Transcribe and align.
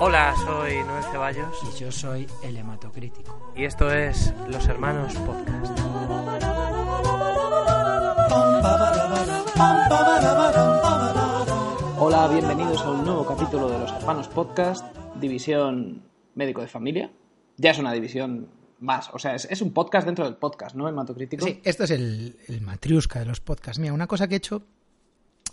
Hola, 0.00 0.34
soy 0.44 0.76
Noel 0.84 1.04
Ceballos 1.10 1.56
Y 1.74 1.78
yo 1.78 1.90
soy 1.92 2.26
el 2.42 2.56
hematocrítico. 2.56 3.52
y 3.56 3.64
esto 3.64 3.90
es 3.92 4.32
Los 4.48 4.66
Hermanos 4.68 5.14
Podcast. 5.14 5.78
Hola, 12.00 12.28
bienvenidos 12.28 12.80
a 12.82 12.90
un 12.90 13.04
nuevo 13.04 13.24
capítulo 13.26 13.68
de 13.68 13.78
los 13.78 13.92
Hermanos 13.92 14.28
Podcast, 14.28 14.84
división 15.20 16.02
médico 16.34 16.60
de 16.62 16.66
familia. 16.68 17.12
Ya 17.56 17.70
es 17.72 17.78
una 17.78 17.92
división 17.92 18.48
más, 18.80 19.10
o 19.12 19.18
sea, 19.18 19.34
es, 19.34 19.46
es 19.50 19.60
un 19.60 19.72
podcast 19.72 20.06
dentro 20.06 20.24
del 20.24 20.36
podcast, 20.36 20.74
¿no? 20.74 20.88
Hematocrítico. 20.88 21.44
Sí, 21.44 21.60
esto 21.64 21.84
es 21.84 21.90
el, 21.90 22.38
el 22.48 22.60
matriusca 22.62 23.18
de 23.18 23.26
los 23.26 23.40
podcasts. 23.40 23.78
Mira, 23.78 23.92
una 23.92 24.06
cosa 24.06 24.26
que 24.28 24.34
he 24.34 24.38
hecho 24.38 24.62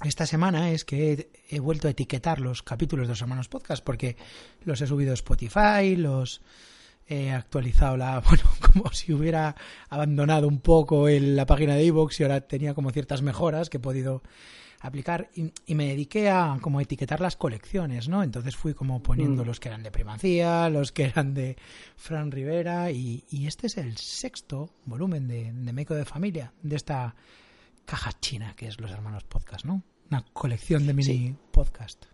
esta 0.03 0.25
semana 0.25 0.71
es 0.71 0.83
que 0.85 1.13
he, 1.13 1.29
he 1.55 1.59
vuelto 1.59 1.87
a 1.87 1.91
etiquetar 1.91 2.39
los 2.39 2.61
capítulos 2.63 3.07
de 3.07 3.11
los 3.13 3.21
hermanos 3.21 3.47
podcast 3.47 3.83
porque 3.83 4.17
los 4.63 4.81
he 4.81 4.87
subido 4.87 5.11
a 5.11 5.15
Spotify, 5.15 5.95
los 5.95 6.41
he 7.07 7.31
actualizado 7.31 7.95
la, 7.97 8.19
bueno, 8.27 8.43
como 8.61 8.91
si 8.91 9.13
hubiera 9.13 9.55
abandonado 9.89 10.47
un 10.47 10.59
poco 10.59 11.07
el- 11.07 11.35
la 11.35 11.45
página 11.45 11.75
de 11.75 11.85
iVoox 11.85 12.19
y 12.19 12.23
ahora 12.23 12.41
tenía 12.41 12.73
como 12.73 12.91
ciertas 12.91 13.21
mejoras 13.21 13.69
que 13.69 13.77
he 13.77 13.79
podido 13.79 14.21
aplicar 14.81 15.29
y, 15.33 15.51
y 15.65 15.73
me 15.75 15.87
dediqué 15.87 16.29
a 16.29 16.57
como 16.61 16.81
etiquetar 16.81 17.19
las 17.21 17.37
colecciones, 17.37 18.07
¿no? 18.09 18.21
Entonces 18.21 18.55
fui 18.55 18.73
como 18.73 19.01
poniendo 19.01 19.43
Mm. 19.43 19.47
los 19.47 19.59
que 19.59 19.69
eran 19.69 19.81
de 19.81 19.89
Primacía, 19.91 20.69
los 20.69 20.91
que 20.91 21.05
eran 21.05 21.33
de 21.33 21.57
Fran 21.95 22.31
Rivera 22.31 22.91
y, 22.91 23.23
y 23.31 23.47
este 23.47 23.67
es 23.67 23.77
el 23.77 23.97
sexto 23.97 24.69
volumen 24.85 25.27
de, 25.27 25.51
de 25.53 25.73
Meco 25.73 25.95
de 25.95 26.05
Familia, 26.05 26.53
de 26.61 26.75
esta 26.75 27.15
caja 27.85 28.11
china 28.19 28.53
que 28.55 28.67
es 28.67 28.79
Los 28.79 28.91
Hermanos 28.91 29.23
Podcast, 29.23 29.65
¿no? 29.65 29.83
Una 30.09 30.23
colección 30.33 30.85
de 30.87 30.93
mini 30.93 31.05
Sí. 31.05 31.35
podcast. 31.51 32.05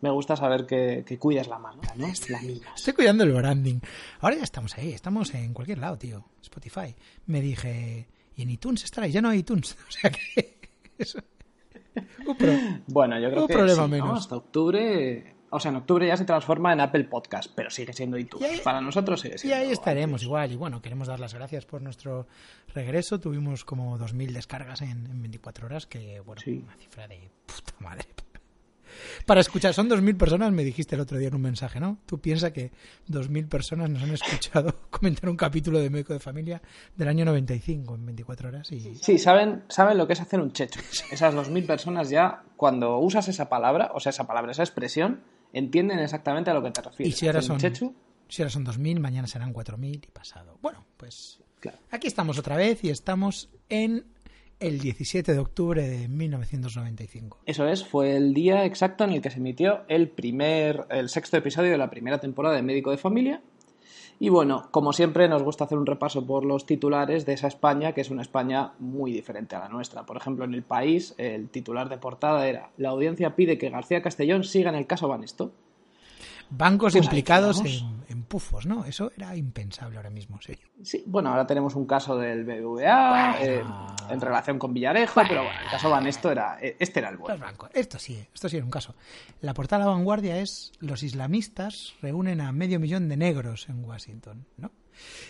Me 0.00 0.10
gusta 0.10 0.36
saber 0.36 0.64
que, 0.66 1.02
que 1.06 1.18
cuidas 1.18 1.48
la 1.48 1.58
marca, 1.58 1.92
¿no? 1.96 2.06
La 2.28 2.40
mimas. 2.40 2.74
Estoy 2.76 2.92
cuidando 2.94 3.24
el 3.24 3.32
branding. 3.32 3.80
Ahora 4.20 4.36
ya 4.36 4.44
estamos 4.44 4.76
ahí, 4.78 4.92
estamos 4.92 5.34
en 5.34 5.52
cualquier 5.52 5.78
lado, 5.78 5.98
tío. 5.98 6.24
Spotify. 6.40 6.94
Me 7.26 7.40
dije, 7.40 8.06
y 8.36 8.42
en 8.42 8.50
iTunes 8.50 8.84
estará, 8.84 9.08
ya 9.08 9.20
no 9.20 9.28
hay 9.30 9.40
iTunes. 9.40 9.76
O 9.88 9.90
sea 9.90 10.10
que 10.10 10.58
eso. 10.98 11.18
Un 12.26 12.36
pro- 12.36 12.52
Bueno, 12.86 13.18
yo 13.18 13.28
creo 13.28 13.42
Un 13.42 13.48
que 13.48 13.54
problema 13.54 13.84
sí, 13.84 13.90
¿no? 13.90 13.96
menos. 14.06 14.18
hasta 14.20 14.36
octubre... 14.36 15.34
O 15.50 15.58
sea, 15.60 15.70
en 15.70 15.76
octubre 15.76 16.06
ya 16.06 16.16
se 16.16 16.24
transforma 16.24 16.72
en 16.72 16.80
Apple 16.80 17.04
Podcast, 17.04 17.50
pero 17.54 17.70
sigue 17.70 17.92
siendo 17.92 18.18
iTunes. 18.18 18.46
Y 18.46 18.54
ahí- 18.54 18.60
Para 18.62 18.80
nosotros 18.80 19.20
sigue 19.20 19.36
Y 19.36 19.38
siendo 19.38 19.56
ahí 19.56 19.70
estaremos 19.72 20.22
igual. 20.22 20.52
Y 20.52 20.56
bueno, 20.56 20.80
queremos 20.82 21.08
dar 21.08 21.20
las 21.20 21.34
gracias 21.34 21.64
por 21.64 21.82
nuestro 21.82 22.26
regreso. 22.74 23.18
Tuvimos 23.20 23.64
como 23.64 23.98
2.000 23.98 24.32
descargas 24.32 24.82
en, 24.82 25.06
en 25.06 25.22
24 25.22 25.66
horas, 25.66 25.86
que 25.86 26.20
bueno, 26.20 26.40
Sí. 26.42 26.62
una 26.64 26.76
cifra 26.76 27.08
de 27.08 27.30
puta 27.46 27.72
madre. 27.80 28.04
Para 29.26 29.40
escuchar, 29.42 29.74
son 29.74 29.88
2.000 29.88 30.16
personas, 30.16 30.50
me 30.50 30.64
dijiste 30.64 30.94
el 30.94 31.02
otro 31.02 31.18
día 31.18 31.28
en 31.28 31.34
un 31.34 31.42
mensaje, 31.42 31.78
¿no? 31.78 31.98
Tú 32.06 32.18
piensas 32.20 32.50
que 32.52 32.72
2.000 33.08 33.46
personas 33.48 33.90
nos 33.90 34.02
han 34.02 34.10
escuchado 34.12 34.74
comentar 34.90 35.28
un 35.28 35.36
capítulo 35.36 35.78
de 35.78 35.90
Meco 35.90 36.14
de 36.14 36.18
Familia 36.18 36.60
del 36.96 37.08
año 37.08 37.24
95 37.26 37.94
en 37.94 38.06
24 38.06 38.48
horas 38.48 38.72
y... 38.72 38.94
Sí, 38.96 39.18
saben, 39.18 39.62
saben 39.68 39.98
lo 39.98 40.06
que 40.06 40.14
es 40.14 40.20
hacer 40.20 40.40
un 40.40 40.52
checho. 40.52 40.80
Esas 41.12 41.34
2.000 41.34 41.66
personas 41.66 42.08
ya, 42.10 42.42
cuando 42.56 42.98
usas 42.98 43.28
esa 43.28 43.48
palabra, 43.48 43.90
o 43.94 44.00
sea, 44.00 44.10
esa 44.10 44.26
palabra, 44.26 44.52
esa 44.52 44.62
expresión, 44.62 45.20
entienden 45.52 45.98
exactamente 45.98 46.50
a 46.50 46.54
lo 46.54 46.62
que 46.62 46.70
te 46.70 46.82
refieres. 46.82 47.14
Y 47.14 47.18
si 47.18 47.26
ahora 47.26 47.42
son, 47.42 47.58
checho, 47.58 47.92
si 48.28 48.42
ahora 48.42 48.50
son 48.50 48.66
2.000, 48.66 49.00
mañana 49.00 49.26
serán 49.26 49.52
4.000 49.52 50.06
y 50.06 50.10
pasado. 50.10 50.58
Bueno, 50.60 50.84
pues 50.96 51.40
claro. 51.60 51.78
aquí 51.90 52.06
estamos 52.06 52.38
otra 52.38 52.56
vez 52.56 52.84
y 52.84 52.90
estamos 52.90 53.48
en 53.68 54.04
el 54.60 54.80
17 54.80 55.32
de 55.32 55.38
octubre 55.38 55.88
de 55.88 56.08
1995. 56.08 57.40
Eso 57.46 57.68
es, 57.68 57.84
fue 57.84 58.16
el 58.16 58.34
día 58.34 58.64
exacto 58.64 59.04
en 59.04 59.10
el 59.10 59.22
que 59.22 59.30
se 59.30 59.38
emitió 59.38 59.84
el 59.88 60.08
primer, 60.08 60.86
el 60.90 61.08
sexto 61.08 61.36
episodio 61.36 61.70
de 61.70 61.78
la 61.78 61.90
primera 61.90 62.18
temporada 62.18 62.56
de 62.56 62.62
Médico 62.62 62.90
de 62.90 62.98
Familia. 62.98 63.40
Y 64.20 64.30
bueno, 64.30 64.68
como 64.72 64.92
siempre, 64.92 65.28
nos 65.28 65.44
gusta 65.44 65.64
hacer 65.64 65.78
un 65.78 65.86
repaso 65.86 66.26
por 66.26 66.44
los 66.44 66.66
titulares 66.66 67.24
de 67.24 67.34
esa 67.34 67.46
España, 67.46 67.92
que 67.92 68.00
es 68.00 68.10
una 68.10 68.22
España 68.22 68.72
muy 68.80 69.12
diferente 69.12 69.54
a 69.54 69.60
la 69.60 69.68
nuestra. 69.68 70.06
Por 70.06 70.16
ejemplo, 70.16 70.44
en 70.44 70.54
el 70.54 70.64
país, 70.64 71.14
el 71.18 71.48
titular 71.50 71.88
de 71.88 71.98
portada 71.98 72.48
era 72.48 72.70
La 72.76 72.88
audiencia 72.88 73.36
pide 73.36 73.58
que 73.58 73.70
García 73.70 74.02
Castellón 74.02 74.42
siga 74.42 74.70
en 74.70 74.76
el 74.76 74.86
caso 74.86 75.06
Banesto. 75.06 75.52
Bancos 76.50 76.92
Pues 76.94 77.04
implicados 77.04 77.62
en, 78.08 78.22
pufos, 78.24 78.66
¿no? 78.66 78.84
Eso 78.84 79.10
era 79.16 79.34
impensable 79.36 79.96
ahora 79.96 80.10
mismo, 80.10 80.38
sí. 80.42 80.54
Sí, 80.82 81.02
bueno, 81.06 81.30
ahora 81.30 81.46
tenemos 81.46 81.74
un 81.74 81.86
caso 81.86 82.16
del 82.18 82.44
BBVA 82.44 83.32
Bueno. 83.32 83.36
eh, 83.40 83.62
en 84.10 84.20
relación 84.20 84.58
con 84.58 84.74
Villarejo, 84.74 85.22
pero 85.28 85.44
bueno, 85.44 85.58
el 85.64 85.70
caso 85.70 85.88
Banesto 85.88 86.30
era, 86.30 86.58
eh, 86.60 86.76
este 86.78 87.00
era 87.00 87.08
el 87.08 87.14
Los 87.14 87.22
bueno. 87.22 87.44
bancos. 87.44 87.70
Esto 87.72 87.98
sí, 87.98 88.22
esto 88.34 88.48
sí 88.50 88.56
era 88.56 88.64
un 88.66 88.70
caso. 88.70 88.94
La 89.40 89.54
portada 89.54 89.84
de 89.84 89.90
vanguardia 89.90 90.38
es 90.40 90.72
los 90.80 91.02
islamistas 91.02 91.94
reúnen 92.02 92.40
a 92.42 92.52
medio 92.52 92.78
millón 92.80 93.08
de 93.08 93.16
negros 93.16 93.68
en 93.70 93.82
Washington, 93.84 94.44
¿no? 94.58 94.72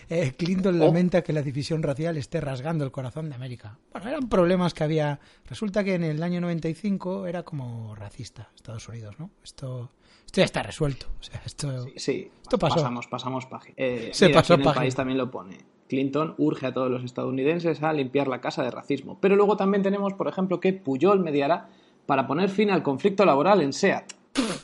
Eh, 0.09 0.33
Clinton 0.35 0.81
Oh. 0.81 0.85
lamenta 0.85 1.21
que 1.21 1.31
la 1.31 1.41
división 1.43 1.83
racial 1.83 2.17
esté 2.17 2.41
rasgando 2.41 2.83
el 2.83 2.91
corazón 2.91 3.29
de 3.29 3.35
América. 3.35 3.77
Bueno, 3.91 4.09
eran 4.09 4.27
problemas 4.27 4.73
que 4.73 4.83
había. 4.83 5.19
Resulta 5.45 5.83
que 5.83 5.93
en 5.95 6.03
el 6.03 6.23
año 6.23 6.41
95 6.41 7.27
era 7.27 7.43
como 7.43 7.93
racista 7.95 8.49
Estados 8.55 8.87
Unidos, 8.89 9.19
¿no? 9.19 9.29
Esto, 9.43 9.91
esto 10.29 10.41
ya 10.41 10.45
está 10.45 10.61
resuelto. 10.61 11.07
O 11.19 11.23
sea, 11.23 11.41
esto. 11.43 11.87
Sí, 11.95 12.29
Esto 12.43 12.59
pasó. 12.59 12.75
pasamos, 12.75 13.07
pasamos 13.07 13.45
página. 13.47 13.73
Eh, 13.77 14.11
Se 14.13 14.27
mira, 14.27 14.41
pasó 14.41 14.53
aquí 14.53 14.61
en 14.61 14.67
el 14.69 14.75
país 14.75 14.93
también 14.93 15.17
lo 15.17 15.31
pone. 15.31 15.57
Clinton 15.87 16.35
urge 16.37 16.67
a 16.67 16.71
todos 16.71 16.91
los 16.91 17.03
estadounidenses 17.03 17.81
a 17.81 17.91
limpiar 17.93 18.27
la 18.27 18.39
casa 18.39 18.61
de 18.61 18.69
racismo. 18.69 19.17
Pero 19.19 19.35
luego 19.35 19.57
también 19.57 19.81
tenemos, 19.81 20.13
por 20.13 20.27
ejemplo, 20.27 20.59
que 20.59 20.71
Puyol 20.73 21.19
mediará 21.19 21.69
para 22.05 22.27
poner 22.27 22.49
fin 22.51 22.69
al 22.69 22.83
conflicto 22.83 23.25
laboral 23.25 23.61
en 23.61 23.73
SEAT. 23.73 24.13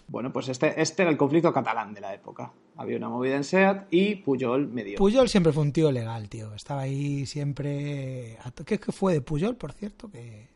Bueno, 0.08 0.32
pues 0.32 0.50
este, 0.50 0.80
este 0.80 1.02
era 1.02 1.10
el 1.10 1.18
conflicto 1.18 1.52
catalán 1.52 1.96
de 1.96 2.02
la 2.02 2.14
época. 2.14 2.54
Había 2.78 2.98
una 2.98 3.10
movida 3.10 3.36
en 3.36 3.44
SEAT 3.44 3.88
y 3.90 4.18
Puyol 4.18 4.68
medió. 4.68 5.00
Puyol 5.00 5.28
siempre 5.30 5.52
fue 5.52 5.64
un 5.64 5.72
tío 5.74 5.92
legal, 5.92 6.30
tío. 6.30 6.54
Estaba 6.54 6.82
ahí 6.82 7.26
siempre. 7.26 8.38
¿Qué, 8.68 8.80
qué 8.80 8.92
fue 8.92 9.14
de 9.14 9.22
Puyol, 9.22 9.56
por 9.56 9.72
cierto? 9.72 10.12
Que. 10.12 10.48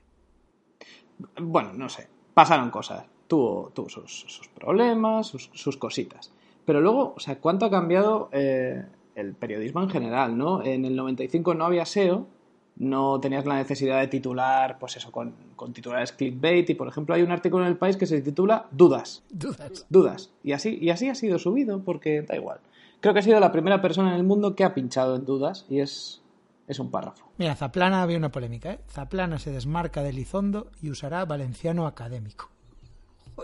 Bueno, 1.42 1.74
no 1.74 1.90
sé, 1.90 2.08
pasaron 2.36 2.70
cosas. 2.70 3.06
Tuvo, 3.30 3.72
tuvo 3.74 3.88
sus, 3.88 4.26
sus 4.28 4.50
problemas, 4.50 5.28
sus, 5.28 5.50
sus 5.54 5.78
cositas. 5.78 6.34
Pero 6.66 6.82
luego, 6.82 7.14
o 7.16 7.20
sea, 7.22 7.40
¿cuánto 7.40 7.66
ha 7.66 7.72
cambiado 7.72 8.28
eh, 8.34 8.84
el 9.16 9.34
periodismo 9.36 9.82
en 9.82 9.90
general, 9.90 10.38
no? 10.38 10.62
En 10.64 10.84
el 10.84 10.96
95 10.98 11.54
no 11.54 11.64
había 11.66 11.86
SEO, 11.86 12.28
no 12.76 13.20
tenías 13.20 13.46
la 13.46 13.56
necesidad 13.56 14.00
de 14.00 14.08
titular, 14.08 14.80
pues 14.80 14.98
eso, 14.98 15.12
con, 15.12 15.34
con 15.56 15.74
titulares 15.74 16.12
clickbait. 16.12 16.70
Y, 16.70 16.76
por 16.76 16.88
ejemplo, 16.88 17.14
hay 17.14 17.22
un 17.22 17.32
artículo 17.32 17.64
en 17.64 17.70
el 17.70 17.78
país 17.78 17.98
que 17.98 18.06
se 18.06 18.22
titula 18.22 18.68
Dudas, 18.72 19.24
Dudas. 19.30 19.86
dudas. 19.90 20.32
Y 20.44 20.54
así, 20.54 20.78
y 20.82 20.90
así 20.90 21.10
ha 21.10 21.16
sido 21.16 21.40
subido, 21.40 21.84
porque 21.84 22.22
da 22.22 22.36
igual. 22.36 22.60
Creo 23.02 23.14
que 23.14 23.20
ha 23.20 23.24
sido 23.24 23.40
la 23.40 23.52
primera 23.52 23.82
persona 23.82 24.10
en 24.10 24.16
el 24.16 24.24
mundo 24.24 24.56
que 24.56 24.64
ha 24.64 24.74
pinchado 24.74 25.16
en 25.16 25.26
dudas 25.26 25.66
y 25.70 25.80
es, 25.80 26.22
es 26.68 26.80
un 26.80 26.92
párrafo. 26.92 27.30
Mira, 27.38 27.56
Zaplana 27.56 28.02
había 28.02 28.18
una 28.18 28.32
polémica, 28.32 28.74
¿eh? 28.74 28.80
Zaplana 28.90 29.40
se 29.40 29.52
desmarca 29.52 30.04
de 30.04 30.10
Elizondo 30.10 30.68
y 30.82 30.90
usará 30.90 31.24
valenciano 31.26 31.88
académico. 31.88 32.50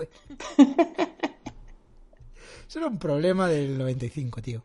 Eso 0.01 0.57
era 2.79 2.87
un 2.87 2.97
problema 2.99 3.47
del 3.47 3.77
95, 3.77 4.41
tío. 4.41 4.63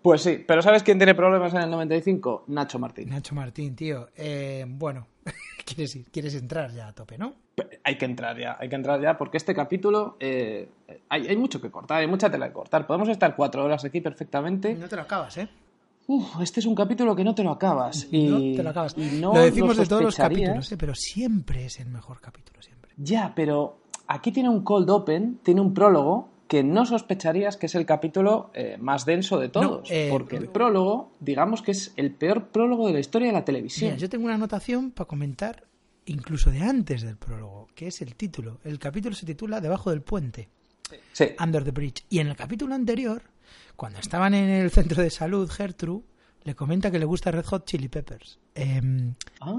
Pues 0.00 0.22
sí, 0.22 0.42
pero 0.46 0.62
¿sabes 0.62 0.82
quién 0.82 0.98
tiene 0.98 1.14
problemas 1.14 1.54
en 1.54 1.60
el 1.62 1.70
95? 1.70 2.44
Nacho 2.48 2.78
Martín. 2.78 3.10
Nacho 3.10 3.34
Martín, 3.36 3.76
tío. 3.76 4.08
Eh, 4.16 4.64
bueno, 4.68 5.06
quieres, 5.64 5.94
ir- 5.94 6.10
quieres 6.10 6.34
entrar 6.34 6.72
ya 6.72 6.88
a 6.88 6.92
tope, 6.92 7.18
¿no? 7.18 7.34
Hay 7.84 7.98
que 7.98 8.06
entrar 8.06 8.36
ya, 8.38 8.56
hay 8.58 8.68
que 8.68 8.74
entrar 8.76 9.00
ya, 9.00 9.16
porque 9.18 9.36
este 9.36 9.54
capítulo 9.54 10.16
eh, 10.18 10.68
hay, 11.08 11.28
hay 11.28 11.36
mucho 11.36 11.60
que 11.60 11.70
cortar, 11.70 12.00
hay 12.00 12.06
mucha 12.06 12.30
tela 12.30 12.48
que 12.48 12.54
cortar. 12.54 12.86
Podemos 12.86 13.08
estar 13.10 13.36
cuatro 13.36 13.64
horas 13.64 13.84
aquí 13.84 14.00
perfectamente. 14.00 14.74
No 14.74 14.88
te 14.88 14.96
lo 14.96 15.02
acabas, 15.02 15.36
¿eh? 15.38 15.48
Uf, 16.08 16.40
este 16.40 16.58
es 16.60 16.66
un 16.66 16.74
capítulo 16.74 17.14
que 17.14 17.22
no 17.22 17.32
te 17.34 17.44
lo 17.44 17.50
acabas. 17.52 18.08
Y, 18.10 18.26
No 18.26 18.38
te 18.56 18.62
lo 18.62 18.70
acabas. 18.70 18.94
y 18.96 19.20
no 19.20 19.34
lo 19.34 19.40
decimos 19.40 19.76
lo 19.76 19.82
de 19.84 19.88
todos 19.88 20.02
los 20.02 20.16
capítulos, 20.16 20.72
¿eh? 20.72 20.76
Pero 20.76 20.94
siempre 20.96 21.66
es 21.66 21.78
el 21.78 21.88
mejor 21.90 22.20
capítulo, 22.20 22.60
siempre. 22.60 22.90
Ya, 22.96 23.32
pero 23.36 23.81
aquí 24.06 24.32
tiene 24.32 24.48
un 24.48 24.62
cold 24.62 24.88
open, 24.90 25.38
tiene 25.42 25.60
un 25.60 25.74
prólogo 25.74 26.28
que 26.48 26.62
no 26.62 26.84
sospecharías 26.84 27.56
que 27.56 27.66
es 27.66 27.74
el 27.74 27.86
capítulo 27.86 28.50
eh, 28.54 28.76
más 28.78 29.06
denso 29.06 29.38
de 29.38 29.48
todos. 29.48 29.90
eh, 29.90 30.08
porque 30.10 30.36
el 30.36 30.48
prólogo, 30.48 31.10
digamos 31.20 31.62
que 31.62 31.70
es 31.70 31.92
el 31.96 32.12
peor 32.12 32.48
prólogo 32.48 32.86
de 32.86 32.92
la 32.92 33.00
historia 33.00 33.28
de 33.28 33.32
la 33.32 33.44
televisión. 33.44 33.90
Mira, 33.92 33.98
yo 34.00 34.08
tengo 34.10 34.26
una 34.26 34.34
anotación 34.34 34.90
para 34.90 35.08
comentar 35.08 35.64
incluso 36.04 36.50
de 36.50 36.60
antes 36.60 37.02
del 37.02 37.16
prólogo, 37.16 37.68
que 37.74 37.86
es 37.86 38.02
el 38.02 38.14
título. 38.16 38.58
El 38.64 38.78
capítulo 38.78 39.14
se 39.14 39.24
titula 39.24 39.60
Debajo 39.60 39.90
del 39.90 40.02
puente. 40.02 40.48
Sí. 41.12 41.26
Under 41.42 41.64
the 41.64 41.70
Bridge. 41.70 42.04
Y 42.10 42.18
en 42.18 42.26
el 42.26 42.36
capítulo 42.36 42.74
anterior 42.74 43.22
cuando 43.76 43.98
estaban 44.00 44.34
en 44.34 44.50
el 44.50 44.70
centro 44.70 45.02
de 45.02 45.08
salud, 45.10 45.48
Gertrude 45.48 46.04
le 46.44 46.54
comenta 46.54 46.90
que 46.90 46.98
le 46.98 47.04
gusta 47.06 47.30
Red 47.30 47.46
Hot 47.46 47.64
Chili 47.64 47.88
Peppers. 47.88 48.38
Em, 48.54 49.14
Ah, 49.40 49.58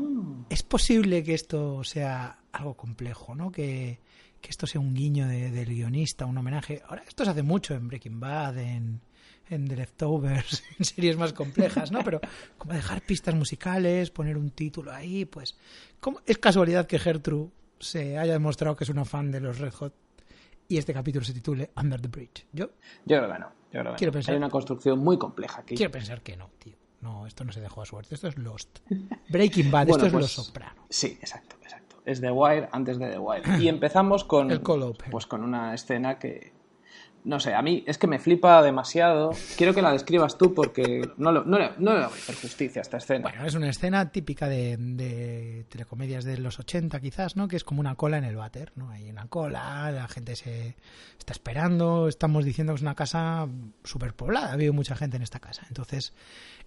es 0.49 0.61
posible 0.63 1.23
que 1.23 1.33
esto 1.33 1.83
sea 1.83 2.37
algo 2.51 2.75
complejo, 2.75 3.33
¿no? 3.35 3.51
Que, 3.51 3.99
que 4.43 4.49
esto 4.49 4.67
sea 4.67 4.81
un 4.81 4.93
guiño 4.93 5.25
de- 5.27 5.49
del 5.51 5.69
guionista, 5.73 6.25
un 6.25 6.37
homenaje. 6.37 6.81
Ahora, 6.87 7.03
esto 7.07 7.23
se 7.23 7.31
hace 7.31 7.43
mucho 7.43 7.73
en 7.73 7.87
Breaking 7.87 8.19
Bad, 8.19 8.57
en, 8.57 8.99
en 9.49 9.67
The 9.69 9.75
Leftovers, 9.77 10.63
en 10.79 10.85
series 10.85 11.15
más 11.17 11.31
complejas, 11.31 11.91
¿no? 11.91 12.03
Pero 12.03 12.19
como 12.57 12.73
dejar 12.73 13.01
pistas 13.01 13.33
musicales, 13.35 14.11
poner 14.11 14.35
un 14.37 14.51
título 14.51 14.91
ahí, 14.91 15.23
pues... 15.25 15.55
¿cómo- 16.01 16.19
Es 16.25 16.37
casualidad 16.37 16.85
que 16.87 16.99
Gertrude 16.99 17.51
se 17.79 18.17
haya 18.17 18.33
demostrado 18.33 18.75
que 18.75 18.83
es 18.83 18.89
una 18.89 19.05
fan 19.05 19.31
de 19.31 19.39
los 19.39 19.59
Red 19.59 19.71
Hot 19.75 19.93
y 20.67 20.77
este 20.77 20.93
capítulo 20.93 21.23
se 21.25 21.33
titule 21.33 21.71
Under 21.77 22.01
the 22.01 22.07
Bridge. 22.09 22.45
Yo 22.51 22.67
yo 23.05 23.17
creo 23.17 23.31
que 23.33 23.39
no. 23.39 23.47
Yo 23.71 23.79
creo 23.79 23.91
que 23.93 23.97
Quiero 23.97 24.11
no. 24.11 24.17
pensar- 24.17 24.31
Hay 24.33 24.37
una 24.37 24.49
construcción 24.49 24.99
muy 24.99 25.17
compleja 25.17 25.61
aquí. 25.61 25.75
quiero 25.75 25.91
pensar 25.91 26.21
que 26.21 26.35
no, 26.37 26.49
tío. 26.59 26.75
No, 27.01 27.27
esto 27.27 27.43
no 27.43 27.51
se 27.51 27.59
dejó 27.59 27.81
a 27.81 27.85
suerte. 27.85 28.15
Esto 28.15 28.29
es 28.29 28.37
Lost. 28.37 28.79
Breaking 29.29 29.69
Bad, 29.71 29.87
Bueno, 29.87 30.05
esto 30.05 30.05
es 30.07 30.11
pues, 30.13 30.21
Los 30.37 30.45
Soprano. 30.47 30.85
Sí, 30.89 31.17
exacto, 31.19 31.57
exacto. 31.61 31.82
Es 32.05 32.19
The 32.21 32.31
Wire 32.31 32.69
antes 32.71 32.99
de 32.99 33.09
The 33.09 33.17
Wire. 33.19 33.43
Y 33.61 33.67
empezamos 33.67 34.23
con, 34.23 34.51
El 34.51 34.61
pues 35.11 35.25
con 35.25 35.43
una 35.43 35.73
escena 35.73 36.19
que, 36.19 36.51
no 37.23 37.39
sé, 37.39 37.53
a 37.53 37.61
mí 37.61 37.83
es 37.87 37.97
que 37.97 38.07
me 38.07 38.19
flipa 38.19 38.61
demasiado. 38.61 39.31
Quiero 39.57 39.73
que 39.73 39.81
la 39.81 39.93
describas 39.93 40.37
tú 40.37 40.53
porque 40.53 41.09
no, 41.15 41.31
lo- 41.31 41.45
no, 41.45 41.57
le, 41.57 41.69
no 41.77 41.91
le 41.93 41.99
voy 41.99 42.03
a 42.03 42.07
hacer 42.07 42.35
justicia 42.35 42.81
a 42.81 42.83
esta 42.83 42.97
escena. 42.97 43.29
Bueno, 43.29 43.45
es 43.45 43.55
una 43.55 43.69
escena 43.69 44.11
típica 44.11 44.49
de, 44.49 44.75
de 44.77 45.65
telecomedias 45.69 46.25
de 46.25 46.37
los 46.39 46.59
80 46.59 46.99
quizás, 46.99 47.37
¿no? 47.37 47.47
Que 47.47 47.55
es 47.55 47.63
como 47.63 47.79
una 47.79 47.95
cola 47.95 48.17
en 48.17 48.25
el 48.25 48.35
váter, 48.35 48.73
¿no? 48.75 48.89
Hay 48.89 49.09
una 49.09 49.27
cola, 49.27 49.89
la 49.91 50.09
gente 50.09 50.35
se 50.35 50.75
está 51.17 51.31
esperando, 51.31 52.09
estamos 52.09 52.43
diciendo 52.43 52.73
que 52.73 52.77
es 52.77 52.81
una 52.81 52.95
casa 52.95 53.47
súper 53.85 54.13
poblada, 54.13 54.57
vive 54.57 54.73
mucha 54.73 54.97
gente 54.97 55.15
en 55.15 55.23
esta 55.23 55.39
casa. 55.39 55.63
Entonces, 55.69 56.13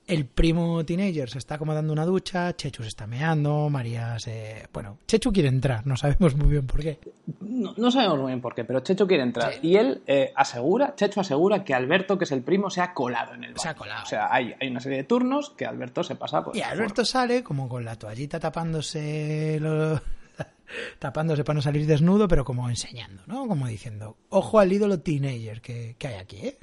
el 0.06 0.24
primo 0.26 0.84
teenager 0.84 1.28
se 1.28 1.38
está 1.38 1.58
como 1.58 1.74
dando 1.74 1.92
una 1.92 2.04
ducha, 2.04 2.54
Chechu 2.54 2.82
se 2.82 2.88
está 2.88 3.06
meando, 3.06 3.68
María 3.70 4.18
se... 4.18 4.68
Bueno, 4.72 4.98
Chechu 5.06 5.32
quiere 5.32 5.48
entrar, 5.48 5.84
no 5.86 5.96
sabemos 5.96 6.36
muy 6.36 6.48
bien 6.48 6.66
por 6.66 6.80
qué. 6.80 6.98
No, 7.40 7.74
no 7.76 7.90
sabemos 7.90 8.18
muy 8.18 8.28
bien 8.28 8.40
por 8.40 8.54
qué, 8.54 8.64
pero 8.64 8.80
Checho 8.80 9.06
quiere 9.06 9.24
entrar. 9.24 9.54
Y 9.62 9.76
él 9.76 10.02
eh, 10.06 10.32
asegura, 10.36 10.94
Checho 10.94 11.20
asegura 11.20 11.64
que 11.64 11.74
Alberto, 11.74 12.18
que 12.18 12.24
es 12.24 12.32
el 12.32 12.42
primo, 12.42 12.70
se 12.70 12.80
ha 12.80 12.94
colado 12.94 13.34
en 13.34 13.44
el 13.44 13.58
Se 13.58 13.68
ha 13.68 13.72
baño. 13.72 13.78
colado. 13.78 14.02
O 14.04 14.06
sea, 14.06 14.28
hay, 14.32 14.54
hay 14.60 14.68
una 14.68 14.80
serie 14.80 14.98
de 14.98 15.04
turnos 15.04 15.50
que 15.50 15.66
Alberto 15.66 16.04
se 16.04 16.14
pasa 16.14 16.44
pues, 16.44 16.56
Y 16.56 16.62
Alberto 16.62 17.04
sale 17.04 17.42
como 17.42 17.68
con 17.68 17.84
la 17.84 17.96
toallita 17.96 18.38
tapándose 18.38 19.60
tapándose 20.98 21.44
para 21.44 21.54
no 21.54 21.62
salir 21.62 21.86
desnudo, 21.86 22.28
pero 22.28 22.44
como 22.44 22.68
enseñando, 22.68 23.22
¿no? 23.26 23.46
Como 23.48 23.66
diciendo, 23.66 24.16
ojo 24.28 24.58
al 24.60 24.72
ídolo 24.72 25.00
teenager 25.00 25.60
que, 25.60 25.96
que 25.98 26.08
hay 26.08 26.14
aquí, 26.14 26.36
¿eh? 26.38 26.58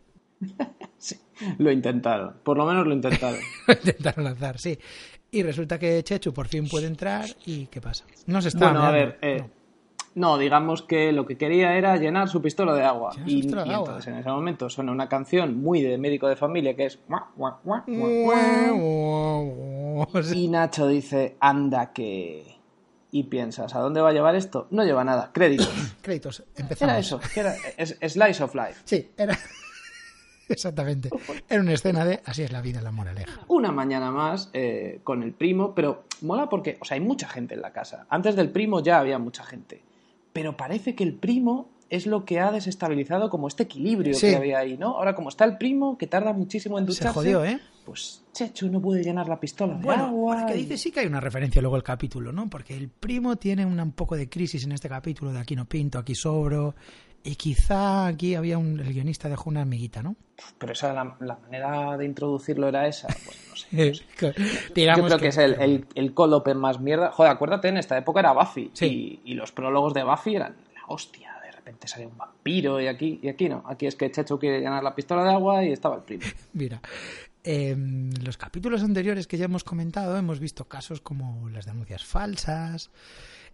Sí, 0.98 1.18
lo 1.58 1.70
intentaron. 1.70 2.36
Por 2.44 2.58
lo 2.58 2.66
menos 2.66 2.88
lo 2.88 2.94
intentaron. 2.94 3.40
Intentaron 3.68 4.24
lanzar, 4.24 4.58
sí. 4.58 4.80
Y 5.32 5.44
resulta 5.44 5.80
que 5.80 6.04
Chechu 6.04 6.32
por 6.32 6.48
fin 6.48 6.70
puede 6.70 6.88
entrar 6.88 7.26
y 7.46 7.66
¿qué 7.66 7.82
pasa? 7.82 8.06
No 8.28 8.42
se 8.42 8.50
está 8.50 8.66
bueno, 8.70 8.84
a 8.84 8.92
ver, 8.92 9.18
eh, 9.22 9.44
no. 10.14 10.30
no. 10.30 10.38
digamos 10.38 10.84
que 10.84 11.12
lo 11.12 11.26
que 11.26 11.38
quería 11.38 11.76
era 11.76 11.98
llenar 11.98 12.30
su 12.30 12.40
pistola 12.42 12.76
de 12.76 12.84
agua. 12.84 13.16
Y, 13.26 13.42
de 13.42 13.50
y 13.50 13.60
agua. 13.60 13.74
entonces 13.74 14.08
en 14.08 14.20
ese 14.20 14.30
momento 14.30 14.70
suena 14.70 14.92
una 14.92 15.10
canción 15.10 15.60
muy 15.60 15.82
de 15.82 15.98
médico 15.98 16.28
de 16.30 16.36
familia 16.36 16.76
que 16.76 16.86
es... 16.86 17.00
Y 20.34 20.48
Nacho 20.50 20.88
dice, 20.88 21.36
anda 21.40 21.92
que... 21.94 22.60
Y 23.10 23.24
piensas, 23.24 23.76
¿a 23.76 23.80
dónde 23.80 24.02
va 24.02 24.10
a 24.10 24.14
llevar 24.14 24.36
esto? 24.36 24.68
No 24.72 24.84
lleva 24.84 25.04
nada, 25.04 25.32
créditos. 25.34 25.70
Créditos, 26.02 26.44
empezamos. 26.56 26.92
Era 26.92 27.00
eso, 27.00 27.96
era 28.00 28.10
Slice 28.10 28.44
of 28.44 28.56
Life. 28.56 28.82
Sí, 28.86 29.12
era... 29.18 29.38
Exactamente. 30.50 31.10
Era 31.50 31.62
una 31.62 31.74
escena 31.74 32.06
de 32.06 32.22
así 32.26 32.44
es 32.44 32.52
la 32.52 32.62
vida, 32.62 32.82
la 32.82 32.92
moraleja. 32.92 33.42
Una 33.48 33.72
mañana 33.72 34.12
más 34.12 34.50
eh, 34.54 35.00
con 35.04 35.24
el 35.24 35.34
primo, 35.34 35.74
pero 35.74 36.04
mola 36.22 36.50
porque, 36.50 36.78
o 36.82 36.86
sea, 36.86 36.96
hay 36.96 37.02
mucha 37.02 37.28
gente 37.28 37.56
en 37.56 37.62
la 37.62 37.72
casa. 37.72 38.06
Antes 38.10 38.36
del 38.36 38.50
primo 38.50 38.82
ya 38.82 39.00
había 39.00 39.20
mucha 39.20 39.44
gente. 39.44 39.82
Pero 40.34 40.58
parece 40.58 40.96
que 40.96 41.04
el 41.04 41.14
primo 41.14 41.70
es 41.90 42.08
lo 42.08 42.26
que 42.26 42.40
ha 42.40 42.52
desestabilizado 42.52 43.30
como 43.30 43.48
este 43.48 43.64
equilibrio 43.64 44.16
Sí. 44.16 44.28
que 44.32 44.36
había 44.36 44.58
ahí, 44.60 44.78
¿no? 44.78 44.98
Ahora, 44.98 45.14
como 45.14 45.30
está 45.30 45.46
el 45.46 45.58
primo, 45.58 45.96
que 45.98 46.08
tarda 46.08 46.34
muchísimo 46.34 46.80
en 46.80 46.86
ducharse, 46.86 47.10
Se 47.10 47.14
jodió, 47.14 47.46
¿eh? 47.46 47.60
pues 47.86 48.24
Chechu 48.34 48.68
no 48.70 48.82
puede 48.82 49.04
llenar 49.04 49.28
la 49.28 49.40
pistola 49.40 49.76
de 49.76 49.84
Bueno, 49.84 50.06
agua. 50.06 50.38
porque 50.40 50.54
dice 50.56 50.78
sí 50.78 50.92
que 50.92 51.02
hay 51.02 51.06
una 51.08 51.20
referencia 51.20 51.62
luego 51.62 51.76
al 51.76 51.84
capítulo, 51.84 52.32
¿no? 52.32 52.50
Porque 52.50 52.76
el 52.76 52.90
primo 52.90 53.36
tiene 53.36 53.64
un 53.66 53.92
poco 53.92 54.16
de 54.16 54.28
crisis 54.28 54.64
en 54.64 54.72
este 54.72 54.90
capítulo 54.90 55.32
de 55.34 55.40
aquí 55.40 55.56
no 55.56 55.66
pinto, 55.66 56.00
aquí 56.00 56.16
sobro. 56.16 56.74
Y 57.24 57.36
quizá 57.36 58.08
aquí 58.08 58.36
había 58.36 58.58
un. 58.58 58.80
El 58.80 58.94
guionista 58.94 59.30
dejó 59.30 59.50
una 59.50 59.62
amiguita, 59.62 60.04
¿no? 60.04 60.16
Pero 60.58 60.74
esa, 60.74 60.94
la, 60.94 61.16
la 61.22 61.38
manera 61.38 61.98
de 61.98 62.06
introducirlo 62.06 62.68
era 62.68 62.86
esa. 62.88 63.08
Bueno, 63.08 63.42
no 63.50 63.56
sé. 63.56 63.94
Yo 63.94 65.06
creo 65.06 65.18
que, 65.18 65.28
es 65.28 65.38
el, 65.38 65.54
el, 65.54 65.88
el 65.96 66.14
open 66.16 66.58
más 66.58 66.82
mierda. 66.82 67.12
Joder, 67.12 67.32
acuérdate, 67.32 67.70
en 67.70 67.78
esta 67.78 67.98
época 67.98 68.20
era 68.20 68.34
Buffy. 68.34 68.72
Sí. 68.74 69.22
Y, 69.24 69.32
y 69.32 69.34
los 69.36 69.54
prólogos 69.54 69.94
de 69.94 70.04
Buffy 70.04 70.36
eran 70.36 70.58
la 70.76 70.82
hostia. 70.88 71.34
De 71.46 71.52
repente 71.52 71.88
salía 71.88 72.08
un 72.10 72.18
vampiro 72.18 72.82
y 72.82 72.88
aquí, 72.88 73.20
y 73.24 73.30
aquí 73.30 73.48
no. 73.48 73.64
Aquí 73.68 73.88
es 73.88 73.96
que 73.96 74.12
Checho 74.12 74.38
quiere 74.38 74.60
llenar 74.60 74.84
la 74.84 74.94
pistola 74.94 75.24
de 75.24 75.32
agua 75.32 75.64
y 75.64 75.72
estaba 75.72 75.96
el 75.96 76.02
primo. 76.02 76.24
Mira, 76.54 76.82
en 77.44 78.12
los 78.24 78.38
capítulos 78.38 78.84
anteriores 78.84 79.28
que 79.28 79.38
ya 79.38 79.46
hemos 79.46 79.64
comentado, 79.64 80.18
hemos 80.18 80.40
visto 80.40 80.66
casos 80.66 81.00
como 81.00 81.48
las 81.50 81.66
denuncias 81.66 82.04
falsas, 82.04 82.92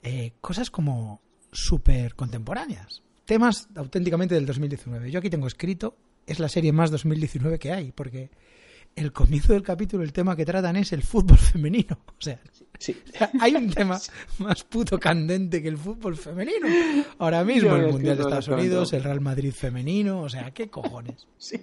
eh, 0.01 0.33
cosas 0.41 0.71
como 0.71 1.21
súper 1.51 2.15
contemporáneas, 2.15 3.03
temas 3.29 3.69
auténticamente 3.75 4.33
del 4.33 4.47
2019. 4.47 5.11
Yo 5.11 5.19
aquí 5.19 5.29
tengo 5.29 5.45
escrito, 5.45 5.95
es 6.25 6.39
la 6.39 6.49
serie 6.49 6.71
más 6.73 6.89
2019 6.89 7.59
que 7.59 7.71
hay, 7.71 7.91
porque 7.91 8.31
el 8.95 9.13
comienzo 9.13 9.53
del 9.53 9.61
capítulo, 9.61 10.03
el 10.03 10.11
tema 10.11 10.35
que 10.35 10.45
tratan 10.45 10.75
es 10.77 10.91
el 10.93 11.03
fútbol 11.03 11.37
femenino. 11.37 11.99
O 12.17 12.21
sea, 12.21 12.39
Sí. 12.79 12.95
hay 13.41 13.53
un 13.55 13.69
tema 13.69 13.99
más 14.39 14.63
puto 14.63 14.97
candente 14.97 15.61
que 15.61 15.67
el 15.67 15.77
fútbol 15.77 16.15
femenino. 16.15 16.65
Ahora 17.19 17.43
mismo 17.43 17.75
el 17.75 17.91
Mundial 17.91 18.17
de 18.17 18.23
Estados 18.23 18.47
Unidos, 18.47 18.93
el 18.93 19.03
Real 19.03 19.21
Madrid 19.21 19.51
femenino, 19.51 20.21
o 20.21 20.29
sea, 20.29 20.49
¿qué 20.51 20.69
cojones? 20.69 21.27
Sí. 21.37 21.57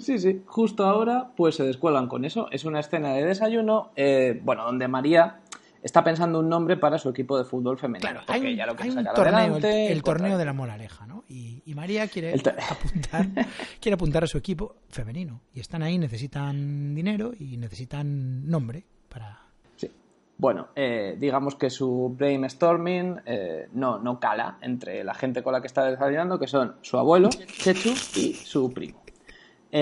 Sí, 0.00 0.18
sí. 0.18 0.42
Justo 0.46 0.84
ahora, 0.84 1.32
pues 1.36 1.54
se 1.56 1.64
descuelgan 1.64 2.08
con 2.08 2.24
eso. 2.26 2.48
Es 2.52 2.64
una 2.66 2.80
escena 2.80 3.14
de 3.14 3.24
desayuno, 3.24 3.90
eh, 3.96 4.38
bueno, 4.44 4.64
donde 4.64 4.86
María 4.86 5.40
está 5.86 6.02
pensando 6.02 6.40
un 6.40 6.48
nombre 6.48 6.76
para 6.76 6.98
su 6.98 7.08
equipo 7.08 7.38
de 7.38 7.44
fútbol 7.44 7.78
femenino. 7.78 8.10
Claro, 8.10 8.26
porque 8.26 8.32
hay 8.32 8.40
un, 8.40 8.46
ella 8.48 8.66
lo 8.66 8.72
hay 8.72 8.76
quiere 8.76 8.90
un 8.90 9.04
sacar 9.04 9.14
torneo, 9.14 9.34
el, 9.34 9.44
adelante, 9.44 9.92
el 9.92 10.02
torneo 10.02 10.36
de 10.36 10.44
la 10.44 10.52
moraleja, 10.52 11.06
¿no? 11.06 11.24
Y, 11.28 11.62
y 11.64 11.74
María 11.74 12.08
quiere 12.08 12.34
apuntar, 12.34 13.26
quiere 13.80 13.94
apuntar 13.94 14.24
a 14.24 14.26
su 14.26 14.36
equipo 14.36 14.74
femenino. 14.88 15.42
Y 15.54 15.60
están 15.60 15.84
ahí, 15.84 15.96
necesitan 15.96 16.92
dinero 16.92 17.32
y 17.38 17.56
necesitan 17.56 18.48
nombre 18.48 18.84
para... 19.08 19.42
Sí. 19.76 19.88
Bueno, 20.36 20.68
eh, 20.74 21.14
digamos 21.20 21.54
que 21.54 21.70
su 21.70 22.12
brainstorming 22.18 23.20
eh, 23.24 23.68
no, 23.72 23.98
no 23.98 24.18
cala 24.18 24.58
entre 24.62 25.04
la 25.04 25.14
gente 25.14 25.44
con 25.44 25.52
la 25.52 25.60
que 25.60 25.68
está 25.68 25.84
desayunando, 25.84 26.40
que 26.40 26.48
son 26.48 26.74
su 26.82 26.98
abuelo, 26.98 27.28
Chechu, 27.28 27.90
y 28.16 28.34
su 28.34 28.72
primo. 28.72 29.05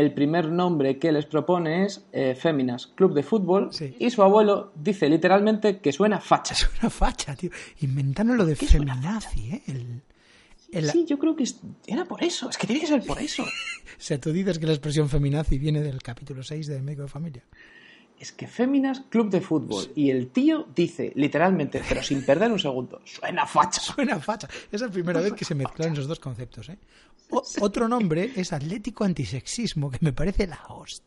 El 0.01 0.13
primer 0.13 0.49
nombre 0.51 0.99
que 0.99 1.13
les 1.13 1.25
propone 1.27 1.85
es 1.85 2.05
eh, 2.13 2.35
Féminas 2.35 2.89
Club 2.89 3.15
de 3.15 3.23
Fútbol 3.23 3.69
Sí. 3.73 3.95
y 3.99 4.11
su 4.11 4.23
abuelo 4.23 4.73
dice 4.75 5.09
literalmente 5.09 5.79
que 5.79 5.93
suena 5.93 6.19
facha. 6.21 6.55
Es 6.59 6.69
una 6.81 6.91
facha, 6.91 7.37
tío. 7.37 7.51
Inventaron 7.81 8.37
lo 8.37 8.45
de 8.45 8.57
¿Qué 8.57 8.65
es 8.65 8.75
una 8.75 8.95
feminazi, 8.95 9.51
¿eh? 9.53 9.63
El, 9.69 10.03
el- 10.73 10.91
Sí, 10.91 11.05
yo 11.09 11.17
creo 11.19 11.37
que 11.37 11.45
era 11.87 12.05
por 12.07 12.25
eso, 12.25 12.51
es 12.51 12.59
que 12.59 12.67
tiene 12.67 12.81
que 12.81 12.89
ser 12.89 13.03
por 13.05 13.21
eso. 13.21 13.45
O 13.97 14.07
sea, 14.07 14.19
tú 14.21 14.33
dices 14.33 14.59
que 14.59 14.67
la 14.67 14.73
expresión 14.73 15.09
feminazi 15.09 15.57
viene 15.59 15.81
del 15.81 16.03
capítulo 16.03 16.43
6 16.43 16.67
de 16.67 16.83
Médico 16.83 17.03
de 17.03 17.09
Familia. 17.09 17.43
Es 18.19 18.33
que 18.33 18.47
Féminas 18.47 19.01
Club 19.11 19.29
de 19.29 19.41
Fútbol 19.41 19.85
y 19.97 20.11
el 20.11 20.29
tío 20.29 20.67
dice 20.75 21.13
literalmente, 21.17 21.83
pero 21.89 22.03
sin 22.03 22.25
perder 22.25 22.51
un 22.53 22.59
segundo, 22.59 23.01
suena 23.05 23.45
facha. 23.47 23.81
Suena 23.81 24.19
facha. 24.19 24.49
Es 24.73 24.81
la 24.81 24.89
primera 24.89 25.21
vez 25.21 25.33
que 25.35 25.45
se 25.45 25.55
mezclan 25.55 25.93
esos 25.93 26.07
dos 26.07 26.21
conceptos, 26.21 26.69
¿eh? 26.69 26.79
O- 27.31 27.43
otro 27.61 27.89
nombre 27.89 28.31
es 28.37 28.53
Atlético 28.53 29.05
Antisexismo, 29.05 29.91
que 29.91 29.99
me 30.01 30.13
parece 30.13 30.47
la 30.47 30.61
hostia. 30.69 31.05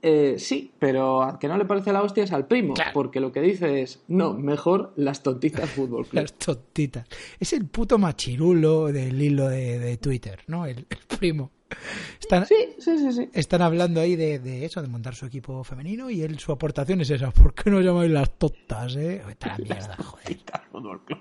Eh, 0.00 0.36
sí, 0.38 0.70
pero 0.78 1.22
al 1.24 1.40
que 1.40 1.48
no 1.48 1.58
le 1.58 1.64
parece 1.64 1.92
la 1.92 2.02
hostia 2.02 2.22
es 2.22 2.30
al 2.32 2.46
primo, 2.46 2.74
Claro. 2.74 2.92
porque 2.94 3.18
lo 3.18 3.32
que 3.32 3.40
dice 3.40 3.82
es, 3.82 4.00
no, 4.06 4.32
mejor 4.32 4.92
las 4.96 5.24
tontitas 5.24 5.68
fútbol 5.68 6.06
club. 6.06 6.22
Las 6.22 6.32
tontitas. 6.34 7.06
Es 7.40 7.52
el 7.52 7.66
puto 7.66 7.98
machirulo 7.98 8.86
del 8.92 9.20
hilo 9.20 9.48
de, 9.48 9.80
de 9.80 9.96
Twitter, 9.96 10.40
¿no? 10.46 10.64
El, 10.66 10.86
el 10.88 10.98
primo. 11.18 11.50
Están, 12.20 12.46
Sí, 12.46 12.74
sí, 12.78 12.98
sí, 12.98 13.12
sí. 13.12 13.28
están 13.32 13.62
hablando 13.62 14.00
ahí 14.00 14.16
de, 14.16 14.38
de 14.38 14.64
eso, 14.64 14.82
de 14.82 14.88
montar 14.88 15.14
su 15.14 15.26
equipo 15.26 15.62
femenino, 15.64 16.10
y 16.10 16.22
él, 16.22 16.38
su 16.38 16.52
aportación 16.52 17.00
es 17.00 17.10
esa. 17.10 17.30
¿Por 17.30 17.54
qué 17.54 17.70
no 17.70 17.80
llamáis 17.80 18.10
las 18.10 18.30
tontas, 18.38 18.96
eh? 18.96 19.22
Vete 19.26 19.48
a 19.48 19.52
la 19.52 19.58
mierda, 19.64 19.96
joder. 19.96 20.24
Tontitas 20.24 20.62
fútbol 20.72 21.04
club. 21.04 21.18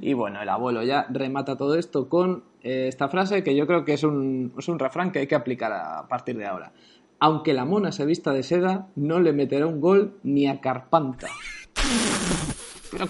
Y 0.00 0.12
bueno, 0.12 0.40
el 0.40 0.48
abuelo 0.48 0.84
ya 0.84 1.06
remata 1.10 1.56
todo 1.56 1.74
esto 1.76 2.08
con 2.08 2.44
eh, 2.62 2.86
esta 2.88 3.08
frase 3.08 3.42
que 3.42 3.56
yo 3.56 3.66
creo 3.66 3.84
que 3.84 3.94
es 3.94 4.04
un, 4.04 4.52
es 4.56 4.68
un 4.68 4.78
refrán 4.78 5.10
que 5.10 5.18
hay 5.18 5.26
que 5.26 5.34
aplicar 5.34 5.72
a 5.72 6.06
partir 6.06 6.36
de 6.36 6.46
ahora. 6.46 6.72
Aunque 7.18 7.52
la 7.52 7.64
mona 7.64 7.90
se 7.90 8.06
vista 8.06 8.32
de 8.32 8.44
seda, 8.44 8.86
no 8.94 9.18
le 9.18 9.32
meterá 9.32 9.66
un 9.66 9.80
gol 9.80 10.18
ni 10.22 10.46
a 10.46 10.60
Carpanta. 10.60 11.26
Pero 12.92 13.08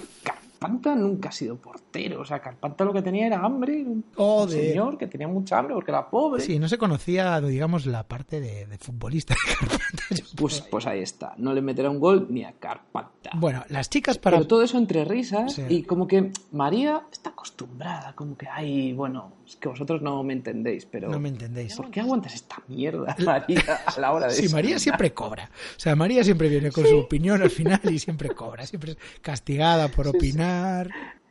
Carpanta 0.58 0.96
nunca 0.96 1.28
ha 1.28 1.32
sido 1.32 1.56
portero. 1.56 2.20
O 2.20 2.24
sea, 2.24 2.40
Carpanta 2.40 2.84
lo 2.84 2.92
que 2.92 3.02
tenía 3.02 3.26
era 3.26 3.38
hambre. 3.44 3.74
Un, 3.82 3.88
un 3.88 4.04
Joder. 4.16 4.60
señor 4.70 4.98
que 4.98 5.06
tenía 5.06 5.28
mucha 5.28 5.58
hambre 5.58 5.74
porque 5.74 5.90
era 5.92 6.10
pobre. 6.10 6.42
Sí, 6.42 6.58
no 6.58 6.68
se 6.68 6.78
conocía, 6.78 7.40
digamos, 7.40 7.86
la 7.86 8.02
parte 8.08 8.40
de, 8.40 8.66
de 8.66 8.78
futbolista 8.78 9.34
de 9.34 9.54
Carpanta. 9.54 9.78
Pues, 10.38 10.60
pues 10.60 10.86
ahí 10.86 11.00
está. 11.00 11.34
No 11.38 11.52
le 11.52 11.60
meterá 11.60 11.90
un 11.90 11.98
gol 11.98 12.26
ni 12.30 12.44
a 12.44 12.52
Carpanta. 12.52 13.30
Bueno, 13.34 13.64
las 13.70 13.90
chicas 13.90 14.18
para... 14.18 14.36
Pero 14.36 14.46
todo 14.46 14.62
eso 14.62 14.78
entre 14.78 15.04
risas 15.04 15.54
Sí. 15.54 15.62
y 15.68 15.82
como 15.82 16.06
que 16.06 16.30
María 16.52 17.02
está 17.10 17.30
acostumbrada, 17.30 18.14
como 18.14 18.36
que, 18.36 18.46
ay, 18.48 18.92
bueno, 18.92 19.32
es 19.46 19.56
que 19.56 19.68
vosotros 19.68 20.00
no 20.00 20.22
me 20.22 20.32
entendéis, 20.34 20.86
pero... 20.86 21.08
No 21.08 21.18
me 21.18 21.28
entendéis. 21.30 21.74
¿Por 21.74 21.90
qué 21.90 22.00
aguantas 22.00 22.34
esta 22.34 22.62
mierda, 22.68 23.16
María, 23.24 23.62
a 23.86 23.98
la 24.00 24.12
hora 24.12 24.26
de 24.28 24.34
Sí, 24.34 24.48
María 24.48 24.78
siempre 24.78 25.12
cobra. 25.12 25.50
O 25.76 25.80
sea, 25.80 25.96
María 25.96 26.22
siempre 26.22 26.48
viene 26.48 26.70
con 26.70 26.86
su 26.86 26.96
opinión 26.98 27.42
al 27.42 27.50
final 27.50 27.80
y 27.90 27.98
siempre 27.98 28.30
cobra. 28.30 28.64
Siempre 28.66 28.92
es 28.92 28.98
castigada 29.20 29.88
por 29.88 30.06
opinar. 30.08 30.47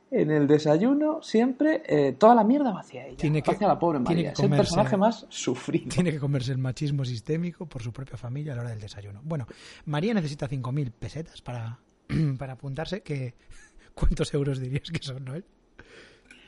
En 0.09 0.31
el 0.31 0.47
desayuno 0.47 1.21
siempre 1.21 1.83
eh, 1.85 2.13
toda 2.13 2.33
la 2.33 2.43
mierda 2.45 2.71
va 2.71 2.79
hacia 2.79 3.05
ella, 3.07 3.17
Tiene 3.17 3.41
que- 3.41 3.51
hacia 3.51 3.67
la 3.67 3.77
pobre 3.77 3.99
tiene 3.99 4.09
María. 4.09 4.29
que 4.29 4.33
Es 4.33 4.39
el 4.39 4.45
comerse- 4.45 4.57
personaje 4.57 4.97
más 4.97 5.25
sufrido. 5.29 5.89
Tiene 5.89 6.11
que 6.11 6.19
comerse 6.19 6.53
el 6.53 6.57
machismo 6.59 7.03
sistémico 7.03 7.65
por 7.65 7.83
su 7.83 7.91
propia 7.91 8.15
familia 8.17 8.53
a 8.53 8.55
la 8.55 8.61
hora 8.61 8.69
del 8.71 8.79
desayuno. 8.79 9.19
Bueno, 9.23 9.45
María 9.85 10.13
necesita 10.13 10.47
5.000 10.47 10.91
pesetas 10.91 11.41
para, 11.41 11.79
para 12.37 12.53
apuntarse. 12.53 13.01
Que, 13.01 13.33
¿Cuántos 13.93 14.33
euros 14.33 14.59
dirías 14.59 14.89
que 14.91 15.03
son, 15.03 15.25
Noel? 15.25 15.43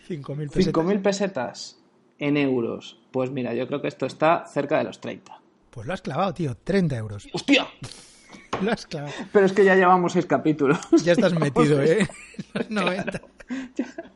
5.000 0.07 0.49
pesetas. 0.51 0.73
5.000 0.83 1.01
pesetas 1.01 1.79
en 2.17 2.37
euros. 2.37 3.01
Pues 3.11 3.29
mira, 3.29 3.53
yo 3.53 3.67
creo 3.67 3.81
que 3.81 3.87
esto 3.89 4.05
está 4.05 4.45
cerca 4.47 4.77
de 4.77 4.85
los 4.85 5.01
30. 5.01 5.41
Pues 5.69 5.85
lo 5.85 5.93
has 5.93 6.01
clavado, 6.01 6.33
tío. 6.33 6.55
30 6.55 6.95
euros. 6.97 7.27
¡Hostia! 7.33 7.67
Lo 8.61 8.71
has 8.71 8.85
clavado. 8.87 9.13
Pero 9.31 9.45
es 9.45 9.53
que 9.53 9.63
ya 9.65 9.75
llevamos 9.75 10.13
seis 10.13 10.25
capítulos. 10.25 10.77
Ya 11.03 11.13
estás 11.13 11.33
metido, 11.39 11.81
¿eh? 11.81 12.07
Los 12.53 12.69
90. 12.69 13.21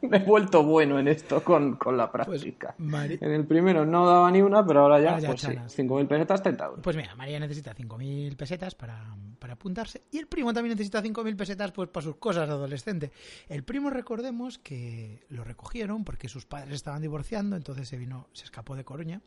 Me 0.02 0.18
he 0.18 0.24
vuelto 0.24 0.64
bueno 0.64 1.00
en 1.00 1.08
esto 1.08 1.44
con, 1.44 1.76
con 1.78 1.98
la 1.98 2.12
Pues, 2.12 2.28
práctica. 2.28 2.76
Mari- 2.78 3.18
En 3.20 3.32
el 3.32 3.46
primero 3.48 3.84
no 3.86 4.06
daba 4.06 4.30
ni 4.30 4.42
una, 4.42 4.64
pero 4.66 4.82
ahora 4.82 5.00
ya, 5.00 5.10
Ahora 5.12 5.22
ya 5.22 5.28
pues 5.30 5.42
sí, 5.42 5.48
chanas. 5.48 5.78
5.000 5.78 6.08
pesetas, 6.08 6.44
30 6.44 6.66
euros. 6.66 6.80
Pues 6.84 6.96
mira, 6.96 7.16
María 7.16 7.40
necesita 7.40 7.74
5.000 7.74 8.36
pesetas 8.36 8.76
para, 8.76 9.16
para 9.40 9.54
apuntarse 9.54 10.04
y 10.12 10.20
el 10.20 10.28
primo 10.28 10.54
también 10.54 10.74
necesita 10.76 11.02
5.000 11.02 11.36
pesetas 11.36 11.72
pues 11.72 11.90
para 11.90 12.04
sus 12.04 12.18
cosas 12.18 12.48
de 12.48 12.54
adolescente. 12.54 13.12
El 13.50 13.64
primo 13.64 13.90
recordemos 13.90 14.60
que 14.60 15.26
lo 15.30 15.44
recogieron 15.44 16.04
porque 16.04 16.28
sus 16.30 16.46
padres 16.46 16.76
estaban 16.76 17.02
divorciando, 17.02 17.56
entonces 17.56 17.88
se 17.88 17.98
vino, 17.98 18.28
se 18.34 18.44
escapó 18.46 18.76
de 18.76 18.84
Coruña 18.84 19.22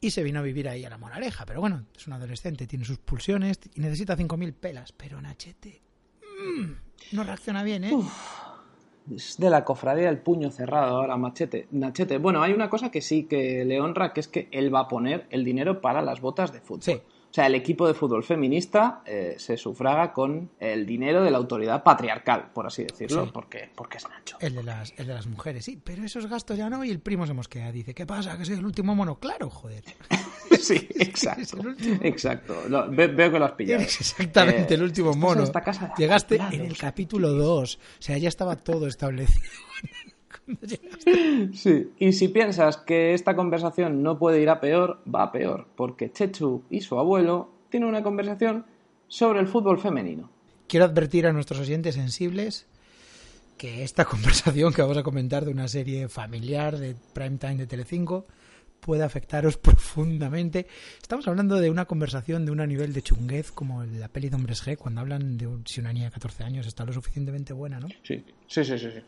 y 0.00 0.10
se 0.10 0.22
vino 0.22 0.40
a 0.40 0.42
vivir 0.42 0.68
ahí 0.68 0.84
a 0.84 0.90
la 0.90 0.98
Monareja. 0.98 1.46
Pero 1.46 1.60
bueno, 1.60 1.86
es 1.96 2.06
un 2.06 2.12
adolescente, 2.12 2.66
tiene 2.66 2.84
sus 2.84 2.98
pulsiones 2.98 3.58
y 3.74 3.80
necesita 3.80 4.16
5.000 4.16 4.54
pelas. 4.54 4.92
Pero 4.92 5.20
Nachete 5.20 5.80
mm, 6.22 7.16
no 7.16 7.24
reacciona 7.24 7.62
bien, 7.62 7.84
¿eh? 7.84 7.92
Es 9.14 9.36
de 9.36 9.50
la 9.50 9.64
cofradía 9.64 10.06
del 10.06 10.18
puño 10.18 10.50
cerrado 10.50 10.96
ahora, 10.96 11.16
machete. 11.16 11.68
Nachete. 11.72 12.18
Bueno, 12.18 12.42
hay 12.42 12.52
una 12.52 12.70
cosa 12.70 12.90
que 12.90 13.02
sí 13.02 13.24
que 13.24 13.64
le 13.64 13.80
honra, 13.80 14.12
que 14.14 14.20
es 14.20 14.28
que 14.28 14.48
él 14.50 14.74
va 14.74 14.80
a 14.80 14.88
poner 14.88 15.26
el 15.30 15.44
dinero 15.44 15.80
para 15.80 16.00
las 16.00 16.20
botas 16.20 16.52
de 16.52 16.60
fútbol. 16.60 16.82
Sí. 16.82 17.00
O 17.34 17.36
sea, 17.36 17.48
el 17.48 17.56
equipo 17.56 17.88
de 17.88 17.94
fútbol 17.94 18.22
feminista 18.22 19.02
eh, 19.04 19.34
se 19.38 19.56
sufraga 19.56 20.12
con 20.12 20.50
el 20.60 20.86
dinero 20.86 21.20
de 21.24 21.32
la 21.32 21.38
autoridad 21.38 21.82
patriarcal, 21.82 22.52
por 22.54 22.64
así 22.68 22.84
decirlo, 22.84 23.24
Sí. 23.24 23.30
porque, 23.34 23.70
porque 23.74 23.96
es 23.96 24.08
Nacho. 24.08 24.36
El 24.38 24.54
de, 24.54 24.62
las, 24.62 24.94
el 24.98 25.08
de 25.08 25.14
las 25.14 25.26
mujeres, 25.26 25.64
sí, 25.64 25.76
pero 25.82 26.04
esos 26.04 26.28
gastos 26.28 26.56
ya 26.56 26.70
no 26.70 26.84
y 26.84 26.90
el 26.92 27.00
primo 27.00 27.26
se 27.26 27.32
mosquea. 27.32 27.72
Dice, 27.72 27.92
¿qué 27.92 28.06
pasa? 28.06 28.38
Que 28.38 28.44
soy 28.44 28.54
el 28.54 28.64
último 28.64 28.94
mono. 28.94 29.18
Claro, 29.18 29.50
joder. 29.50 29.82
sí, 30.60 30.86
exacto. 30.94 31.58
Exacto. 32.02 32.54
Lo- 32.68 32.88
ve- 32.88 33.08
veo 33.08 33.32
que 33.32 33.38
lo 33.40 33.46
has 33.46 33.52
pillado. 33.58 33.80
Eres 33.82 34.00
exactamente 34.00 34.74
Eh, 34.74 34.76
el 34.76 34.84
último 34.84 35.12
mono. 35.14 35.42
esta 35.42 35.60
casa 35.60 35.92
Llegaste 35.98 36.36
en 36.36 36.60
el 36.66 36.76
capítulo 36.78 37.30
2. 37.32 37.74
O 37.98 38.02
sea, 38.02 38.16
ya 38.16 38.28
estaba 38.28 38.54
todo 38.54 38.86
establecido. 38.86 39.42
Sí, 41.52 41.90
y 41.98 42.12
si 42.12 42.28
piensas 42.28 42.76
que 42.78 43.14
esta 43.14 43.36
conversación 43.36 44.02
no 44.02 44.18
puede 44.18 44.40
ir 44.40 44.48
a 44.48 44.60
peor, 44.60 45.00
va 45.12 45.24
a 45.24 45.32
peor, 45.32 45.66
porque 45.76 46.10
Chechu 46.12 46.62
y 46.70 46.80
su 46.80 46.98
abuelo 46.98 47.50
tienen 47.70 47.88
una 47.88 48.02
conversación 48.02 48.64
sobre 49.08 49.40
el 49.40 49.46
fútbol 49.48 49.78
femenino. 49.78 50.30
Quiero 50.66 50.86
advertir 50.86 51.26
a 51.26 51.32
nuestros 51.32 51.60
oyentes 51.60 51.94
sensibles 51.94 52.66
que 53.58 53.84
esta 53.84 54.04
conversación 54.06 54.72
que 54.72 54.82
vamos 54.82 54.96
a 54.96 55.02
comentar 55.02 55.44
de 55.44 55.52
una 55.52 55.68
serie 55.68 56.08
familiar 56.08 56.78
de 56.78 56.96
prime 57.12 57.38
time 57.38 57.56
de 57.56 57.66
Telecinco 57.66 58.26
puede 58.80 59.02
afectaros 59.04 59.56
profundamente. 59.58 60.66
Estamos 61.00 61.26
hablando 61.28 61.56
de 61.60 61.70
una 61.70 61.84
conversación 61.86 62.44
de 62.44 62.52
un 62.52 62.58
nivel 62.68 62.92
de 62.92 63.02
chunguez 63.02 63.50
como 63.52 63.82
en 63.82 63.98
la 64.00 64.08
peli 64.08 64.28
de 64.28 64.36
Hombres 64.36 64.66
G, 64.66 64.76
cuando 64.76 65.00
hablan 65.00 65.36
de 65.38 65.46
un- 65.46 65.66
si 65.66 65.80
una 65.80 65.92
niña 65.92 66.06
de 66.06 66.10
14 66.12 66.44
años 66.44 66.66
está 66.66 66.84
lo 66.84 66.92
suficientemente 66.92 67.52
buena, 67.52 67.80
¿no? 67.80 67.88
Sí, 68.02 68.24
sí, 68.46 68.64
sí, 68.64 68.78
sí. 68.78 68.90
sí. 68.90 69.00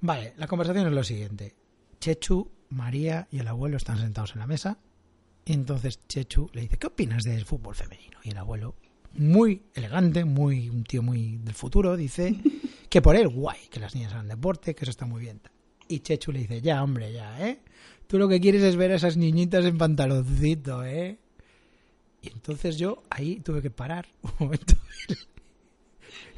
Vale, 0.00 0.34
la 0.36 0.46
conversación 0.46 0.86
es 0.86 0.92
lo 0.92 1.02
siguiente. 1.02 1.54
Chechu, 2.00 2.50
María 2.70 3.26
y 3.30 3.38
el 3.38 3.48
abuelo 3.48 3.76
están 3.76 3.98
sentados 3.98 4.32
en 4.34 4.40
la 4.40 4.46
mesa. 4.46 4.78
Y 5.44 5.52
entonces 5.54 6.06
Chechu 6.06 6.50
le 6.52 6.62
dice, 6.62 6.76
¿qué 6.76 6.86
opinas 6.86 7.24
del 7.24 7.44
fútbol 7.44 7.74
femenino? 7.74 8.18
Y 8.22 8.30
el 8.30 8.38
abuelo, 8.38 8.76
muy 9.14 9.62
elegante, 9.74 10.24
muy 10.24 10.68
un 10.68 10.84
tío 10.84 11.02
muy 11.02 11.38
del 11.38 11.54
futuro, 11.54 11.96
dice 11.96 12.36
que 12.90 13.02
por 13.02 13.16
él 13.16 13.28
guay, 13.28 13.58
que 13.70 13.80
las 13.80 13.94
niñas 13.94 14.12
hagan 14.12 14.28
deporte, 14.28 14.74
que 14.74 14.84
eso 14.84 14.90
está 14.90 15.06
muy 15.06 15.22
bien. 15.22 15.40
Y 15.88 16.00
Chechu 16.00 16.32
le 16.32 16.40
dice, 16.40 16.60
ya, 16.60 16.82
hombre, 16.82 17.12
ya, 17.12 17.48
¿eh? 17.48 17.60
Tú 18.06 18.18
lo 18.18 18.28
que 18.28 18.40
quieres 18.40 18.62
es 18.62 18.76
ver 18.76 18.92
a 18.92 18.96
esas 18.96 19.16
niñitas 19.16 19.64
en 19.64 19.78
pantaloncito, 19.78 20.84
¿eh? 20.84 21.18
Y 22.20 22.28
entonces 22.30 22.76
yo 22.76 23.02
ahí 23.10 23.40
tuve 23.40 23.62
que 23.62 23.70
parar 23.70 24.06
un 24.22 24.32
momento. 24.38 24.74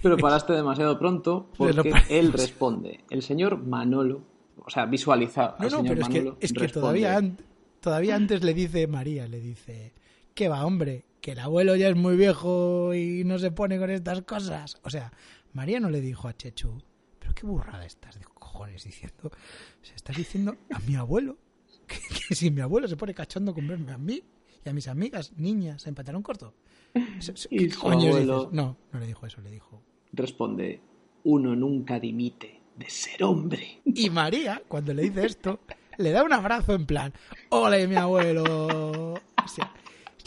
Pero 0.03 0.17
paraste 0.17 0.53
demasiado 0.53 0.99
pronto 0.99 1.51
porque 1.57 1.93
él 2.09 2.33
responde. 2.33 3.05
El 3.11 3.23
señor 3.23 3.59
Manolo, 3.59 4.23
o 4.65 4.71
sea, 4.71 4.87
visualiza 4.87 5.57
No, 5.61 5.71
señor 5.71 5.89
pero 5.89 6.03
es 6.03 6.09
que, 6.09 6.19
Manolo. 6.21 6.37
es 6.41 6.53
que 6.53 6.69
todavía, 6.69 7.17
an- 7.17 7.39
todavía 7.81 8.17
antes 8.17 8.43
le 8.43 8.55
dice 8.55 8.87
María, 8.87 9.27
le 9.29 9.41
dice, 9.41 9.93
¿qué 10.35 10.49
va, 10.49 10.65
hombre? 10.65 11.05
Que 11.21 11.33
el 11.33 11.39
abuelo 11.41 11.77
ya 11.77 11.89
es 11.89 11.97
muy 11.97 12.17
viejo 12.17 12.95
y 12.95 13.25
no 13.25 13.39
se 13.39 13.51
pone 13.51 13.79
con 13.79 13.91
estas 13.91 14.23
cosas. 14.23 14.79
O 14.85 14.91
sea, 14.91 15.13
María 15.53 15.81
no 15.81 15.91
le 15.91 16.01
dijo 16.01 16.29
a 16.29 16.37
Chechu, 16.37 16.83
pero 17.19 17.35
qué 17.35 17.47
burrada 17.47 17.85
estás 17.85 18.19
de 18.19 18.25
cojones 18.25 18.85
diciendo. 18.85 19.25
O 19.25 19.85
sea, 19.85 19.95
estás 19.97 20.17
diciendo 20.17 20.57
a 20.73 20.79
mi 20.81 20.95
abuelo 20.97 21.37
que, 21.87 21.99
que 22.29 22.35
si 22.35 22.51
mi 22.51 22.63
abuelo 22.63 22.89
se 22.89 22.97
pone 22.97 23.13
cachondo 23.13 23.53
con 23.53 23.67
verme 23.69 23.93
a 23.93 23.99
mí 23.99 24.23
y 24.65 24.69
a 24.69 24.73
mis 24.73 24.89
amigas 24.89 25.33
niñas 25.37 25.87
en 25.87 25.95
pantalón 25.95 26.23
corto. 26.23 26.55
Y 27.51 27.69
¿Qué 27.69 27.71
su 27.71 27.81
coño 27.81 28.09
abuelo-? 28.11 28.49
No, 28.53 28.77
no 28.93 28.99
le 29.01 29.07
dijo 29.07 29.27
eso, 29.27 29.41
le 29.43 29.51
dijo. 29.51 29.83
Responde, 30.13 30.81
uno 31.25 31.55
nunca 31.55 31.99
dimite 31.99 32.61
de 32.77 32.89
ser 32.89 33.23
hombre. 33.25 33.81
Y 33.85 34.11
María, 34.11 34.63
cuando 34.69 34.95
le 34.95 35.03
dice 35.03 35.27
esto, 35.27 35.61
le 35.99 36.11
da 36.11 36.23
un 36.25 36.33
abrazo 36.33 36.75
en 36.75 36.87
plan, 36.87 37.13
¡Ole, 37.51 37.87
mi 37.87 37.97
abuelo! 37.97 39.15
O 39.15 39.49
sea, 39.49 39.73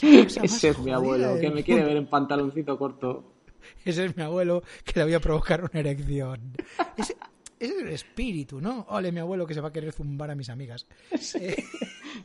Ese 0.00 0.68
es 0.68 0.78
mi 0.78 0.92
abuelo, 0.92 1.38
que 1.40 1.50
me 1.50 1.62
quiere 1.62 1.84
ver 1.84 1.96
en 1.96 2.06
pantaloncito 2.06 2.78
corto. 2.78 3.32
Ese 3.84 4.04
es 4.06 4.16
mi 4.16 4.22
abuelo 4.22 4.62
que 4.84 5.00
le 5.00 5.04
voy 5.04 5.14
a 5.14 5.20
provocar 5.20 5.62
una 5.62 5.80
erección. 5.80 6.52
Ese, 6.96 7.16
ese 7.58 7.74
es 7.76 7.82
el 7.82 7.88
espíritu, 7.88 8.60
¿no? 8.60 8.86
¡Ole, 8.90 9.10
mi 9.10 9.20
abuelo 9.20 9.46
que 9.46 9.54
se 9.54 9.60
va 9.60 9.68
a 9.68 9.72
querer 9.72 9.92
zumbar 9.92 10.30
a 10.30 10.34
mis 10.34 10.50
amigas! 10.50 10.86
Eh, 11.40 11.64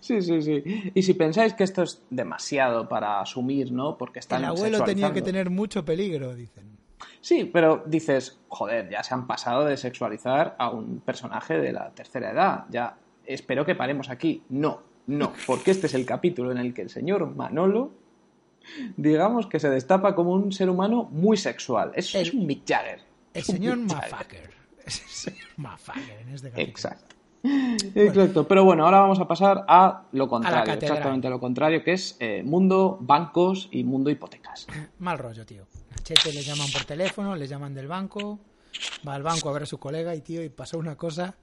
Sí, 0.01 0.21
sí, 0.21 0.41
sí. 0.41 0.63
Y 0.93 1.01
si 1.01 1.13
pensáis 1.13 1.53
que 1.53 1.63
esto 1.63 1.83
es 1.83 2.03
demasiado 2.09 2.87
para 2.87 3.21
asumir, 3.21 3.71
¿no? 3.71 3.97
Porque 3.97 4.19
están 4.19 4.43
el 4.43 4.49
abuelo 4.49 4.83
tenía 4.83 5.11
que 5.11 5.21
tener 5.21 5.49
mucho 5.49 5.83
peligro, 5.83 6.35
dicen. 6.35 6.77
Sí, 7.21 7.45
pero 7.51 7.83
dices, 7.85 8.39
joder, 8.47 8.89
ya 8.89 9.03
se 9.03 9.13
han 9.13 9.27
pasado 9.27 9.65
de 9.65 9.75
sexualizar 9.77 10.55
a 10.57 10.69
un 10.69 10.99
personaje 11.01 11.57
de 11.59 11.73
la 11.73 11.91
tercera 11.91 12.31
edad. 12.31 12.65
Ya 12.69 12.97
espero 13.25 13.65
que 13.65 13.75
paremos 13.75 14.09
aquí. 14.09 14.43
No, 14.49 14.81
no, 15.07 15.33
porque 15.45 15.71
este 15.71 15.87
es 15.87 15.93
el 15.93 16.05
capítulo 16.05 16.51
en 16.51 16.57
el 16.57 16.73
que 16.73 16.81
el 16.81 16.89
señor 16.89 17.35
Manolo, 17.35 17.91
digamos 18.97 19.47
que 19.47 19.59
se 19.59 19.69
destapa 19.69 20.15
como 20.15 20.31
un 20.31 20.51
ser 20.51 20.69
humano 20.69 21.09
muy 21.11 21.35
sexual. 21.37 21.91
Es, 21.95 22.13
El- 22.15 22.21
es 22.27 22.33
un 22.33 22.45
Mick 22.45 22.63
Jagger. 22.67 23.01
El 23.33 23.43
señor. 23.43 23.77
Mafaker. 23.77 24.51
Es 24.85 25.01
el 25.03 25.09
señor 25.09 25.47
Mafaker 25.57 26.19
en 26.21 26.29
este 26.29 26.49
capítulo. 26.49 26.69
Exacto. 26.71 27.15
Exacto, 27.95 28.47
pero 28.47 28.65
bueno, 28.65 28.85
ahora 28.85 28.99
vamos 29.01 29.19
a 29.19 29.27
pasar 29.27 29.63
a 29.67 30.03
lo 30.13 30.23
A 30.25 30.27
contrario, 30.29 30.73
exactamente 30.73 31.29
lo 31.29 31.39
contrario, 31.39 31.83
que 31.83 31.93
es 31.93 32.17
eh, 32.19 32.41
mundo 32.43 32.97
bancos 32.99 33.69
y 33.71 33.83
mundo 33.83 34.09
hipotecas. 34.09 34.67
Mal 34.97 35.17
rollo, 35.19 35.45
tío. 35.45 35.65
A 36.09 36.15
Chete 36.15 36.33
le 36.33 36.41
llaman 36.41 36.71
por 36.71 36.85
teléfono, 36.85 37.35
le 37.35 37.47
llaman 37.47 37.71
del 37.71 37.87
banco, 37.87 38.39
va 39.07 39.13
al 39.13 39.21
banco 39.21 39.47
a 39.47 39.53
ver 39.53 39.63
a 39.63 39.65
su 39.67 39.77
colega 39.77 40.15
y, 40.15 40.21
tío, 40.21 40.43
y 40.43 40.49
pasó 40.49 40.79
una 40.79 40.95
cosa. 40.95 41.35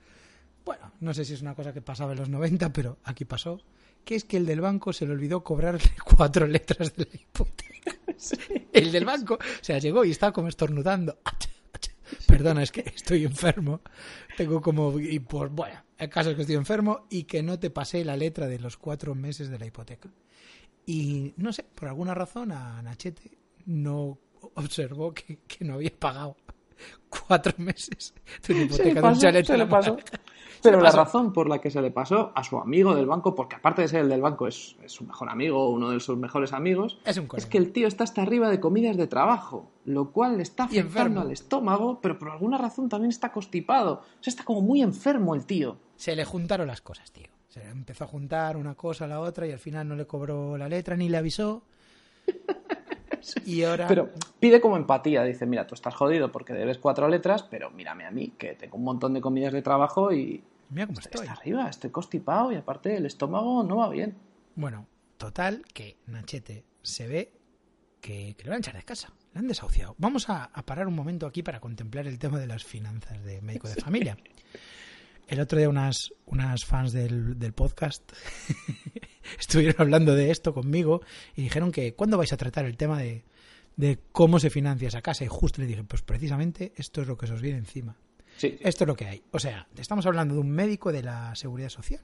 Bueno, 0.64 0.92
no 0.98 1.14
sé 1.14 1.24
si 1.24 1.34
es 1.34 1.40
una 1.40 1.54
cosa 1.54 1.72
que 1.72 1.82
pasaba 1.82 2.12
en 2.12 2.18
los 2.18 2.28
90, 2.28 2.72
pero 2.72 2.98
aquí 3.04 3.24
pasó. 3.24 3.60
Que 4.04 4.16
es 4.16 4.24
que 4.24 4.36
el 4.36 4.44
del 4.44 4.60
banco 4.60 4.92
se 4.92 5.06
le 5.06 5.12
olvidó 5.12 5.44
cobrarle 5.44 5.88
cuatro 6.16 6.48
letras 6.48 6.96
de 6.96 7.04
la 7.04 7.14
hipoteca. 7.14 7.96
El 8.72 8.90
del 8.90 9.04
banco, 9.04 9.34
o 9.34 9.64
sea, 9.64 9.78
llegó 9.78 10.04
y 10.04 10.10
estaba 10.10 10.32
como 10.32 10.48
estornudando. 10.48 11.18
Perdona, 12.26 12.64
es 12.64 12.72
que 12.72 12.80
estoy 12.80 13.24
enfermo. 13.24 13.82
Tengo 14.36 14.60
como. 14.60 14.98
Y 14.98 15.20
por, 15.20 15.50
bueno, 15.50 15.80
el 15.96 16.08
caso 16.08 16.30
es 16.30 16.36
que 16.36 16.42
estoy 16.42 16.56
enfermo 16.56 17.06
y 17.08 17.24
que 17.24 17.42
no 17.42 17.58
te 17.60 17.70
pasé 17.70 18.04
la 18.04 18.16
letra 18.16 18.48
de 18.48 18.58
los 18.58 18.76
cuatro 18.76 19.14
meses 19.14 19.48
de 19.48 19.60
la 19.60 19.66
hipoteca. 19.66 20.08
Y 20.86 21.34
no 21.36 21.52
sé, 21.52 21.62
por 21.62 21.86
alguna 21.88 22.14
razón 22.14 22.50
a 22.50 22.82
Nachete 22.82 23.38
no 23.66 24.18
observó 24.54 25.12
que, 25.12 25.38
que 25.46 25.64
no 25.64 25.74
había 25.74 25.92
pagado 25.96 26.36
cuatro 27.26 27.52
meses 27.58 28.14
de 28.46 28.62
hipoteca 28.62 28.84
le 28.84 28.94
de 28.94 29.00
un 29.00 29.02
pasó, 29.02 29.20
se 29.20 29.56
le 29.56 29.66
pasó. 29.66 29.96
Pero 30.62 30.78
la 30.78 30.84
pasó. 30.84 30.96
razón 30.96 31.32
por 31.32 31.48
la 31.48 31.60
que 31.60 31.70
se 31.70 31.80
le 31.80 31.90
pasó 31.90 32.32
a 32.34 32.42
su 32.42 32.58
amigo 32.58 32.94
del 32.94 33.06
banco, 33.06 33.34
porque 33.34 33.56
aparte 33.56 33.82
de 33.82 33.88
ser 33.88 34.00
el 34.00 34.08
del 34.08 34.20
banco, 34.20 34.48
es, 34.48 34.76
es 34.82 34.92
su 34.92 35.04
mejor 35.04 35.28
amigo, 35.28 35.70
uno 35.70 35.90
de 35.90 36.00
sus 36.00 36.16
mejores 36.16 36.52
amigos, 36.52 36.98
Es 37.04 37.18
un 37.18 37.28
es 37.36 37.46
que 37.46 37.58
el 37.58 37.72
tío 37.72 37.86
está 37.86 38.04
hasta 38.04 38.22
arriba 38.22 38.50
de 38.50 38.58
comidas 38.58 38.96
de 38.96 39.06
trabajo, 39.06 39.70
lo 39.84 40.12
cual 40.12 40.38
le 40.38 40.42
está 40.42 40.64
afectando 40.64 41.20
al 41.20 41.30
estómago, 41.30 42.00
pero 42.00 42.18
por 42.18 42.30
alguna 42.30 42.58
razón 42.58 42.88
también 42.88 43.10
está 43.10 43.30
constipado. 43.32 44.02
O 44.20 44.22
sea, 44.22 44.30
está 44.30 44.44
como 44.44 44.62
muy 44.62 44.82
enfermo 44.82 45.34
el 45.34 45.46
tío. 45.46 45.76
Se 45.96 46.16
le 46.16 46.24
juntaron 46.24 46.66
las 46.66 46.80
cosas, 46.80 47.12
tío. 47.12 47.28
Se 47.48 47.60
le 47.60 47.70
empezó 47.70 48.04
a 48.04 48.08
juntar 48.08 48.56
una 48.56 48.74
cosa 48.74 49.04
a 49.04 49.08
la 49.08 49.20
otra 49.20 49.46
y 49.46 49.52
al 49.52 49.58
final 49.58 49.88
no 49.88 49.94
le 49.94 50.06
cobró 50.06 50.58
la 50.58 50.68
letra 50.68 50.96
ni 50.96 51.08
le 51.08 51.18
avisó. 51.18 51.62
Y 53.44 53.62
ahora... 53.62 53.86
Pero 53.88 54.10
pide 54.40 54.60
como 54.60 54.76
empatía, 54.76 55.22
dice, 55.24 55.46
mira, 55.46 55.66
tú 55.66 55.74
estás 55.74 55.94
jodido 55.94 56.32
porque 56.32 56.52
debes 56.52 56.78
cuatro 56.78 57.08
letras, 57.08 57.42
pero 57.42 57.70
mírame 57.70 58.04
a 58.04 58.10
mí, 58.10 58.32
que 58.38 58.54
tengo 58.54 58.76
un 58.76 58.84
montón 58.84 59.14
de 59.14 59.20
comidas 59.20 59.52
de 59.52 59.62
trabajo 59.62 60.12
y 60.12 60.42
Mira 60.70 60.86
cómo 60.86 60.98
estoy. 60.98 61.26
está 61.26 61.32
arriba, 61.32 61.68
estoy 61.68 61.90
constipado 61.90 62.52
y 62.52 62.56
aparte 62.56 62.96
el 62.96 63.06
estómago 63.06 63.62
no 63.62 63.76
va 63.76 63.88
bien. 63.88 64.16
Bueno, 64.54 64.86
total, 65.16 65.64
que 65.72 65.96
Nachete 66.06 66.64
se 66.82 67.06
ve 67.06 67.32
que, 68.00 68.34
que 68.36 68.44
lo 68.44 68.50
van 68.50 68.58
a 68.58 68.60
echar 68.60 68.76
de 68.76 68.82
casa. 68.82 69.12
Le 69.32 69.40
han 69.40 69.48
desahuciado. 69.48 69.94
Vamos 69.98 70.28
a, 70.28 70.44
a 70.44 70.62
parar 70.64 70.86
un 70.88 70.94
momento 70.94 71.26
aquí 71.26 71.42
para 71.42 71.60
contemplar 71.60 72.06
el 72.06 72.18
tema 72.18 72.38
de 72.38 72.46
las 72.46 72.64
finanzas 72.64 73.22
de 73.24 73.40
médico 73.42 73.68
de 73.68 73.76
familia. 73.76 74.16
El 75.28 75.40
otro 75.40 75.58
día 75.58 75.68
unas, 75.68 76.12
unas 76.26 76.64
fans 76.64 76.92
del, 76.92 77.38
del 77.38 77.52
podcast 77.52 78.12
estuvieron 79.38 79.76
hablando 79.78 80.14
de 80.14 80.30
esto 80.30 80.54
conmigo 80.54 81.02
y 81.34 81.42
dijeron 81.42 81.72
que 81.72 81.94
¿cuándo 81.94 82.18
vais 82.18 82.32
a 82.32 82.36
tratar 82.36 82.64
el 82.64 82.76
tema 82.76 82.98
de, 82.98 83.24
de 83.76 83.98
cómo 84.12 84.38
se 84.38 84.50
financia 84.50 84.88
esa 84.88 85.02
casa? 85.02 85.24
Y 85.24 85.28
justo 85.28 85.60
le 85.60 85.66
dije, 85.66 85.84
pues 85.84 86.02
precisamente 86.02 86.72
esto 86.76 87.02
es 87.02 87.08
lo 87.08 87.16
que 87.16 87.26
se 87.26 87.34
os 87.34 87.42
viene 87.42 87.58
encima. 87.58 87.96
Sí. 88.36 88.56
Esto 88.60 88.84
es 88.84 88.88
lo 88.88 88.94
que 88.96 89.06
hay. 89.06 89.22
O 89.32 89.38
sea, 89.38 89.66
estamos 89.76 90.04
hablando 90.06 90.34
de 90.34 90.40
un 90.40 90.50
médico 90.50 90.92
de 90.92 91.02
la 91.02 91.34
seguridad 91.34 91.68
social 91.70 92.00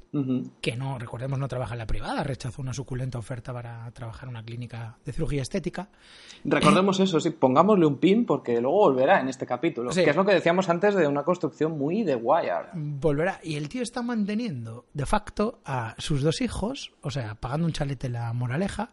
que 0.61 0.77
no, 0.77 0.99
recordemos, 0.99 1.39
no 1.39 1.49
trabaja 1.49 1.75
en 1.75 1.79
la 1.79 1.87
privada, 1.87 2.23
rechazó 2.23 2.63
una 2.63 2.73
suculenta 2.75 3.19
oferta 3.19 3.53
para 3.53 3.91
trabajar 3.93 4.25
en 4.25 4.31
una 4.31 4.45
clínica 4.45 4.99
de 5.05 5.13
cirugía 5.13 5.43
estética. 5.43 5.91
Recordemos 6.45 6.99
eso, 7.01 7.21
sí, 7.21 7.31
pongámosle 7.31 7.87
un 7.87 7.99
pin 7.99 8.25
porque 8.27 8.61
luego 8.61 8.79
volverá 8.79 9.21
en 9.21 9.29
este 9.29 9.47
capítulo, 9.47 9.93
Sí. 9.93 10.05
que 10.05 10.11
es 10.11 10.17
lo 10.17 10.25
que 10.25 10.33
decíamos 10.35 10.69
antes 10.69 10.95
de 10.95 11.07
una 11.07 11.23
construcción 11.23 11.77
muy 11.79 12.03
de 12.03 12.15
Wire. 12.17 12.69
Volverá. 12.75 13.39
Y 13.43 13.57
el 13.57 13.69
tío 13.69 13.83
está 13.83 14.03
manteniendo 14.03 14.87
de 14.95 15.07
facto 15.07 15.61
a 15.65 15.95
sus 15.99 16.23
dos 16.23 16.41
hijos, 16.41 16.93
o 17.03 17.11
sea, 17.11 17.35
pagando 17.35 17.67
un 17.67 17.73
chalete 17.73 18.07
en 18.07 18.15
la 18.15 18.33
moraleja, 18.33 18.93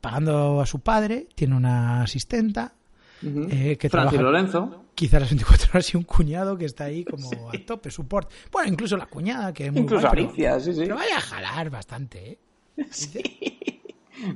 pagando 0.00 0.60
a 0.60 0.66
su 0.66 0.80
padre, 0.80 1.26
tiene 1.34 1.56
una 1.56 2.02
asistenta, 2.02 2.74
Eh, 3.22 3.76
que 3.78 3.88
Francis 3.88 4.18
trabaja 4.18 4.22
Lorenzo. 4.22 4.84
quizá 4.94 5.20
las 5.20 5.30
24 5.30 5.70
horas 5.72 5.92
y 5.92 5.96
un 5.96 6.04
cuñado 6.04 6.56
que 6.56 6.64
está 6.64 6.84
ahí 6.84 7.04
como 7.04 7.28
a 7.50 7.52
tope, 7.66 7.90
support. 7.90 8.30
Bueno, 8.50 8.72
incluso 8.72 8.96
la 8.96 9.06
cuñada, 9.06 9.52
que 9.52 9.66
es 9.66 9.72
muy 9.72 9.82
Incluso 9.82 10.08
guay, 10.08 10.26
pero- 10.34 10.60
sí, 10.60 10.72
sí. 10.72 10.80
Pero 10.80 10.94
vaya 10.96 11.16
a 11.16 11.20
jalar 11.20 11.70
bastante, 11.70 12.32
¿eh? 12.32 12.38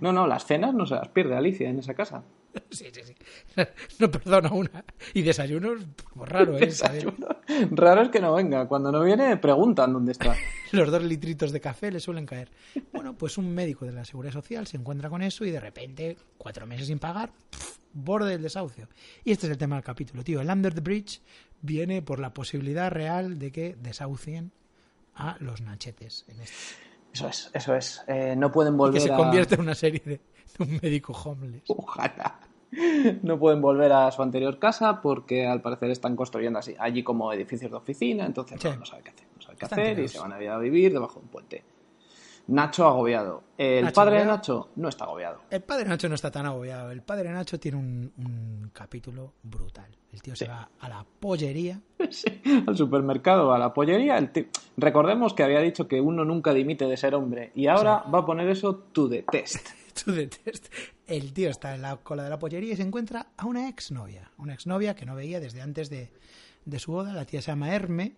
No, 0.01 0.13
no, 0.13 0.27
las 0.27 0.47
cenas 0.47 0.73
no 0.75 0.87
se 0.87 0.95
las 0.95 1.09
pierde 1.09 1.37
Alicia 1.37 1.69
en 1.69 1.79
esa 1.79 1.95
casa. 1.95 2.23
Sí, 2.71 2.87
sí, 2.93 3.01
sí. 3.05 3.15
No 3.99 4.11
perdona 4.11 4.53
una. 4.53 4.85
Y 5.13 5.23
desayunos, 5.23 5.85
pues 6.15 6.29
raro, 6.31 6.57
¿eh? 6.57 6.71
Saber- 6.71 7.13
Raro 7.73 8.03
es 8.03 8.09
que 8.11 8.21
no 8.21 8.33
venga. 8.35 8.69
Cuando 8.69 8.93
no 8.93 9.03
viene, 9.03 9.37
preguntan 9.39 9.93
dónde 9.93 10.13
está. 10.13 10.37
los 10.73 10.89
dos 10.91 11.03
litritos 11.03 11.51
de 11.51 11.61
café 11.61 11.91
le 11.91 11.99
suelen 11.99 12.27
caer. 12.27 12.51
Bueno, 12.93 13.15
pues 13.17 13.39
un 13.39 13.53
médico 13.53 13.87
de 13.87 13.93
la 13.93 14.05
Seguridad 14.05 14.33
Social 14.33 14.67
se 14.69 14.77
encuentra 14.77 15.11
con 15.11 15.21
eso 15.23 15.45
y 15.45 15.51
de 15.51 15.59
repente, 15.59 16.17
cuatro 16.39 16.65
meses 16.67 16.87
sin 16.87 17.01
pagar, 17.01 17.33
borde 17.93 18.31
del 18.31 18.43
desahucio. 18.43 18.89
Y 19.25 19.33
este 19.33 19.47
es 19.47 19.53
el 19.53 19.59
tema 19.59 19.75
del 19.75 19.85
capítulo, 19.85 20.23
tío. 20.23 20.41
El 20.41 20.49
Under 20.49 20.73
the 20.75 20.81
Bridge 20.81 21.23
viene 21.61 22.03
por 22.03 22.21
la 22.21 22.33
posibilidad 22.33 22.89
real 22.93 23.39
de 23.41 23.51
que 23.51 23.77
desahucien 23.81 24.53
a 25.17 25.37
los 25.41 25.61
nachetes 25.61 26.25
en 26.29 26.41
esto. 26.41 26.57
Eso 27.15 27.29
es, 27.29 27.51
eso 27.55 27.75
es. 27.75 28.03
Eh, 28.09 28.35
no 28.37 28.51
pueden 28.53 28.75
Y 28.75 28.77
volver 28.77 28.95
que 29.01 29.07
se 29.09 29.13
a... 29.13 29.17
convierte 29.17 29.55
en 29.55 29.61
una 29.63 29.75
serie 29.75 30.03
de, 30.05 30.11
de 30.59 30.65
un 30.65 30.79
médico 30.83 31.13
homeless. 31.13 31.63
Ojalá. 31.69 32.41
No 33.23 33.39
pueden 33.39 33.61
volver 33.63 33.93
a 33.93 34.11
su 34.11 34.21
anterior 34.21 34.59
casa 34.59 35.01
porque 35.01 35.47
al 35.47 35.63
parecer 35.63 35.93
están 35.93 36.17
construyendo 36.17 36.59
así, 36.59 36.75
allí 36.77 37.05
como 37.05 37.33
edificios 37.33 37.71
de 37.71 37.77
oficina, 37.77 38.27
entonces 38.27 38.61
Sí. 38.61 38.67
no, 38.69 38.79
no 38.79 38.85
sabe 38.85 39.05
qué 39.05 39.11
hacer. 39.11 39.27
No 39.37 39.43
sabe 39.43 39.57
qué 39.57 39.65
hacer 39.67 39.99
y 40.01 40.09
se 40.09 40.19
van 40.19 40.33
a 40.33 40.43
ir 40.43 40.49
a 40.51 40.59
vivir 40.59 40.93
debajo 40.93 41.21
de 41.21 41.25
un 41.27 41.29
puente. 41.31 41.63
Nacho 42.47 42.87
agobiado. 42.87 43.43
El 43.57 43.85
Nacho 43.85 43.95
padre 43.95 44.19
de. 44.19 44.27
Nacho 44.27 44.69
no 44.77 44.89
está 44.89 45.05
agobiado. 45.05 45.41
El 45.51 45.63
padre 45.63 45.89
Nacho 45.89 46.09
no 46.09 46.15
está 46.15 46.31
tan 46.31 46.45
agobiado. 46.47 46.91
El 46.91 47.03
padre 47.03 47.31
Nacho 47.31 47.59
tiene 47.59 47.79
un, 47.79 48.13
un 48.19 48.71
capítulo 48.73 49.33
brutal. 49.43 49.97
El 50.13 50.21
tío 50.23 50.37
se 50.37 50.47
va 50.47 50.69
a 50.79 50.89
la 50.89 51.05
pollería 51.19 51.81
Al 52.67 52.77
supermercado, 52.77 53.53
a 53.53 53.59
la 53.59 53.73
pollería. 53.73 54.17
El 54.19 54.31
ti- 54.31 54.47
Recordemos 54.77 55.33
que 55.35 55.43
había 55.43 55.61
dicho 55.61 55.89
que 55.89 56.01
uno 56.01 56.25
nunca 56.25 56.53
dimite 56.53 56.87
de 56.87 56.97
ser 56.97 57.15
hombre 57.15 57.51
y 57.55 57.67
ahora 57.67 58.05
va 58.15 58.21
a 58.21 58.27
poner 58.27 58.49
eso 58.49 58.75
to 58.93 59.09
the 59.09 59.23
test. 59.23 59.67
To 60.05 60.13
the 60.13 60.27
test. 60.27 60.67
El 61.07 61.33
tío 61.33 61.51
está 61.51 61.73
en 61.77 61.83
la 61.83 61.97
cola 61.99 62.25
de 62.25 62.31
la 62.31 62.37
pollería 62.39 62.73
y 62.73 62.77
se 62.77 62.83
encuentra 62.83 63.29
a 63.37 63.47
una 63.47 63.69
exnovia. 63.69 64.29
Una 64.39 64.53
exnovia 64.55 64.97
que 64.97 65.07
no 65.07 65.15
veía 65.15 65.39
desde 65.39 65.63
antes 65.63 65.89
de, 65.89 66.11
de 66.65 66.79
su 66.81 66.91
boda. 66.91 67.13
La 67.13 67.25
tía 67.25 67.41
se 67.41 67.53
llama 67.53 67.73
Herme 67.73 68.17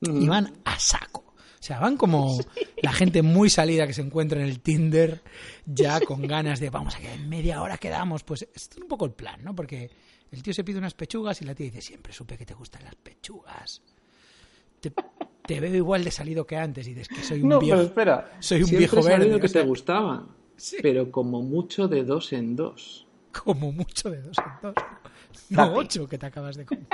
y 0.00 0.26
van 0.26 0.50
a 0.64 0.78
saco. 0.78 1.27
O 1.60 1.62
sea, 1.62 1.80
van 1.80 1.96
como 1.96 2.38
la 2.82 2.92
gente 2.92 3.22
muy 3.22 3.50
salida 3.50 3.86
que 3.86 3.92
se 3.92 4.02
encuentra 4.02 4.40
en 4.40 4.46
el 4.46 4.60
Tinder, 4.60 5.22
ya 5.66 6.00
con 6.00 6.22
ganas 6.26 6.60
de 6.60 6.70
vamos 6.70 6.94
a 6.96 6.98
quedar 7.00 7.14
en 7.16 7.28
media 7.28 7.60
hora 7.62 7.76
quedamos. 7.78 8.22
Pues 8.22 8.48
es 8.54 8.70
un 8.80 8.88
poco 8.88 9.04
el 9.04 9.12
plan, 9.12 9.42
¿no? 9.42 9.54
Porque 9.54 9.90
el 10.30 10.42
tío 10.42 10.52
se 10.54 10.64
pide 10.64 10.78
unas 10.78 10.94
pechugas 10.94 11.40
y 11.42 11.44
la 11.44 11.54
tía 11.54 11.66
dice, 11.66 11.80
siempre 11.80 12.12
supe 12.12 12.36
que 12.38 12.46
te 12.46 12.54
gustan 12.54 12.84
las 12.84 12.94
pechugas. 12.94 13.82
Te, 14.80 14.92
te 15.46 15.58
veo 15.60 15.74
igual 15.74 16.04
de 16.04 16.10
salido 16.12 16.46
que 16.46 16.56
antes 16.56 16.86
y 16.86 16.94
dices 16.94 17.08
que 17.08 17.22
soy 17.24 17.42
un 17.42 17.48
No, 17.48 17.58
viejo. 17.58 17.76
pero 17.78 17.88
espera. 17.88 18.36
soy 18.38 18.58
un 18.62 18.68
Siempre 18.68 18.78
viejo 18.78 19.02
verde, 19.02 19.40
que 19.40 19.46
o 19.46 19.48
sea. 19.48 19.62
te 19.62 19.66
gustaban, 19.68 20.28
Sí. 20.56 20.76
pero 20.82 21.10
como 21.10 21.42
mucho 21.42 21.88
de 21.88 22.04
dos 22.04 22.32
en 22.32 22.54
dos. 22.54 23.06
Como 23.42 23.72
mucho 23.72 24.10
de 24.10 24.22
dos 24.22 24.36
en 24.38 24.44
dos. 24.62 24.74
No 25.50 25.72
ocho 25.74 26.06
que 26.08 26.18
te 26.18 26.26
acabas 26.26 26.56
de 26.56 26.64
comer. 26.66 26.86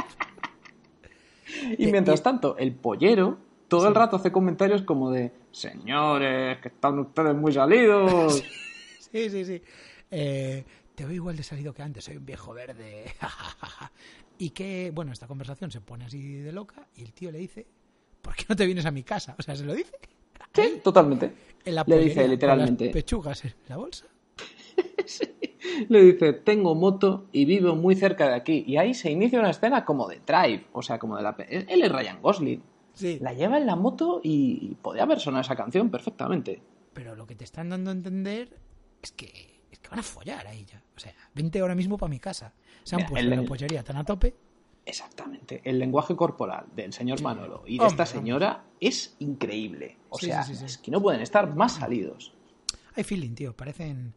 Y 1.78 1.86
mientras 1.92 2.22
tanto, 2.22 2.56
el 2.56 2.72
pollero 2.74 3.38
todo 3.68 3.88
el 3.88 3.94
rato 3.94 4.16
hace 4.16 4.32
comentarios 4.32 4.82
como 4.82 5.10
de 5.10 5.32
señores, 5.52 6.58
que 6.58 6.68
están 6.68 6.98
ustedes 6.98 7.34
muy 7.34 7.52
salidos. 7.52 8.42
Sí, 9.14 9.30
sí, 9.30 9.44
sí. 9.44 9.62
Eh, 10.10 10.64
te 10.92 11.04
veo 11.04 11.14
igual 11.14 11.36
de 11.36 11.44
salido 11.44 11.72
que 11.72 11.82
antes, 11.82 12.02
soy 12.02 12.16
un 12.16 12.26
viejo 12.26 12.52
verde. 12.52 13.04
y 14.38 14.50
que, 14.50 14.90
bueno, 14.92 15.12
esta 15.12 15.28
conversación 15.28 15.70
se 15.70 15.80
pone 15.80 16.04
así 16.04 16.38
de 16.38 16.50
loca 16.50 16.88
y 16.96 17.02
el 17.02 17.12
tío 17.12 17.30
le 17.30 17.38
dice, 17.38 17.64
¿por 18.20 18.34
qué 18.34 18.44
no 18.48 18.56
te 18.56 18.66
vienes 18.66 18.86
a 18.86 18.90
mi 18.90 19.04
casa? 19.04 19.36
O 19.38 19.42
sea, 19.42 19.54
se 19.54 19.64
lo 19.64 19.72
dice. 19.72 19.92
Sí, 20.52 20.80
totalmente. 20.82 21.32
En 21.64 21.76
la 21.76 21.84
Le 21.86 21.98
dice 21.98 22.26
literalmente. 22.26 22.86
las 22.86 22.92
pechugas 22.92 23.44
en 23.44 23.54
la 23.68 23.76
bolsa. 23.76 24.06
Le 25.88 26.02
dice, 26.02 26.32
tengo 26.32 26.74
moto 26.74 27.28
y 27.30 27.44
vivo 27.44 27.76
muy 27.76 27.94
cerca 27.94 28.28
de 28.28 28.34
aquí. 28.34 28.64
Y 28.66 28.76
ahí 28.76 28.94
se 28.94 29.10
inicia 29.10 29.38
una 29.38 29.50
escena 29.50 29.84
como 29.84 30.08
de 30.08 30.20
Drive, 30.26 30.66
o 30.72 30.82
sea, 30.82 30.98
como 30.98 31.16
de 31.16 31.22
la... 31.22 31.36
Él 31.48 31.82
es 31.82 31.92
Ryan 31.92 32.20
Gosling. 32.20 32.62
Sí. 32.94 33.18
La 33.20 33.32
lleva 33.32 33.58
en 33.58 33.66
la 33.66 33.76
moto 33.76 34.20
y 34.22 34.74
podría 34.80 35.02
haber 35.04 35.20
sonado 35.20 35.42
esa 35.42 35.56
canción 35.56 35.90
perfectamente. 35.90 36.60
Pero 36.92 37.14
lo 37.16 37.26
que 37.26 37.34
te 37.34 37.44
están 37.44 37.68
dando 37.70 37.90
a 37.90 37.92
entender 37.94 38.56
es 39.02 39.12
que, 39.12 39.60
es 39.70 39.78
que 39.80 39.88
van 39.88 39.98
a 39.98 40.02
follar 40.02 40.46
ahí 40.46 40.64
ya. 40.64 40.82
O 40.96 41.00
sea, 41.00 41.12
vente 41.34 41.58
ahora 41.60 41.74
mismo 41.74 41.98
para 41.98 42.08
mi 42.10 42.20
casa. 42.20 42.52
Se 42.84 42.94
han 42.94 43.00
Mira, 43.00 43.10
puesto 43.10 43.30
el- 43.32 43.40
la 43.40 43.46
pollería 43.46 43.82
tan 43.82 43.96
a 43.96 44.04
tope. 44.04 44.34
Exactamente. 44.86 45.60
El 45.64 45.78
lenguaje 45.78 46.14
corporal 46.14 46.66
del 46.76 46.92
señor 46.92 47.20
Manolo 47.22 47.62
y 47.66 47.78
de 47.78 47.84
Hombre, 47.84 48.02
esta 48.02 48.06
señora 48.06 48.64
es 48.78 49.16
increíble. 49.18 49.96
O 50.10 50.18
Sí, 50.18 50.26
sea, 50.26 50.42
sí, 50.42 50.54
sí, 50.54 50.64
es 50.66 50.76
que 50.78 50.90
no 50.90 51.00
pueden 51.00 51.20
estar 51.22 51.54
más 51.56 51.72
salidos. 51.76 52.32
Hay 52.94 53.02
feeling, 53.02 53.34
tío. 53.34 53.56
Parecen 53.56 54.12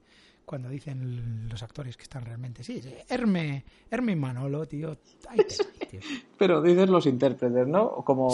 cuando 0.45 0.67
dicen 0.69 1.47
los 1.49 1.63
actores 1.63 1.95
que 1.97 2.03
están 2.03 2.25
realmente. 2.25 2.63
Sí. 2.63 2.81
Herme, 3.09 3.63
Herme 3.89 4.11
y 4.11 4.15
Manolo, 4.17 4.65
tío. 4.65 4.97
Pero 6.37 6.61
dices 6.61 6.89
los 6.89 7.05
intérpretes, 7.05 7.67
¿no? 7.67 7.95
Como 8.03 8.29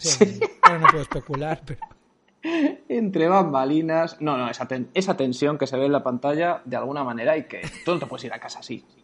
Sí, 0.00 0.24
sí, 0.24 0.34
sí. 0.34 0.40
Ahora 0.62 0.78
no 0.80 0.86
puedo 0.88 1.02
especular, 1.02 1.62
pero. 1.64 1.80
entre 2.88 3.28
bambalinas. 3.28 4.20
No, 4.20 4.36
no, 4.36 4.50
esa, 4.50 4.66
ten- 4.66 4.90
esa 4.94 5.16
tensión 5.16 5.58
que 5.58 5.66
se 5.66 5.76
ve 5.76 5.86
en 5.86 5.92
la 5.92 6.02
pantalla, 6.02 6.62
de 6.64 6.76
alguna 6.76 7.04
manera, 7.04 7.36
y 7.36 7.44
que 7.44 7.60
tú 7.84 7.92
no 7.92 7.98
te 8.00 8.06
puedes 8.06 8.24
ir 8.24 8.32
a 8.32 8.38
casa 8.40 8.60
así. 8.60 8.84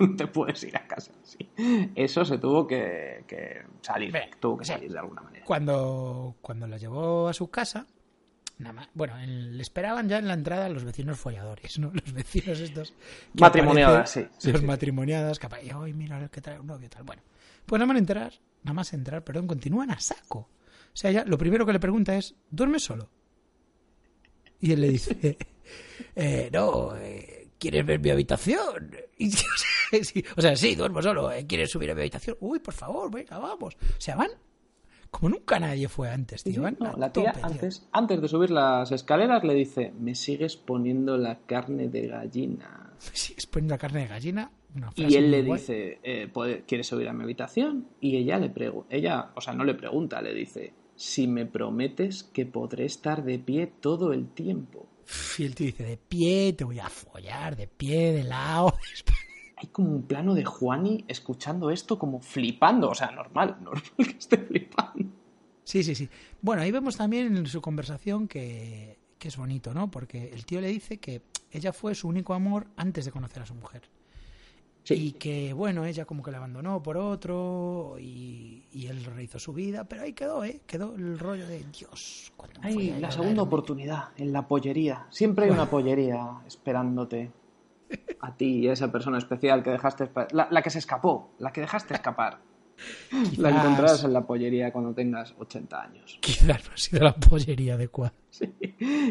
No 0.00 0.16
te 0.16 0.26
puedes 0.26 0.64
ir 0.64 0.76
a 0.76 0.86
casa 0.88 1.12
así. 1.22 1.48
Eso 1.94 2.24
se 2.24 2.38
tuvo 2.38 2.66
que, 2.66 3.24
que 3.28 3.62
salir. 3.82 4.12
Tuvo 4.40 4.56
que 4.58 4.64
salir 4.64 4.90
de 4.90 4.98
alguna 4.98 5.20
manera. 5.22 5.44
Cuando, 5.44 6.34
cuando 6.40 6.66
la 6.66 6.76
llevó 6.78 7.28
a 7.28 7.32
su 7.34 7.50
casa, 7.50 7.86
nada 8.58 8.72
más. 8.72 8.88
Bueno, 8.94 9.16
en- 9.20 9.56
le 9.56 9.62
esperaban 9.62 10.08
ya 10.08 10.18
en 10.18 10.26
la 10.26 10.34
entrada 10.34 10.68
los 10.70 10.82
vecinos 10.84 11.18
folladores, 11.20 11.78
¿no? 11.78 11.92
Los 11.94 12.12
vecinos 12.12 12.58
estos. 12.58 12.94
Matrimoniadas, 13.34 14.16
aparecen- 14.16 14.28
sí, 14.32 14.36
sí, 14.38 14.52
Los 14.52 14.60
sí. 14.62 14.66
matrimoniadas, 14.66 15.38
que 15.38 15.46
aparecen, 15.46 15.76
ay, 15.80 15.92
mira, 15.92 16.26
que 16.28 16.40
trae 16.40 16.58
un 16.58 16.66
novio, 16.66 16.88
tal. 16.88 17.04
Bueno, 17.04 17.22
pues 17.66 17.78
nada 17.78 17.86
más 17.92 17.98
entrar, 17.98 18.32
nada 18.62 18.74
más 18.74 18.92
entrar, 18.92 19.24
perdón, 19.24 19.46
continúan 19.46 19.90
a 19.90 20.00
saco. 20.00 20.38
O 20.38 20.96
sea, 20.96 21.10
ya 21.10 21.24
lo 21.24 21.38
primero 21.38 21.64
que 21.64 21.72
le 21.72 21.80
pregunta 21.80 22.16
es, 22.16 22.34
¿duermes 22.50 22.84
solo? 22.84 23.08
Y 24.60 24.72
él 24.72 24.80
le 24.80 24.90
dice, 24.90 25.38
eh, 26.16 26.50
no, 26.52 26.94
eh, 26.96 27.48
¿quieres 27.58 27.84
ver 27.86 27.98
mi 28.00 28.10
habitación? 28.10 28.94
Y, 29.18 29.28
o, 29.34 29.36
sea, 29.90 30.04
sí, 30.04 30.24
o 30.36 30.40
sea, 30.40 30.56
sí, 30.56 30.74
duermo 30.74 31.02
solo, 31.02 31.30
¿eh? 31.32 31.46
¿quieres 31.46 31.70
subir 31.70 31.90
a 31.90 31.94
mi 31.94 32.00
habitación? 32.02 32.36
Uy, 32.40 32.58
por 32.60 32.74
favor, 32.74 33.10
venga, 33.10 33.38
vamos. 33.38 33.74
O 33.74 34.00
sea, 34.00 34.16
van 34.16 34.30
como 35.10 35.28
nunca 35.28 35.60
nadie 35.60 35.88
fue 35.88 36.08
antes, 36.10 36.42
tío. 36.42 36.62
Van 36.62 36.76
No, 36.80 36.86
a 36.88 36.96
la 36.96 37.12
tía 37.12 37.32
tope, 37.32 37.40
tío. 37.40 37.46
antes, 37.46 37.86
antes 37.92 38.22
de 38.22 38.28
subir 38.28 38.50
las 38.50 38.90
escaleras 38.92 39.44
le 39.44 39.52
dice, 39.52 39.92
me 40.00 40.14
sigues 40.14 40.56
poniendo 40.56 41.18
la 41.18 41.40
carne 41.40 41.88
de 41.88 42.06
gallina. 42.06 42.94
Sigues 43.12 43.46
poniendo 43.46 43.74
la 43.74 43.78
carne 43.78 44.00
de 44.00 44.06
gallina. 44.06 44.50
Y 44.94 45.14
él 45.16 45.30
le 45.30 45.42
guay. 45.42 45.60
dice, 45.60 45.98
eh, 46.02 46.28
¿puede- 46.32 46.62
¿quieres 46.64 46.86
subir 46.86 47.08
a 47.08 47.12
mi 47.12 47.22
habitación? 47.24 47.88
Y 48.00 48.16
ella 48.16 48.38
le 48.38 48.50
pregunta, 48.50 48.94
ella, 48.94 49.30
o 49.34 49.40
sea, 49.40 49.52
no 49.54 49.64
le 49.64 49.74
pregunta, 49.74 50.20
le 50.22 50.32
dice, 50.34 50.72
si 50.94 51.26
me 51.26 51.46
prometes 51.46 52.22
que 52.22 52.46
podré 52.46 52.84
estar 52.86 53.24
de 53.24 53.38
pie 53.38 53.66
todo 53.80 54.12
el 54.12 54.28
tiempo. 54.28 54.86
Y 55.38 55.44
el 55.44 55.54
tío 55.54 55.66
dice, 55.66 55.84
de 55.84 55.96
pie, 55.96 56.52
te 56.54 56.64
voy 56.64 56.78
a 56.78 56.88
follar, 56.88 57.56
de 57.56 57.66
pie, 57.68 58.12
de 58.12 58.24
lado. 58.24 58.74
Hay 59.56 59.68
como 59.68 59.90
un 59.92 60.02
plano 60.06 60.34
de 60.34 60.44
Juani 60.44 61.04
escuchando 61.06 61.70
esto 61.70 61.98
como 61.98 62.20
flipando, 62.20 62.88
o 62.90 62.94
sea, 62.94 63.10
normal, 63.12 63.58
normal 63.62 63.82
que 63.96 64.18
esté 64.18 64.38
flipando. 64.38 65.04
Sí, 65.64 65.82
sí, 65.84 65.94
sí. 65.94 66.08
Bueno, 66.40 66.62
ahí 66.62 66.70
vemos 66.72 66.96
también 66.96 67.36
en 67.36 67.46
su 67.46 67.60
conversación 67.60 68.26
que, 68.26 68.98
que 69.18 69.28
es 69.28 69.36
bonito, 69.36 69.72
¿no? 69.72 69.90
Porque 69.90 70.30
el 70.32 70.44
tío 70.44 70.60
le 70.60 70.68
dice 70.68 70.98
que 70.98 71.22
ella 71.52 71.72
fue 71.72 71.94
su 71.94 72.08
único 72.08 72.34
amor 72.34 72.66
antes 72.76 73.04
de 73.04 73.12
conocer 73.12 73.42
a 73.42 73.46
su 73.46 73.54
mujer. 73.54 73.82
Sí. 74.84 74.94
Y 74.94 75.12
que, 75.12 75.52
bueno, 75.52 75.84
ella 75.84 76.04
como 76.04 76.22
que 76.22 76.30
la 76.30 76.38
abandonó 76.38 76.82
por 76.82 76.96
otro 76.96 77.96
y, 78.00 78.64
y 78.72 78.86
él 78.86 79.04
rehizo 79.04 79.38
su 79.38 79.52
vida, 79.52 79.84
pero 79.84 80.02
ahí 80.02 80.12
quedó, 80.12 80.44
¿eh? 80.44 80.62
Quedó 80.66 80.94
el 80.96 81.18
rollo 81.18 81.46
de 81.46 81.64
Dios. 81.76 82.32
¿cuándo 82.36 82.60
me 82.60 82.74
voy 82.74 82.90
Ay, 82.90 83.00
la 83.00 83.10
segunda 83.10 83.42
oportunidad, 83.42 84.08
en 84.16 84.32
la 84.32 84.46
pollería. 84.48 85.06
Siempre 85.10 85.44
hay 85.44 85.50
una 85.52 85.70
pollería 85.70 86.40
esperándote. 86.46 87.30
A 88.20 88.34
ti 88.34 88.60
y 88.60 88.68
a 88.68 88.72
esa 88.72 88.90
persona 88.90 89.18
especial 89.18 89.62
que 89.62 89.70
dejaste... 89.70 90.10
La, 90.32 90.48
la 90.50 90.62
que 90.62 90.70
se 90.70 90.78
escapó, 90.78 91.30
la 91.38 91.52
que 91.52 91.60
dejaste 91.60 91.94
escapar. 91.94 92.38
La 93.36 93.50
encontrarás 93.50 94.04
en 94.04 94.12
la 94.12 94.26
pollería 94.26 94.72
cuando 94.72 94.94
tengas 94.94 95.34
80 95.38 95.82
años. 95.82 96.18
Quizás 96.20 96.46
no 96.66 96.72
ha 96.74 96.76
sido 96.76 97.04
la 97.04 97.14
pollería 97.14 97.74
adecuada. 97.74 98.14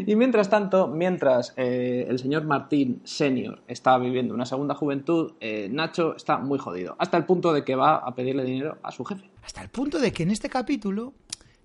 Y 0.05 0.15
mientras 0.15 0.49
tanto, 0.49 0.87
mientras 0.87 1.53
eh, 1.55 2.05
el 2.09 2.19
señor 2.19 2.43
Martín 2.43 3.01
Senior 3.05 3.61
está 3.67 3.97
viviendo 3.97 4.33
una 4.33 4.45
segunda 4.45 4.75
juventud, 4.75 5.33
eh, 5.39 5.69
Nacho 5.71 6.15
está 6.15 6.39
muy 6.39 6.59
jodido. 6.59 6.95
Hasta 6.99 7.17
el 7.17 7.25
punto 7.25 7.53
de 7.53 7.63
que 7.63 7.75
va 7.75 7.97
a 7.97 8.13
pedirle 8.13 8.43
dinero 8.43 8.79
a 8.83 8.91
su 8.91 9.05
jefe. 9.05 9.29
Hasta 9.43 9.61
el 9.61 9.69
punto 9.69 9.99
de 9.99 10.11
que 10.11 10.23
en 10.23 10.31
este 10.31 10.49
capítulo 10.49 11.13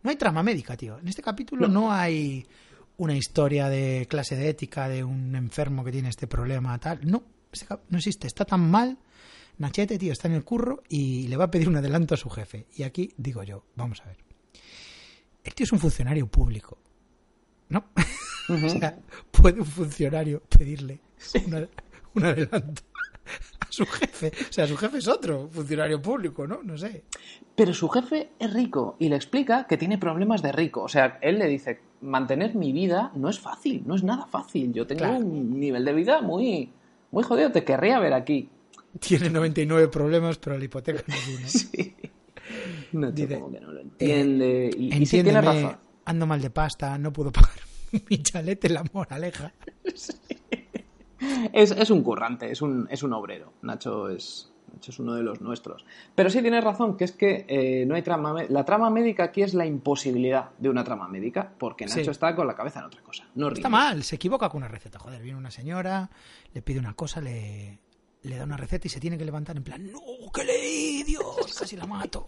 no 0.03 0.11
hay 0.11 0.17
trama 0.17 0.43
médica, 0.43 0.77
tío. 0.77 0.99
En 0.99 1.09
este 1.09 1.23
capítulo 1.23 1.67
no, 1.67 1.93
hay 1.93 2.47
una 2.99 3.17
historia 3.17 3.69
de 3.69 4.07
clase 4.09 4.37
de 4.37 4.49
ética 4.49 4.89
de 4.89 5.03
un 5.03 5.35
enfermo 5.35 5.83
que 5.85 5.91
tiene 5.91 6.09
este 6.09 6.27
problema, 6.29 6.79
tal. 6.79 7.01
No, 7.03 7.25
no 7.89 7.99
existe. 7.99 8.27
Está 8.29 8.45
tan 8.45 8.71
mal. 8.71 8.99
Nachete, 9.59 9.99
tío, 9.99 10.13
está 10.13 10.29
en 10.29 10.35
el 10.35 10.45
curro 10.45 10.83
y 10.89 11.29
le 11.29 11.37
va 11.37 11.45
a 11.45 11.51
pedir 11.51 11.69
un 11.69 11.77
adelanto 11.77 12.15
a 12.15 12.19
su 12.19 12.29
jefe. 12.29 12.67
Y 12.75 12.83
aquí 12.83 13.13
digo 13.17 13.43
yo, 13.43 13.65
vamos 13.75 14.01
a 14.03 14.07
ver. 14.07 14.17
El 15.45 15.55
tío 15.55 15.65
es 15.65 15.73
un 15.73 15.79
funcionario 15.79 16.27
público. 16.27 16.79
¿No? 17.69 17.85
o 18.49 18.69
sea, 18.69 18.99
puede 19.31 19.61
un 19.61 19.67
funcionario 19.67 20.43
pedirle 20.43 21.01
una- 21.47 21.69
un 22.15 22.25
adelanto 22.25 22.83
a 23.61 23.67
su 23.73 23.85
jefe. 23.87 24.31
O 24.49 24.53
sea, 24.53 24.67
su 24.69 24.77
jefe 24.77 24.99
es 24.99 25.09
otro 25.09 25.49
funcionario 25.51 26.01
público, 26.01 26.47
¿no? 26.47 26.63
No 26.63 26.77
sé. 26.79 27.05
Pero 27.57 27.73
su 27.75 27.89
jefe 27.89 28.31
es 28.39 28.53
rico 28.53 28.97
y 29.01 29.09
le 29.09 29.17
explica 29.17 29.67
que 29.67 29.77
tiene 29.77 29.99
problemas 29.99 30.43
de 30.43 30.53
rico. 30.53 30.83
O 30.83 30.89
sea, 30.89 31.19
él 31.23 31.39
le 31.39 31.49
dice, 31.49 31.81
mantener 32.03 32.55
mi 32.55 32.73
vida 32.73 33.11
no 33.17 33.29
es 33.31 33.41
fácil, 33.41 33.83
no 33.87 33.95
es 33.97 34.05
nada 34.05 34.27
fácil. 34.27 34.73
Yo 34.73 34.87
tengo 34.87 35.01
Claro. 35.01 35.17
un 35.19 35.59
nivel 35.59 35.85
de 35.85 35.93
vida 35.95 36.21
muy, 36.21 36.71
muy 37.11 37.25
jodido, 37.25 37.51
te 37.51 37.65
querría 37.65 37.99
ver 37.99 38.13
aquí. 38.13 38.51
Tiene 39.01 39.31
99 39.31 39.89
problemas, 39.89 40.39
pero 40.39 40.59
la 40.59 40.65
hipoteca 40.65 41.03
no 41.07 41.15
es 41.15 41.29
uno. 41.29 41.47
Sí. 41.49 41.95
Nacho 42.93 43.13
Dice, 43.15 43.35
como 43.41 43.51
que 43.51 43.61
no 43.61 43.73
lo 43.73 43.81
entiende. 43.81 44.71
y, 44.79 44.95
y 44.95 45.07
sí, 45.07 45.23
tiene 45.23 45.41
razón. 45.41 45.77
ando 46.05 46.27
mal 46.27 46.41
de 46.41 46.51
pasta, 46.51 46.97
no 46.97 47.13
puedo 47.13 47.33
pagar 47.33 47.51
mi 48.09 48.23
chalete, 48.23 48.69
la 48.69 48.85
moraleja. 48.93 49.53
Es, 51.53 51.71
es 51.73 51.91
un 51.91 52.03
currante, 52.03 52.51
es 52.51 52.63
un, 52.63 52.87
es 52.91 53.03
un 53.03 53.13
obrero. 53.13 53.53
Nacho 53.63 54.09
es, 54.11 54.53
Nacho 54.73 54.91
es 54.93 54.99
uno 54.99 55.15
de 55.15 55.23
los 55.23 55.41
nuestros. 55.41 55.85
Pero 56.15 56.31
sí 56.31 56.41
tienes 56.43 56.63
razón, 56.63 56.97
que 56.97 57.05
es 57.05 57.13
que 57.13 57.47
eh, 57.49 57.85
no 57.87 57.95
hay 57.95 58.03
trama. 58.03 58.45
La 58.49 58.65
trama 58.65 58.91
médica 58.91 59.25
aquí 59.25 59.43
es 59.43 59.55
la 59.55 59.67
imposibilidad 59.67 60.51
de 60.59 60.69
una 60.69 60.85
trama 60.85 61.09
médica, 61.09 61.53
porque 61.59 61.87
Nacho 61.87 62.05
Sí. 62.05 62.11
está 62.11 62.37
con 62.37 62.47
la 62.47 62.55
cabeza 62.55 62.81
en 62.81 62.87
otra 62.87 63.03
cosa. 63.03 63.25
No 63.35 63.49
Está 63.49 63.69
mal, 63.69 64.03
se 64.05 64.17
equivoca 64.17 64.49
con 64.49 64.59
una 64.59 64.69
receta. 64.69 64.99
Joder, 64.99 65.23
viene 65.23 65.39
una 65.39 65.51
señora, 65.51 66.11
le 66.55 66.63
pide 66.63 66.79
una 66.79 66.95
cosa, 66.95 67.21
le, 67.21 67.81
le 68.27 68.37
da 68.37 68.45
una 68.45 68.57
receta 68.57 68.87
y 68.87 68.91
se 68.91 69.01
tiene 69.01 69.17
que 69.19 69.25
levantar 69.25 69.57
en 69.57 69.63
plan, 69.63 69.91
no, 69.91 70.01
que 70.33 70.45
leí, 70.45 71.03
Dios, 71.03 71.55
casi 71.59 71.77
la 71.77 71.87
mato. 71.87 72.27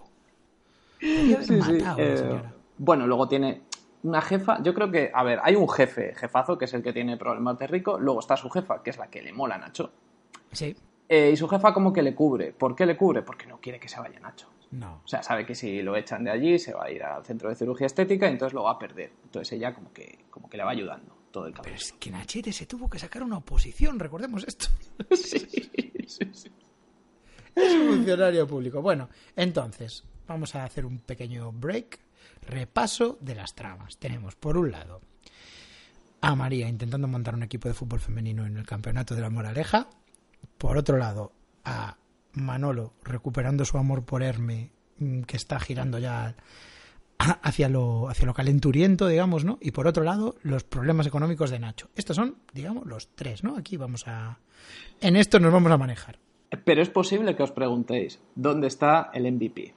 Sí, 1.01 1.35
a 1.35 1.71
la 1.71 1.95
eh, 1.99 2.43
bueno, 2.79 3.07
luego 3.07 3.29
tiene 3.29 3.63
una 4.03 4.21
jefa. 4.21 4.63
Yo 4.63 4.75
creo 4.75 4.91
que, 4.91 5.11
a 5.13 5.23
ver, 5.23 5.41
hay 5.43 5.55
un 5.57 5.69
jefe, 5.69 6.15
jefazo, 6.15 6.59
que 6.59 6.65
es 6.65 6.75
el 6.75 6.83
que 6.83 6.93
tiene 6.93 7.17
problemas 7.17 7.59
de 7.59 7.67
rico. 7.67 7.99
Luego 7.99 8.21
está 8.21 8.37
su 8.37 8.49
jefa, 8.51 8.83
que 8.83 8.91
es 8.91 8.99
la 8.99 9.09
que 9.09 9.23
le 9.23 9.33
mola 9.33 9.57
a 9.57 9.59
Nacho. 9.59 9.91
Sí, 10.53 10.75
Eh, 11.09 11.31
y 11.33 11.37
su 11.37 11.49
jefa 11.49 11.73
como 11.73 11.93
que 11.93 12.03
le 12.03 12.15
cubre. 12.15 12.53
¿Por 12.53 12.75
qué 12.77 12.85
le 12.85 12.97
cubre? 12.97 13.23
Porque 13.23 13.47
no 13.47 13.59
quiere 13.61 13.81
que 13.81 13.89
se 13.89 13.99
vaya 13.99 14.21
Nacho. 14.21 14.49
no. 14.73 15.01
O 15.05 15.09
sea, 15.09 15.23
sabe 15.23 15.47
que 15.47 15.55
si 15.55 15.83
lo 15.83 15.97
echan 15.97 16.25
de 16.25 16.31
allí 16.31 16.59
se 16.59 16.75
va 16.75 16.85
a 16.85 16.91
ir 16.91 17.03
al 17.03 17.25
centro 17.25 17.49
de 17.49 17.55
cirugía 17.55 17.87
estética 17.87 18.29
y 18.29 18.33
entonces 18.33 18.55
lo 18.55 18.65
va 18.65 18.73
a 18.73 18.79
perder. 18.79 19.11
Entonces 19.25 19.53
ella 19.53 19.75
como 19.75 19.93
que, 19.93 20.27
como 20.31 20.49
que 20.51 20.57
le 20.57 20.65
va 20.65 20.71
ayudando 20.71 21.18
todo 21.31 21.47
el 21.47 21.55
Pero 21.55 21.77
es 21.77 21.93
que 21.93 22.11
Nachete 22.11 22.53
se 22.53 22.67
tuvo 22.67 22.89
que 22.89 22.99
sacar 22.99 23.23
una 23.23 23.39
oposición, 23.39 23.99
recordemos 23.99 24.45
esto. 24.47 24.67
Es 27.59 27.75
un 27.75 27.89
funcionario 27.89 28.47
público. 28.47 28.81
Bueno, 28.81 29.09
entonces, 29.35 30.05
vamos 30.29 30.55
a 30.55 30.65
hacer 30.65 30.87
un 30.87 31.01
pequeño 31.01 31.51
break. 31.51 31.99
Repaso 32.43 33.19
de 33.21 33.35
las 33.35 33.55
tramas. 33.55 33.97
Tenemos, 33.99 34.37
por 34.37 34.57
un 34.57 34.71
lado, 34.71 35.01
a 36.21 36.35
María 36.37 36.69
intentando 36.69 37.09
montar 37.09 37.35
un 37.35 37.43
equipo 37.43 37.69
de 37.69 37.75
fútbol 37.75 37.99
femenino 37.99 38.47
en 38.47 38.57
el 38.57 38.65
campeonato 38.65 39.15
de 39.17 39.23
la 39.23 39.31
Moraleja. 39.31 39.89
Por 40.57 40.77
otro 40.77 40.99
lado, 40.99 41.33
a 41.65 41.97
Manolo 42.33 42.95
recuperando 43.03 43.65
su 43.65 43.77
amor 43.77 44.05
por 44.05 44.23
Herme, 44.23 44.71
mm, 44.99 45.23
que 45.23 45.37
está 45.37 45.59
girando 45.59 45.99
ya 45.99 46.37
hacia 47.19 47.69
lo, 47.69 48.09
hacia 48.09 48.27
lo 48.27 48.35
calenturiento, 48.35 49.09
digamos, 49.09 49.45
¿no? 49.45 49.59
Y 49.61 49.73
por 49.73 49.87
otro 49.87 50.05
lado, 50.05 50.37
los 50.43 50.65
problemas 50.65 51.07
económicos 51.07 51.51
de 51.51 51.59
Nacho. 51.59 51.89
Estos 51.97 52.17
son, 52.17 52.37
digamos, 52.53 52.87
los 52.87 53.09
tres, 53.15 53.43
¿no? 53.45 53.57
Aquí 53.57 53.77
vamos 53.77 54.07
a... 54.07 54.39
En 55.01 55.17
esto 55.17 55.39
nos 55.41 55.53
vamos 55.53 55.73
a 55.73 55.79
manejar. 55.79 56.19
Pero 56.65 56.81
es 56.83 56.89
posible 56.91 57.37
que 57.37 57.43
os 57.43 57.53
preguntéis, 57.53 58.21
¿dónde 58.35 58.69
está 58.69 59.11
el 59.13 59.31
MVP? 59.31 59.75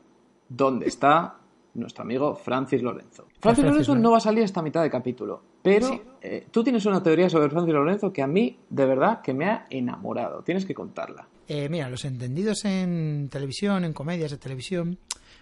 ¿Dónde 0.48 0.88
está 0.88 1.36
nuestro 1.74 2.04
amigo 2.04 2.36
Francis 2.36 2.82
Lorenzo? 2.82 3.24
Francis 3.24 3.42
Francis 3.42 3.64
Lorenzo 3.66 3.92
Lorenzo. 3.92 3.96
no 3.96 4.12
va 4.12 4.18
a 4.18 4.22
salir 4.22 4.44
esta 4.44 4.62
mitad 4.62 4.82
de 4.84 4.90
capítulo, 4.90 5.42
pero 5.62 5.88
Sí. 5.88 6.02
eh, 6.22 6.48
tú 6.52 6.64
tienes 6.64 6.86
una 6.86 7.02
teoría 7.04 7.30
sobre 7.30 7.50
Francis 7.50 7.74
Lorenzo 7.74 8.14
que 8.14 8.22
a 8.22 8.28
mí, 8.28 8.58
de 8.70 8.86
verdad, 8.86 9.22
que 9.22 9.34
me 9.34 9.46
ha 9.46 9.68
enamorado. 9.70 10.44
Tienes 10.44 10.66
que 10.66 10.74
contarla. 10.74 11.28
Eh, 11.48 11.68
mira, 11.70 11.90
los 11.90 12.06
entendidos 12.06 12.64
en 12.66 13.28
televisión, 13.30 13.84
en 13.84 13.94
comedias 13.94 14.32
de 14.32 14.38
televisión, 14.38 14.98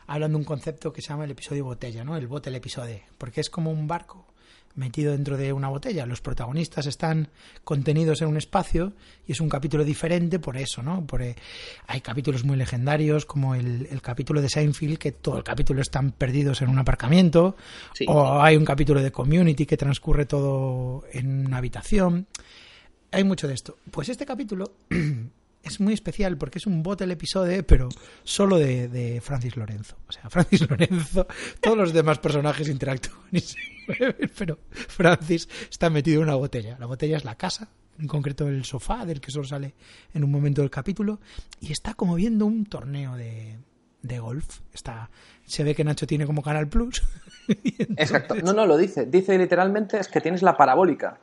hablan 0.10 0.32
de 0.32 0.38
un 0.38 0.44
concepto 0.44 0.92
que 0.92 1.02
se 1.02 1.10
llama 1.10 1.26
el 1.26 1.32
episodio 1.32 1.64
botella, 1.66 2.04
¿no? 2.04 2.18
El 2.18 2.28
bote, 2.28 2.50
el 2.50 2.56
episodio. 2.56 3.00
Porque 3.18 3.42
es 3.42 3.50
como 3.50 3.72
un 3.72 3.88
barco 3.88 4.26
metido 4.76 5.12
dentro 5.12 5.36
de 5.38 5.52
una 5.54 5.68
botella. 5.68 6.06
Los 6.06 6.22
protagonistas 6.22 6.86
están 6.86 7.30
contenidos 7.64 8.22
en 8.22 8.30
un 8.30 8.38
espacio 8.38 8.94
y 9.28 9.34
es 9.34 9.42
un 9.42 9.50
capítulo 9.50 9.84
diferente 9.84 10.40
por 10.40 10.58
eso, 10.58 10.82
¿no? 10.82 11.06
Por, 11.06 11.22
eh, 11.22 11.36
hay 11.88 12.02
capítulos 12.02 12.44
muy 12.44 12.56
legendarios 12.56 13.26
como 13.26 13.56
el, 13.56 13.88
el 13.92 14.02
capítulo 14.02 14.42
de 14.42 14.50
Seinfeld, 14.50 14.98
que 14.98 15.12
todo 15.12 15.38
el 15.38 15.44
capítulo 15.44 15.82
están 15.82 16.12
perdidos 16.12 16.62
en 16.62 16.70
un 16.70 16.80
aparcamiento, 16.80 17.56
Sí. 17.94 18.06
o 18.08 18.42
hay 18.42 18.56
un 18.58 18.66
capítulo 18.66 19.02
de 19.02 19.12
Community 19.12 19.66
que 19.66 19.76
transcurre 19.78 20.26
todo 20.26 21.04
en 21.12 21.46
una 21.48 21.58
habitación. 21.58 22.28
Hay 23.12 23.24
mucho 23.24 23.48
de 23.48 23.56
esto. 23.56 23.78
Pues 23.92 24.10
este 24.10 24.26
capítulo 24.26 24.72
es 25.64 25.80
muy 25.80 25.94
especial 25.94 26.38
porque 26.38 26.58
es 26.60 26.68
un 26.68 26.82
bot 26.84 27.02
el 27.02 27.12
episodio, 27.12 27.66
pero 27.66 27.90
solo 28.24 28.58
de, 28.58 28.88
de 28.88 29.22
Francis 29.22 29.58
Lorenzo. 29.58 29.98
O 30.08 30.12
sea, 30.12 30.30
Francis 30.30 30.62
Lorenzo, 30.70 31.28
todos 31.62 31.78
los 31.78 31.94
demás 31.94 32.20
personajes 32.20 32.68
interactúan 32.70 33.20
y 33.32 33.40
se 33.42 33.58
mueven, 33.88 34.32
pero 34.38 34.60
Francis 34.72 35.50
está 35.70 35.90
metido 35.90 36.18
en 36.18 36.24
una 36.24 36.36
botella. 36.36 36.78
La 36.80 36.86
botella 36.86 37.18
es 37.18 37.26
la 37.26 37.36
casa, 37.36 37.70
en 38.00 38.08
concreto 38.08 38.48
el 38.48 38.64
sofá 38.66 39.06
del 39.06 39.20
que 39.22 39.32
solo 39.32 39.46
sale 39.46 39.74
en 40.14 40.24
un 40.24 40.32
momento 40.32 40.62
del 40.62 40.70
capítulo, 40.72 41.20
y 41.60 41.72
está 41.72 41.94
como 41.94 42.16
viendo 42.16 42.46
un 42.46 42.66
torneo 42.66 43.16
de, 43.18 43.58
de 44.02 44.20
golf. 44.20 44.60
Está, 44.74 45.10
se 45.46 45.64
ve 45.66 45.76
que 45.76 45.84
Nacho 45.84 46.08
tiene 46.08 46.26
como 46.26 46.42
Canal 46.42 46.70
Plus. 46.70 47.04
entonces- 47.50 47.88
Exacto. 47.98 48.36
No, 48.36 48.54
no, 48.54 48.66
lo 48.66 48.78
dice. 48.78 49.06
Dice 49.08 49.38
literalmente 49.38 50.00
es 50.00 50.08
que 50.08 50.22
tienes 50.22 50.42
la 50.42 50.56
parabólica. 50.56 51.20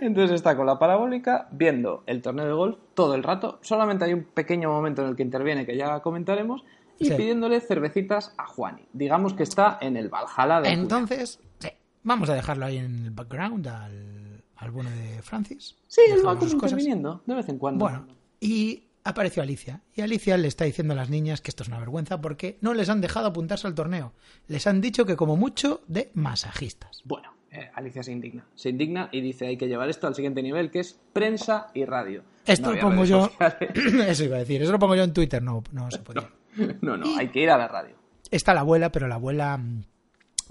Entonces 0.00 0.34
está 0.34 0.56
con 0.56 0.66
la 0.66 0.78
parabólica 0.78 1.48
viendo 1.52 2.02
el 2.06 2.20
torneo 2.22 2.46
de 2.46 2.52
golf 2.52 2.78
todo 2.94 3.14
el 3.14 3.22
rato. 3.22 3.58
Solamente 3.62 4.04
hay 4.04 4.12
un 4.14 4.24
pequeño 4.24 4.68
momento 4.70 5.02
en 5.02 5.08
el 5.08 5.16
que 5.16 5.22
interviene 5.22 5.64
que 5.66 5.76
ya 5.76 6.00
comentaremos. 6.00 6.64
Y 6.98 7.06
Sí. 7.06 7.14
pidiéndole 7.14 7.60
cervecitas 7.60 8.32
a 8.36 8.46
Juani. 8.46 8.82
Digamos 8.92 9.34
que 9.34 9.42
está 9.42 9.78
en 9.80 9.96
el 9.96 10.08
Valhalla 10.08 10.60
de. 10.60 10.68
Entonces, 10.70 11.40
sí, 11.58 11.68
vamos 12.04 12.28
a 12.30 12.34
dejarlo 12.34 12.66
ahí 12.66 12.76
en 12.78 13.06
el 13.06 13.10
background 13.10 13.66
al, 13.66 14.44
al 14.56 14.70
bueno 14.70 14.90
de 14.90 15.20
Francis. 15.22 15.74
Sí, 15.88 16.02
él 16.08 16.20
va 16.24 16.34
interviniendo 16.40 17.22
de 17.26 17.34
vez 17.34 17.48
en 17.48 17.58
cuando. 17.58 17.84
Bueno, 17.84 18.06
y 18.38 18.84
apareció 19.02 19.42
Alicia. 19.42 19.80
Y 19.94 20.02
Alicia 20.02 20.36
le 20.36 20.46
está 20.46 20.64
diciendo 20.64 20.92
a 20.92 20.96
las 20.96 21.10
niñas 21.10 21.40
que 21.40 21.50
esto 21.50 21.64
es 21.64 21.68
una 21.70 21.80
vergüenza 21.80 22.20
porque 22.20 22.58
no 22.60 22.72
les 22.72 22.88
han 22.88 23.00
dejado 23.00 23.26
apuntarse 23.26 23.66
al 23.66 23.74
torneo. 23.74 24.12
Les 24.46 24.66
han 24.68 24.80
dicho 24.80 25.04
que 25.04 25.16
como 25.16 25.36
mucho 25.36 25.80
de 25.88 26.12
masajistas. 26.14 27.02
Bueno, 27.04 27.32
eh, 27.52 27.70
Alicia 27.74 28.02
se 28.02 28.12
indigna. 28.12 28.46
Se 28.54 28.70
indigna 28.70 29.08
y 29.12 29.20
dice 29.20 29.46
hay 29.46 29.56
que 29.56 29.68
llevar 29.68 29.88
esto 29.90 30.06
al 30.06 30.14
siguiente 30.14 30.42
nivel, 30.42 30.70
que 30.70 30.80
es 30.80 30.98
prensa 31.12 31.68
y 31.74 31.84
radio. 31.84 32.22
Esto 32.46 32.70
No 32.70 32.74
lo 32.74 32.80
pongo 32.80 33.04
yo. 33.04 33.26
sociales. 33.26 33.70
Eso 34.08 34.24
iba 34.24 34.36
a 34.36 34.40
decir. 34.40 34.62
Eso 34.62 34.72
lo 34.72 34.78
pongo 34.78 34.96
yo 34.96 35.04
en 35.04 35.12
Twitter. 35.12 35.42
No, 35.42 35.62
no 35.72 35.90
se 35.90 35.98
podía. 35.98 36.28
No, 36.82 36.98
no, 36.98 37.16
hay 37.16 37.28
que 37.28 37.40
ir 37.40 37.48
a 37.48 37.56
la 37.56 37.66
radio. 37.66 37.96
Está 38.30 38.52
la 38.52 38.60
abuela, 38.60 38.92
pero 38.92 39.08
la 39.08 39.14
abuela 39.14 39.56
mm, 39.56 39.84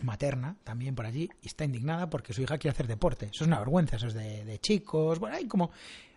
materna 0.01 0.55
también 0.63 0.95
por 0.95 1.05
allí 1.05 1.29
y 1.43 1.47
está 1.47 1.63
indignada 1.63 2.09
porque 2.09 2.33
su 2.33 2.41
hija 2.41 2.57
quiere 2.57 2.73
hacer 2.73 2.87
deporte. 2.87 3.27
Eso 3.27 3.43
es 3.43 3.47
una 3.47 3.59
vergüenza, 3.59 3.97
eso 3.97 4.07
es 4.07 4.15
de, 4.15 4.43
de 4.43 4.59
chicos. 4.59 5.19
Bueno, 5.19 5.35
hay 5.35 5.45
como. 5.47 5.69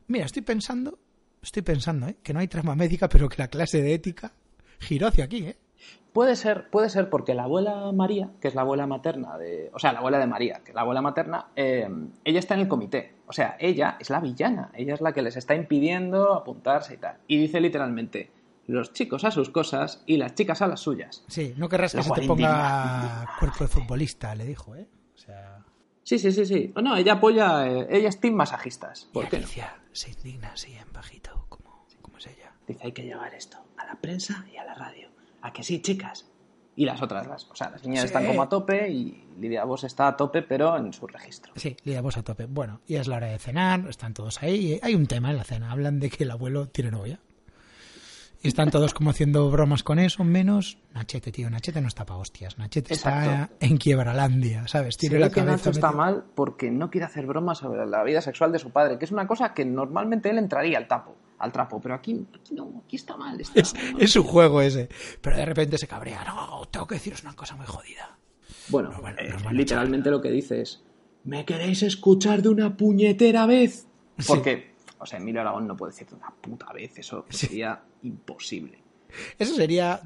Mira, 0.06 0.24
estoy 0.24 0.40
pensando, 0.40 0.98
estoy 1.42 1.62
pensando, 1.62 2.08
¿eh? 2.08 2.16
que 2.22 2.32
no 2.32 2.40
hay 2.40 2.48
trama 2.48 2.74
médica, 2.74 3.08
pero 3.10 3.28
que 3.28 3.36
la 3.42 3.48
clase 3.48 3.82
de 3.82 3.92
ética 3.94 4.32
giró 4.78 5.08
hacia 5.08 5.24
aquí, 5.24 5.44
¿eh? 5.44 5.56
Puede 6.14 6.36
ser, 6.36 6.70
puede 6.70 6.90
ser 6.90 7.10
porque 7.10 7.34
la 7.34 7.42
abuela 7.42 7.90
María, 7.90 8.30
que 8.40 8.46
es 8.46 8.54
la 8.54 8.60
abuela 8.60 8.86
materna 8.86 9.36
de. 9.36 9.68
O 9.74 9.80
sea, 9.80 9.92
la 9.92 9.98
abuela 9.98 10.20
de 10.20 10.28
María, 10.28 10.60
que 10.64 10.70
es 10.70 10.74
la 10.76 10.82
abuela 10.82 11.02
materna, 11.02 11.48
eh, 11.56 11.88
ella 12.22 12.38
está 12.38 12.54
en 12.54 12.60
el 12.60 12.68
comité. 12.68 13.16
O 13.26 13.32
sea, 13.32 13.56
ella 13.58 13.96
es 13.98 14.10
la 14.10 14.20
villana. 14.20 14.70
Ella 14.74 14.94
es 14.94 15.00
la 15.00 15.12
que 15.12 15.22
les 15.22 15.36
está 15.36 15.56
impidiendo 15.56 16.34
apuntarse 16.34 16.94
y 16.94 16.98
tal. 16.98 17.16
Y 17.26 17.38
dice 17.38 17.60
literalmente: 17.60 18.30
los 18.68 18.92
chicos 18.92 19.24
a 19.24 19.32
sus 19.32 19.50
cosas 19.50 20.04
y 20.06 20.16
las 20.16 20.36
chicas 20.36 20.62
a 20.62 20.68
las 20.68 20.78
suyas. 20.78 21.24
Sí, 21.26 21.52
no 21.56 21.68
querrás 21.68 21.92
que 21.92 22.04
se 22.04 22.10
te 22.12 22.20
abuela 22.20 22.28
ponga 22.28 23.36
cuerpo 23.40 23.64
de 23.64 23.68
futbolista, 23.68 24.36
le 24.36 24.44
dijo, 24.44 24.76
¿eh? 24.76 24.86
O 25.16 25.18
sea. 25.18 25.64
Sí, 26.04 26.20
sí, 26.20 26.30
sí, 26.30 26.46
sí. 26.46 26.72
No, 26.80 26.96
ella 26.96 27.14
apoya. 27.14 27.66
eh, 27.66 27.88
ella 27.90 28.08
es 28.08 28.20
team 28.20 28.34
masajistas. 28.34 29.08
¿Por 29.12 29.24
y 29.24 29.28
qué 29.30 29.40
no? 29.40 29.48
Se 29.90 30.12
indigna 30.12 30.52
así 30.52 30.74
en 30.74 30.92
bajito, 30.92 31.46
como, 31.48 31.84
como 32.02 32.18
es 32.18 32.26
ella. 32.28 32.52
Dice: 32.68 32.84
hay 32.84 32.92
que 32.92 33.02
llevar 33.02 33.34
esto 33.34 33.58
a 33.76 33.84
la 33.84 33.96
prensa 33.96 34.46
y 34.52 34.58
a 34.58 34.64
la 34.64 34.74
radio. 34.74 35.08
¿A 35.44 35.52
que 35.52 35.62
sí, 35.62 35.80
chicas? 35.82 36.26
Y 36.74 36.86
las 36.86 37.00
otras, 37.02 37.26
las, 37.28 37.44
o 37.50 37.54
sea, 37.54 37.70
las 37.70 37.84
niñas 37.84 38.00
Sí. 38.00 38.06
están 38.06 38.26
como 38.26 38.42
a 38.42 38.48
tope 38.48 38.88
y 38.90 39.28
Lidia 39.38 39.62
Vos 39.64 39.84
está 39.84 40.08
a 40.08 40.16
tope, 40.16 40.42
pero 40.42 40.76
en 40.76 40.92
su 40.92 41.06
registro. 41.06 41.52
Sí, 41.54 41.76
Lidia 41.84 42.00
vos 42.00 42.16
a 42.16 42.22
tope. 42.22 42.46
Bueno, 42.46 42.80
y 42.86 42.96
es 42.96 43.06
la 43.06 43.16
hora 43.16 43.28
de 43.28 43.38
cenar, 43.38 43.86
están 43.88 44.14
todos 44.14 44.42
ahí. 44.42 44.72
y 44.72 44.80
Hay 44.82 44.94
un 44.94 45.06
tema 45.06 45.30
en 45.30 45.36
la 45.36 45.44
cena, 45.44 45.70
hablan 45.70 46.00
de 46.00 46.10
que 46.10 46.24
el 46.24 46.30
abuelo 46.30 46.66
tiene 46.68 46.90
novia. 46.90 47.20
Y 48.42 48.48
están 48.48 48.70
todos 48.70 48.92
como 48.92 49.10
haciendo 49.10 49.50
bromas 49.50 49.82
con 49.82 49.98
eso, 49.98 50.22
menos 50.24 50.76
Nachete, 50.92 51.30
tío. 51.32 51.48
Nachete 51.48 51.80
no 51.80 51.88
está 51.88 52.04
pa' 52.04 52.16
hostias. 52.16 52.58
Nachete 52.58 52.92
está 52.94 53.50
en 53.60 53.76
Quiebralandia, 53.78 54.66
¿sabes? 54.68 54.96
Tiene 54.98 55.14
ve 55.14 55.20
la 55.20 55.28
que 55.28 55.36
cabeza 55.36 55.56
Nacho 55.56 55.70
está 55.70 55.92
mal 55.92 56.24
porque 56.34 56.70
no 56.70 56.90
quiere 56.90 57.06
hacer 57.06 57.24
bromas 57.26 57.58
sobre 57.58 57.86
la 57.86 58.02
vida 58.02 58.20
sexual 58.20 58.50
de 58.52 58.58
su 58.58 58.70
padre, 58.70 58.98
que 58.98 59.04
es 59.04 59.12
una 59.12 59.26
cosa 59.26 59.54
que 59.54 59.64
normalmente 59.64 60.28
él 60.28 60.36
entraría 60.38 60.76
al 60.76 60.88
tapo, 60.88 61.16
al 61.44 61.52
trapo, 61.52 61.80
pero 61.80 61.94
aquí, 61.94 62.26
aquí 62.34 62.54
no, 62.54 62.82
aquí 62.84 62.96
está 62.96 63.16
mal. 63.16 63.40
está- 63.40 63.60
Es, 63.60 63.74
es 63.98 64.12
su 64.12 64.24
juego 64.24 64.60
ese. 64.60 64.88
Pero 65.20 65.36
de 65.36 65.44
repente 65.44 65.78
se 65.78 65.86
cabrea. 65.86 66.24
No, 66.24 66.66
tengo 66.70 66.86
que 66.86 66.96
deciros 66.96 67.22
una 67.22 67.34
cosa 67.34 67.54
muy 67.56 67.66
jodida. 67.66 68.18
Bueno, 68.68 68.90
eh, 69.18 69.32
literalmente 69.52 70.10
lo 70.10 70.20
que 70.20 70.30
dice 70.30 70.62
es: 70.62 70.82
¿Me 71.24 71.44
queréis 71.44 71.82
escuchar 71.82 72.42
de 72.42 72.48
una 72.48 72.76
puñetera 72.76 73.46
vez? 73.46 73.86
Sí. 74.18 74.24
Porque, 74.26 74.74
o 74.98 75.06
sea, 75.06 75.18
Emilio 75.18 75.40
Aragón 75.42 75.66
no 75.66 75.76
puede 75.76 75.92
decir 75.92 76.08
de 76.08 76.14
una 76.16 76.30
puta 76.40 76.72
vez, 76.72 76.98
eso 76.98 77.24
Sí. 77.28 77.46
sería 77.46 77.82
imposible. 78.02 78.78
Eso 79.38 79.54
sería 79.54 80.00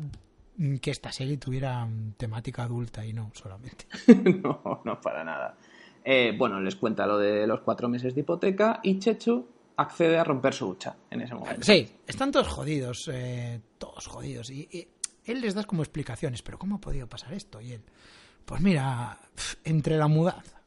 que 0.81 0.90
esta 0.90 1.12
serie 1.12 1.37
tuviera 1.37 1.88
temática 2.16 2.64
adulta 2.64 3.07
y 3.07 3.12
no 3.12 3.31
solamente. 3.33 3.87
no, 4.42 4.83
no 4.85 5.01
para 5.01 5.22
nada. 5.24 5.57
Eh, 6.05 6.35
bueno, 6.37 6.61
les 6.61 6.74
cuenta 6.77 7.07
lo 7.07 7.18
de 7.18 7.46
los 7.46 7.61
cuatro 7.61 7.88
meses 7.88 8.14
de 8.14 8.22
hipoteca 8.22 8.81
y 8.83 8.98
Chechu 8.98 9.46
accede 9.78 10.18
a 10.18 10.24
romper 10.24 10.52
su 10.52 10.68
hucha 10.68 10.96
en 11.10 11.22
ese 11.22 11.34
momento. 11.34 11.62
Sí, 11.62 11.88
están 12.06 12.30
todos 12.32 12.48
jodidos, 12.48 13.08
eh, 13.12 13.60
todos 13.78 14.06
jodidos. 14.06 14.50
Y, 14.50 14.68
y 14.70 14.88
él 15.24 15.40
les 15.40 15.54
da 15.54 15.64
como 15.64 15.82
explicaciones, 15.82 16.42
pero 16.42 16.58
¿cómo 16.58 16.76
ha 16.76 16.80
podido 16.80 17.06
pasar 17.08 17.32
esto? 17.32 17.60
Y 17.60 17.72
él, 17.72 17.82
pues 18.44 18.60
mira, 18.60 19.18
entre 19.64 19.96
la 19.96 20.08
mudanza, 20.08 20.60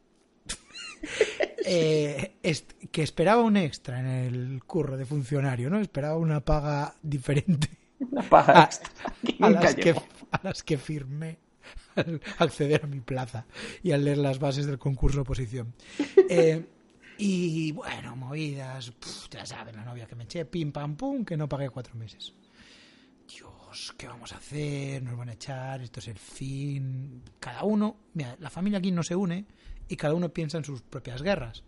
eh, 1.64 2.36
est- 2.42 2.72
que 2.90 3.02
esperaba 3.02 3.42
un 3.42 3.56
extra 3.56 4.00
en 4.00 4.06
el 4.06 4.64
curro 4.64 4.96
de 4.96 5.06
funcionario, 5.06 5.70
¿no? 5.70 5.78
Esperaba 5.80 6.16
una 6.16 6.40
paga 6.40 6.94
diferente 7.02 7.68
Una 8.10 8.22
paga 8.22 8.62
a, 8.62 8.64
extra 8.64 8.90
a 9.40 9.50
las 9.50 9.74
que, 9.74 9.90
a 10.30 10.40
las 10.42 10.62
que 10.62 10.78
firmé 10.78 11.38
al 11.94 12.20
acceder 12.38 12.84
a 12.84 12.86
mi 12.86 13.00
plaza 13.00 13.46
y 13.82 13.92
al 13.92 14.04
leer 14.04 14.18
las 14.18 14.38
bases 14.38 14.66
del 14.66 14.78
concurso 14.78 15.20
oposición. 15.22 15.74
Eh, 16.28 16.64
y 17.24 17.72
bueno, 17.72 18.16
movidas, 18.16 18.90
pf, 18.90 19.28
ya 19.30 19.46
saben, 19.46 19.76
la 19.76 19.84
novia 19.84 20.06
que 20.06 20.16
me 20.16 20.24
eché, 20.24 20.44
pim 20.44 20.72
pam 20.72 20.96
pum, 20.96 21.24
que 21.24 21.36
no 21.36 21.48
pagué 21.48 21.70
cuatro 21.70 21.94
meses. 21.94 22.34
Dios, 23.28 23.94
¿qué 23.96 24.08
vamos 24.08 24.32
a 24.32 24.38
hacer? 24.38 25.02
Nos 25.02 25.16
van 25.16 25.28
a 25.28 25.34
echar, 25.34 25.80
esto 25.82 26.00
es 26.00 26.08
el 26.08 26.18
fin. 26.18 27.22
Cada 27.38 27.62
uno, 27.64 27.96
mira, 28.14 28.36
la 28.40 28.50
familia 28.50 28.78
aquí 28.80 28.90
no 28.90 29.02
se 29.04 29.14
une 29.14 29.44
y 29.88 29.96
cada 29.96 30.14
uno 30.14 30.30
piensa 30.30 30.58
en 30.58 30.64
sus 30.64 30.82
propias 30.82 31.22
guerras. 31.22 31.62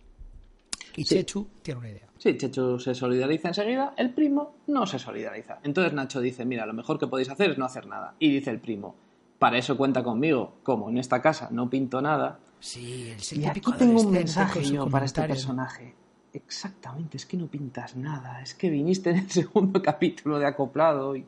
Y 0.97 1.05
Sí. 1.05 1.17
Chechu 1.17 1.49
tiene 1.63 1.79
una 1.81 1.91
idea. 1.91 2.09
Sí, 2.19 2.37
Chechu 2.37 2.79
se 2.81 2.95
solidariza 2.95 3.49
enseguida, 3.49 3.95
el 3.97 4.13
primo 4.13 4.57
no 4.67 4.87
se 4.87 4.99
solidariza. 4.99 5.61
Entonces 5.63 5.93
Nacho 5.93 6.21
dice, 6.21 6.45
mira, 6.45 6.67
lo 6.67 6.73
mejor 6.73 6.99
que 6.99 7.07
podéis 7.07 7.31
hacer 7.31 7.51
es 7.51 7.59
no 7.59 7.65
hacer 7.65 7.87
nada. 7.87 8.15
Y 8.19 8.33
dice 8.33 8.51
el 8.51 8.61
primo, 8.61 8.97
para 9.39 9.59
eso 9.59 9.77
cuenta 9.77 10.03
conmigo, 10.03 10.59
como 10.63 10.91
en 10.91 10.99
esta 10.99 11.23
casa 11.23 11.49
no 11.51 11.71
pinto 11.71 12.01
nada. 12.03 12.41
Sí, 12.65 13.11
el, 13.11 13.41
Y 13.41 13.45
aquí 13.45 13.61
tengo 13.79 14.01
un 14.01 14.11
mensaje 14.11 14.65
yo 14.65 14.89
para 14.89 15.05
este 15.05 15.23
personaje. 15.25 15.95
Exactamente, 16.33 17.19
es 17.19 17.27
que 17.27 17.37
no 17.37 17.47
pintas 17.47 17.95
nada, 17.95 18.41
es 18.41 18.55
que 18.55 18.71
viniste 18.71 19.11
en 19.11 19.19
el 19.19 19.31
segundo 19.31 19.83
capítulo 19.83 20.39
de 20.39 20.47
acoplado 20.47 21.15
y... 21.15 21.27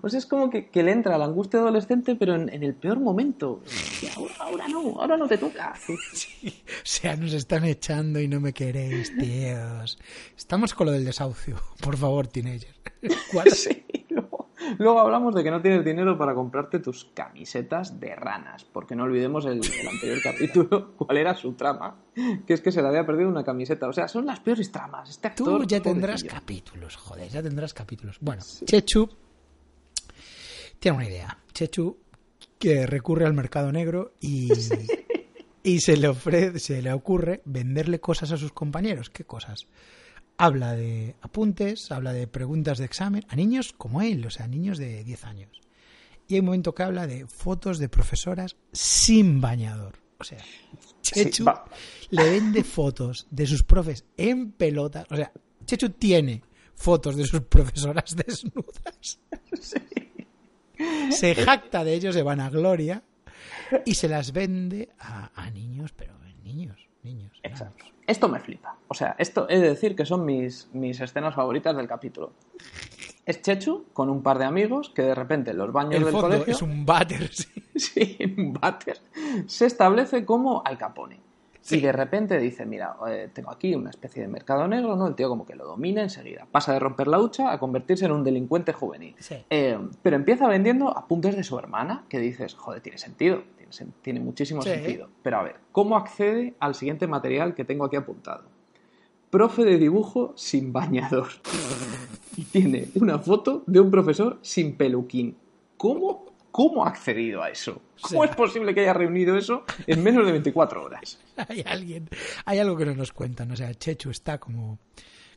O 0.00 0.08
sea, 0.08 0.18
es 0.18 0.26
como 0.26 0.48
que, 0.48 0.68
que 0.68 0.84
le 0.84 0.92
entra 0.92 1.18
la 1.18 1.24
angustia 1.24 1.58
adolescente, 1.58 2.14
pero 2.14 2.36
en, 2.36 2.48
en 2.48 2.62
el 2.62 2.74
peor 2.74 3.00
momento. 3.00 3.60
Y 4.00 4.06
ahora, 4.06 4.34
ahora 4.38 4.68
no, 4.68 5.00
ahora 5.00 5.16
no 5.16 5.26
te 5.26 5.36
toca. 5.36 5.74
O 6.44 6.84
sea, 6.84 7.16
nos 7.16 7.32
están 7.32 7.64
echando 7.64 8.20
y 8.20 8.28
no 8.28 8.40
me 8.40 8.52
queréis, 8.52 9.16
tíos. 9.16 9.98
Estamos 10.36 10.74
con 10.74 10.86
lo 10.86 10.92
del 10.92 11.04
desahucio. 11.04 11.60
Por 11.80 11.96
favor, 11.96 12.28
teenager. 12.28 12.74
¿Cuál? 13.32 13.50
Sí, 13.50 13.84
luego, 14.78 15.00
hablamos 15.00 15.34
de 15.34 15.42
que 15.42 15.50
no 15.50 15.60
tienes 15.60 15.84
dinero 15.84 16.16
para 16.18 16.34
comprarte 16.34 16.78
tus 16.78 17.06
camisetas 17.14 18.00
de 18.00 18.14
ranas, 18.14 18.64
porque 18.64 18.94
no 18.94 19.04
olvidemos 19.04 19.44
el, 19.46 19.60
el 19.60 19.88
anterior 19.88 20.18
capítulo, 20.22 20.92
cuál 20.96 21.16
era 21.16 21.34
su 21.34 21.54
trama, 21.54 21.96
que 22.46 22.54
es 22.54 22.60
que 22.60 22.72
se 22.72 22.82
le 22.82 22.88
había 22.88 23.06
perdido 23.06 23.28
una 23.28 23.44
camiseta. 23.44 23.88
O 23.88 23.92
sea, 23.92 24.08
son 24.08 24.26
las 24.26 24.40
peores 24.40 24.70
tramas. 24.70 25.10
Este 25.10 25.28
actor, 25.28 25.62
Tú 25.62 25.66
ya 25.66 25.80
tendrás 25.80 26.24
capítulos, 26.24 26.96
joder, 26.96 27.28
ya 27.28 27.42
tendrás 27.42 27.74
capítulos. 27.74 28.18
Bueno, 28.20 28.42
Chechu 28.64 29.08
tiene 30.78 30.96
una 30.96 31.06
idea. 31.06 31.38
Chechu 31.52 31.96
que 32.58 32.86
recurre 32.86 33.26
al 33.26 33.34
mercado 33.34 33.72
negro 33.72 34.14
y, 34.20 34.50
y 35.62 35.80
se 35.80 35.96
le 35.96 36.08
ofrece, 36.08 36.58
se 36.58 36.82
le 36.82 36.92
ocurre 36.92 37.42
venderle 37.44 38.00
cosas 38.00 38.32
a 38.32 38.36
sus 38.36 38.52
compañeros. 38.52 39.10
¿Qué 39.10 39.24
cosas? 39.24 39.66
Habla 40.42 40.72
de 40.72 41.14
apuntes, 41.22 41.92
habla 41.92 42.12
de 42.12 42.26
preguntas 42.26 42.78
de 42.78 42.84
examen 42.84 43.24
a 43.28 43.36
niños 43.36 43.72
como 43.78 44.02
él, 44.02 44.26
o 44.26 44.30
sea, 44.30 44.48
niños 44.48 44.76
de 44.76 45.04
10 45.04 45.24
años. 45.24 45.60
Y 46.26 46.34
hay 46.34 46.40
un 46.40 46.46
momento 46.46 46.74
que 46.74 46.82
habla 46.82 47.06
de 47.06 47.28
fotos 47.28 47.78
de 47.78 47.88
profesoras 47.88 48.56
sin 48.72 49.40
bañador. 49.40 49.94
O 50.18 50.24
sea, 50.24 50.40
Sí, 51.00 51.12
Chechu 51.14 51.44
le 52.10 52.28
vende 52.28 52.64
fotos 52.64 53.28
de 53.30 53.46
sus 53.46 53.62
profes 53.62 54.04
en 54.16 54.50
pelotas. 54.50 55.06
O 55.10 55.16
sea, 55.16 55.30
Chechu 55.64 55.90
tiene 55.90 56.42
fotos 56.74 57.14
de 57.14 57.24
sus 57.24 57.42
profesoras 57.42 58.16
desnudas. 58.26 59.20
Se 61.10 61.36
jacta 61.36 61.84
de 61.84 61.94
ellos 61.94 62.16
de 62.16 62.22
vanagloria 62.24 63.04
y 63.84 63.94
se 63.94 64.08
las 64.08 64.32
vende 64.32 64.88
a, 64.98 65.30
a 65.40 65.50
niños, 65.50 65.92
pero 65.92 66.14
niños, 66.42 66.88
niños. 67.04 67.38
Exacto. 67.44 67.91
Esto 68.06 68.28
me 68.28 68.40
flipa. 68.40 68.76
O 68.88 68.94
sea, 68.94 69.14
esto 69.18 69.46
he 69.48 69.58
de 69.58 69.68
decir 69.68 69.94
que 69.94 70.04
son 70.04 70.24
mis, 70.24 70.68
mis 70.72 71.00
escenas 71.00 71.34
favoritas 71.34 71.76
del 71.76 71.86
capítulo. 71.86 72.32
Es 73.24 73.40
Chechu 73.40 73.84
con 73.92 74.10
un 74.10 74.22
par 74.22 74.38
de 74.38 74.44
amigos 74.44 74.90
que 74.90 75.02
de 75.02 75.14
repente 75.14 75.52
en 75.52 75.58
los 75.58 75.72
baños 75.72 75.94
El 75.94 76.04
del 76.04 76.12
fondo 76.12 76.28
colegio, 76.28 76.52
es 76.52 76.62
un 76.62 76.84
váter. 76.84 77.32
sí. 77.32 77.48
sí, 77.76 78.18
un 78.36 78.52
váter, 78.54 78.98
se 79.46 79.66
establece 79.66 80.24
como 80.24 80.62
Al 80.64 80.76
Capone. 80.78 81.20
Sí. 81.62 81.76
Y 81.78 81.80
de 81.80 81.92
repente 81.92 82.38
dice, 82.38 82.66
mira, 82.66 82.96
eh, 83.08 83.30
tengo 83.32 83.50
aquí 83.52 83.74
una 83.74 83.90
especie 83.90 84.20
de 84.20 84.28
mercado 84.28 84.66
negro, 84.66 84.96
¿no? 84.96 85.06
El 85.06 85.14
tío 85.14 85.28
como 85.28 85.46
que 85.46 85.54
lo 85.54 85.64
domina 85.64 86.02
enseguida. 86.02 86.44
Pasa 86.50 86.72
de 86.72 86.80
romper 86.80 87.06
la 87.06 87.20
hucha 87.20 87.52
a 87.52 87.58
convertirse 87.60 88.04
en 88.04 88.12
un 88.12 88.24
delincuente 88.24 88.72
juvenil. 88.72 89.14
Sí. 89.20 89.36
Eh, 89.48 89.78
pero 90.02 90.16
empieza 90.16 90.48
vendiendo 90.48 90.96
apuntes 90.96 91.36
de 91.36 91.44
su 91.44 91.56
hermana, 91.58 92.04
que 92.08 92.18
dices, 92.18 92.54
joder, 92.54 92.80
tiene 92.82 92.98
sentido, 92.98 93.44
tiene, 94.02 94.20
muchísimo 94.20 94.60
Sí. 94.62 94.70
sentido. 94.70 95.08
Pero 95.22 95.38
a 95.38 95.42
ver, 95.44 95.56
¿cómo 95.70 95.96
accede 95.96 96.54
al 96.58 96.74
siguiente 96.74 97.06
material 97.06 97.54
que 97.54 97.64
tengo 97.64 97.84
aquí 97.84 97.96
apuntado? 97.96 98.44
Profe 99.30 99.64
de 99.64 99.78
dibujo 99.78 100.32
sin 100.36 100.72
bañador. 100.72 101.28
y 102.36 102.42
tiene 102.44 102.88
una 102.96 103.18
foto 103.18 103.62
de 103.66 103.80
un 103.80 103.90
profesor 103.90 104.38
sin 104.42 104.76
peluquín. 104.76 105.36
¿Cómo 105.76 106.26
¿cómo 106.52 106.84
ha 106.84 106.90
accedido 106.90 107.42
a 107.42 107.50
eso? 107.50 107.82
¿Cómo 108.00 108.24
es 108.24 108.36
posible 108.36 108.74
que 108.74 108.82
haya 108.82 108.92
reunido 108.92 109.36
eso 109.36 109.64
en 109.86 110.02
menos 110.02 110.24
de 110.24 110.32
24 110.32 110.84
horas? 110.84 111.18
hay 111.48 111.64
alguien, 111.66 112.08
hay 112.44 112.58
algo 112.60 112.76
que 112.76 112.86
no 112.86 112.94
nos 112.94 113.12
cuentan. 113.12 113.50
O 113.50 113.56
sea, 113.56 113.74
Chechu 113.74 114.10
está 114.10 114.38
como, 114.38 114.78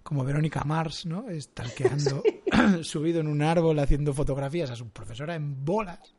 como 0.03 0.23
Verónica 0.23 0.63
Mars, 0.63 1.05
¿no? 1.05 1.29
Estalqueando, 1.29 2.21
subido 2.83 3.21
en 3.21 3.27
un 3.27 3.41
árbol 3.41 3.79
haciendo 3.79 4.13
fotografías 4.13 4.69
a 4.69 4.75
su 4.75 4.89
profesora 4.89 5.33
en 5.35 5.65
bolas. 5.65 6.14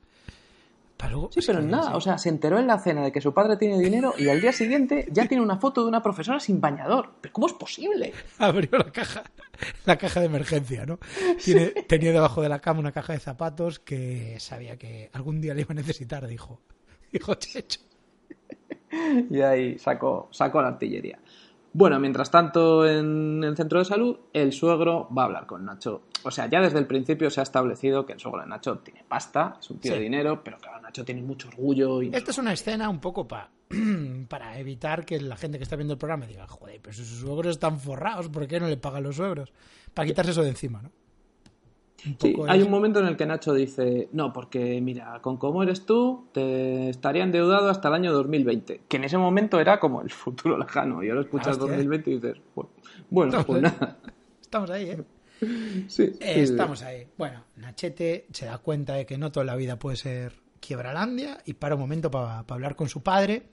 Luego- 1.11 1.31
Sí, 1.33 1.41
pero 1.47 1.61
nada, 1.63 1.95
o 1.97 2.01
sea, 2.01 2.19
se 2.19 2.29
enteró 2.29 2.59
en 2.59 2.67
la 2.67 2.79
cena 2.79 3.03
de 3.05 3.13
que 3.13 3.21
su 3.21 3.33
padre 3.33 3.57
tiene 3.57 3.79
dinero 3.79 4.15
y 4.19 4.29
al 4.29 4.41
día 4.41 4.53
siguiente 4.53 5.07
ya 5.13 5.27
tiene 5.27 5.43
una 5.43 5.57
foto 5.59 5.83
de 5.83 5.89
una 5.89 6.03
profesora 6.03 6.41
sin 6.41 6.61
bañador. 6.61 7.13
¿Pero 7.21 7.33
cómo 7.33 7.47
es 7.47 7.53
posible? 7.53 8.13
abrió 8.39 8.71
la 8.79 8.91
caja, 8.91 9.23
la 9.85 9.97
caja 9.97 10.21
de 10.21 10.27
emergencia, 10.27 10.85
¿no? 10.87 10.99
Tiene- 11.45 11.67
tenía 11.89 12.13
debajo 12.13 12.43
de 12.43 12.49
la 12.49 12.61
cama 12.61 12.81
una 12.81 12.93
caja 12.93 13.13
de 13.13 13.21
zapatos 13.21 13.79
que 13.79 14.37
sabía 14.41 14.77
que 14.79 15.11
algún 15.13 15.41
día 15.41 15.55
le 15.55 15.63
iba 15.63 15.73
a 15.73 15.75
necesitar, 15.75 16.27
dijo. 16.27 16.61
Dijo 17.13 17.35
Checho. 17.35 17.81
Y 19.31 19.41
ahí 19.41 19.79
sacó, 19.79 20.29
sacó 20.33 20.63
la 20.63 20.69
artillería. 20.69 21.19
Bueno, 21.79 22.01
mientras 22.01 22.31
tanto, 22.31 22.89
en 22.89 23.45
el 23.45 23.55
centro 23.55 23.79
de 23.81 23.85
salud, 23.85 24.17
el 24.33 24.53
suegro 24.55 25.11
va 25.15 25.23
a 25.23 25.25
hablar 25.27 25.45
con 25.47 25.63
Nacho. 25.67 26.05
O 26.23 26.31
sea, 26.31 26.47
ya 26.49 26.63
desde 26.63 26.79
el 26.79 26.87
principio 26.87 27.29
se 27.29 27.41
ha 27.41 27.43
establecido 27.43 28.07
que 28.07 28.15
el 28.15 28.19
suegro 28.19 28.41
de 28.41 28.47
Nacho 28.47 28.79
tiene 28.79 29.05
pasta, 29.07 29.59
es 29.61 29.69
un 29.71 29.79
tío 29.79 29.93
Sí. 29.93 29.99
de 29.99 30.05
dinero, 30.05 30.43
pero 30.43 30.57
claro, 30.57 30.81
Nacho 30.81 31.05
tiene 31.05 31.21
mucho 31.21 31.49
orgullo 31.49 32.01
y... 32.01 32.09
Esta 32.15 32.31
es 32.31 32.39
una 32.39 32.55
escena 32.55 32.89
un 32.89 32.99
poco 32.99 33.29
pa- 33.29 33.51
para 34.29 34.59
evitar 34.59 35.05
que 35.05 35.21
la 35.21 35.37
gente 35.37 35.59
que 35.59 35.65
está 35.65 35.77
viendo 35.77 35.93
el 35.93 35.99
programa 35.99 36.25
diga, 36.27 36.47
joder, 36.49 36.81
pero 36.81 36.95
si 36.95 37.05
sus 37.05 37.19
suegros 37.21 37.49
están 37.57 37.79
forrados, 37.79 38.31
¿por 38.31 38.47
qué 38.47 38.59
no 38.59 38.69
le 38.69 38.79
pagan 38.79 39.03
los 39.03 39.17
suegros? 39.17 39.53
Para 39.93 40.07
quitarse 40.07 40.31
eso 40.31 40.43
de 40.43 40.49
encima, 40.49 40.81
¿no? 40.81 40.91
Un 42.07 42.17
Sí, 42.21 42.37
hay 42.49 42.63
un 42.63 42.71
momento 42.71 43.01
en 43.01 43.07
el 43.07 43.17
que 43.17 43.27
Nacho 43.27 43.53
dice, 43.53 44.09
no, 44.13 44.33
porque 44.33 44.81
mira, 44.81 45.21
con 45.23 45.37
cómo 45.39 45.63
eres 45.63 45.85
tú, 45.87 46.29
te 46.33 46.89
estaría 46.89 47.25
endeudado 47.25 47.69
hasta 47.69 47.89
el 47.89 47.95
año 47.95 48.13
2020, 48.13 48.83
que 48.89 48.97
en 48.97 49.05
ese 49.05 49.19
momento 49.19 49.59
era 49.61 49.81
como 49.81 50.03
el 50.03 50.11
futuro 50.11 50.57
lejano, 50.59 51.03
y 51.03 51.09
ahora 51.09 51.23
escuchas 51.23 51.57
Hostia. 51.59 51.67
2020 51.67 52.11
y 52.11 52.15
dices, 52.15 52.37
bueno, 53.11 53.31
Estamos 53.31 53.47
pues 53.47 53.57
ahí. 53.57 53.63
nada. 53.63 53.99
Estamos 54.41 54.71
ahí, 54.71 54.91
¿eh? 54.91 55.05
Sí, 55.89 56.03
Eh, 56.21 56.35
sí, 56.35 56.41
estamos 56.41 56.83
ahí. 56.83 57.09
Bueno, 57.19 57.45
Nachete 57.57 58.27
se 58.33 58.47
da 58.47 58.59
cuenta 58.59 58.95
de 58.95 59.05
que 59.05 59.19
no 59.19 59.31
toda 59.33 59.45
la 59.45 59.57
vida 59.57 59.79
puede 59.79 59.97
ser 59.97 60.33
quiebralandia 60.61 61.39
y 61.45 61.55
para 61.55 61.75
un 61.75 61.81
momento 61.83 62.11
para 62.11 62.39
hablar 62.39 62.75
con 62.77 62.89
su 62.89 63.03
padre 63.03 63.49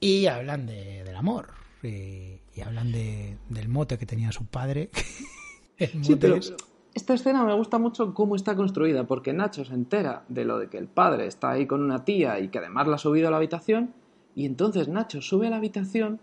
y 0.00 0.26
hablan 0.26 0.66
de, 0.66 1.02
del 1.04 1.16
amor 1.16 1.48
y, 1.82 2.40
y 2.54 2.60
hablan 2.64 2.92
de, 2.92 3.38
del 3.48 3.68
mote 3.68 3.98
que 3.98 4.06
tenía 4.06 4.30
su 4.32 4.46
padre. 4.46 4.90
El 5.78 5.88
Sí, 5.88 5.98
mote 5.98 6.16
pero 6.18 6.36
es- 6.36 6.54
esta 6.94 7.14
escena 7.14 7.44
me 7.44 7.54
gusta 7.54 7.78
mucho 7.78 8.12
cómo 8.14 8.36
está 8.36 8.54
construida, 8.54 9.04
porque 9.04 9.32
Nacho 9.32 9.64
se 9.64 9.74
entera 9.74 10.24
de 10.28 10.44
lo 10.44 10.58
de 10.58 10.68
que 10.68 10.78
el 10.78 10.88
padre 10.88 11.26
está 11.26 11.50
ahí 11.50 11.66
con 11.66 11.82
una 11.82 12.04
tía 12.04 12.38
y 12.40 12.48
que 12.48 12.58
además 12.58 12.86
la 12.86 12.96
ha 12.96 12.98
subido 12.98 13.28
a 13.28 13.30
la 13.30 13.38
habitación, 13.38 13.94
y 14.34 14.46
entonces 14.46 14.88
Nacho 14.88 15.20
sube 15.20 15.46
a 15.46 15.50
la 15.50 15.56
habitación 15.56 16.20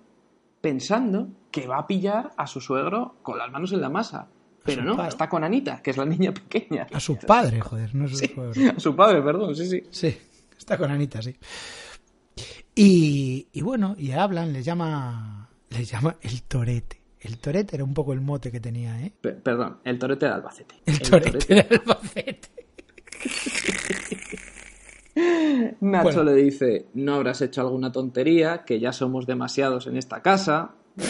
pensando 0.62 1.30
que 1.52 1.68
va 1.68 1.80
a 1.80 1.88
pillar 1.88 2.32
a 2.38 2.48
su 2.48 2.62
suegro 2.62 3.16
con 3.22 3.38
las 3.38 3.52
manos 3.52 3.72
en 3.72 3.82
la 3.82 3.90
masa. 3.90 4.28
Pero 4.64 4.84
no, 4.84 4.96
padre. 4.96 5.10
está 5.10 5.30
con 5.30 5.44
Anita, 5.44 5.82
que 5.82 5.92
es 5.92 5.98
la 5.98 6.06
niña 6.06 6.34
pequeña. 6.34 6.86
A 6.94 7.00
su 7.00 7.18
padre, 7.18 7.62
joder, 7.62 7.96
no 7.96 8.06
a 8.06 8.08
su 8.10 8.18
suegro. 8.18 8.52
A 8.78 8.80
su 8.80 8.96
padre, 8.96 9.22
perdón, 9.22 9.56
sí, 9.56 9.66
sí. 9.66 9.84
Sí, 9.90 10.18
está 10.58 10.78
con 10.78 10.92
Anita, 10.92 11.22
sí. 11.22 11.36
Y, 12.76 13.48
y 13.52 13.62
bueno, 13.62 13.96
y 13.98 14.12
hablan, 14.12 14.54
les 14.54 14.66
llama, 14.66 15.50
les 15.70 15.90
llama 15.90 16.18
el 16.22 16.44
torete. 16.44 16.99
El 17.22 17.38
torete 17.38 17.76
era 17.76 17.84
un 17.84 17.94
poco 17.94 18.14
el 18.14 18.22
mote 18.22 18.52
que 18.52 18.60
tenía, 18.60 19.00
¿eh? 19.02 19.12
Pe- 19.20 19.34
perdón, 19.34 19.78
el 19.84 20.00
torete 20.00 20.26
de 20.26 20.32
Albacete. 20.32 20.76
El 20.86 21.00
torete 21.02 21.54
del 21.54 21.68
Albacete. 21.80 22.50
Nacho 25.82 26.04
Bueno. 26.04 26.24
le 26.24 26.34
dice, 26.36 26.86
no 26.94 27.16
habrás 27.16 27.42
hecho 27.42 27.60
alguna 27.62 27.92
tontería, 27.92 28.64
que 28.66 28.80
ya 28.80 28.94
somos 28.94 29.26
demasiados 29.28 29.88
en 29.88 29.98
esta 29.98 30.22
casa. 30.22 30.72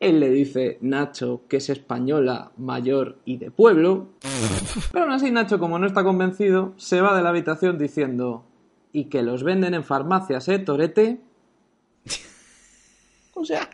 Él 0.00 0.18
le 0.20 0.30
dice, 0.30 0.78
Nacho, 0.80 1.42
que 1.48 1.58
es 1.58 1.68
española, 1.70 2.50
mayor 2.56 3.18
y 3.24 3.36
de 3.36 3.50
pueblo. 3.52 4.08
Pero 4.90 5.04
aún 5.04 5.12
así 5.14 5.30
Nacho, 5.30 5.60
como 5.60 5.78
no 5.78 5.86
está 5.86 6.02
convencido, 6.02 6.72
se 6.76 7.00
va 7.00 7.16
de 7.16 7.22
la 7.22 7.28
habitación 7.28 7.78
diciendo, 7.78 8.44
y 8.92 9.04
que 9.04 9.22
los 9.22 9.44
venden 9.44 9.74
en 9.74 9.84
farmacias, 9.84 10.48
¿eh, 10.48 10.58
Torete? 10.58 11.20
O 13.42 13.44
sea, 13.44 13.68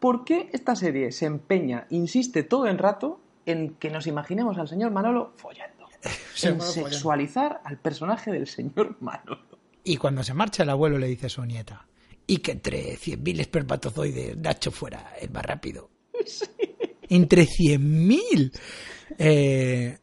¿por 0.00 0.24
qué 0.24 0.48
esta 0.52 0.76
serie 0.76 1.12
se 1.12 1.26
empeña, 1.26 1.86
insiste 1.90 2.42
todo 2.42 2.66
el 2.66 2.78
rato 2.78 3.20
en 3.46 3.74
que 3.74 3.90
nos 3.90 4.06
imaginemos 4.06 4.56
al 4.58 4.68
señor 4.68 4.90
Manolo 4.90 5.32
follando? 5.36 5.84
Sí, 6.34 6.48
en 6.48 6.60
follando. 6.60 6.90
sexualizar 6.90 7.60
al 7.64 7.78
personaje 7.78 8.30
del 8.32 8.46
señor 8.46 8.96
Manolo. 9.00 9.58
Y 9.84 9.96
cuando 9.96 10.22
se 10.22 10.34
marcha 10.34 10.62
el 10.62 10.70
abuelo 10.70 10.98
le 10.98 11.06
dice 11.06 11.26
a 11.26 11.30
su 11.30 11.44
nieta, 11.44 11.86
y 12.26 12.38
que 12.38 12.52
entre 12.52 12.96
100.000 12.96 13.40
espermatozoides 13.40 14.36
Nacho 14.36 14.70
fuera 14.70 15.12
el 15.20 15.30
más 15.30 15.44
rápido. 15.44 15.90
Entre 17.08 17.46
100.000. 17.46 18.58
Eh, 19.18 19.98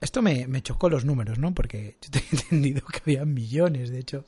esto 0.00 0.22
me, 0.22 0.46
me 0.46 0.62
chocó 0.62 0.90
los 0.90 1.04
números, 1.04 1.38
¿no? 1.38 1.54
Porque 1.54 1.96
yo 2.02 2.10
tenía 2.10 2.28
entendido 2.32 2.82
que 2.86 3.00
había 3.00 3.24
millones, 3.24 3.90
de 3.90 3.98
hecho. 3.98 4.24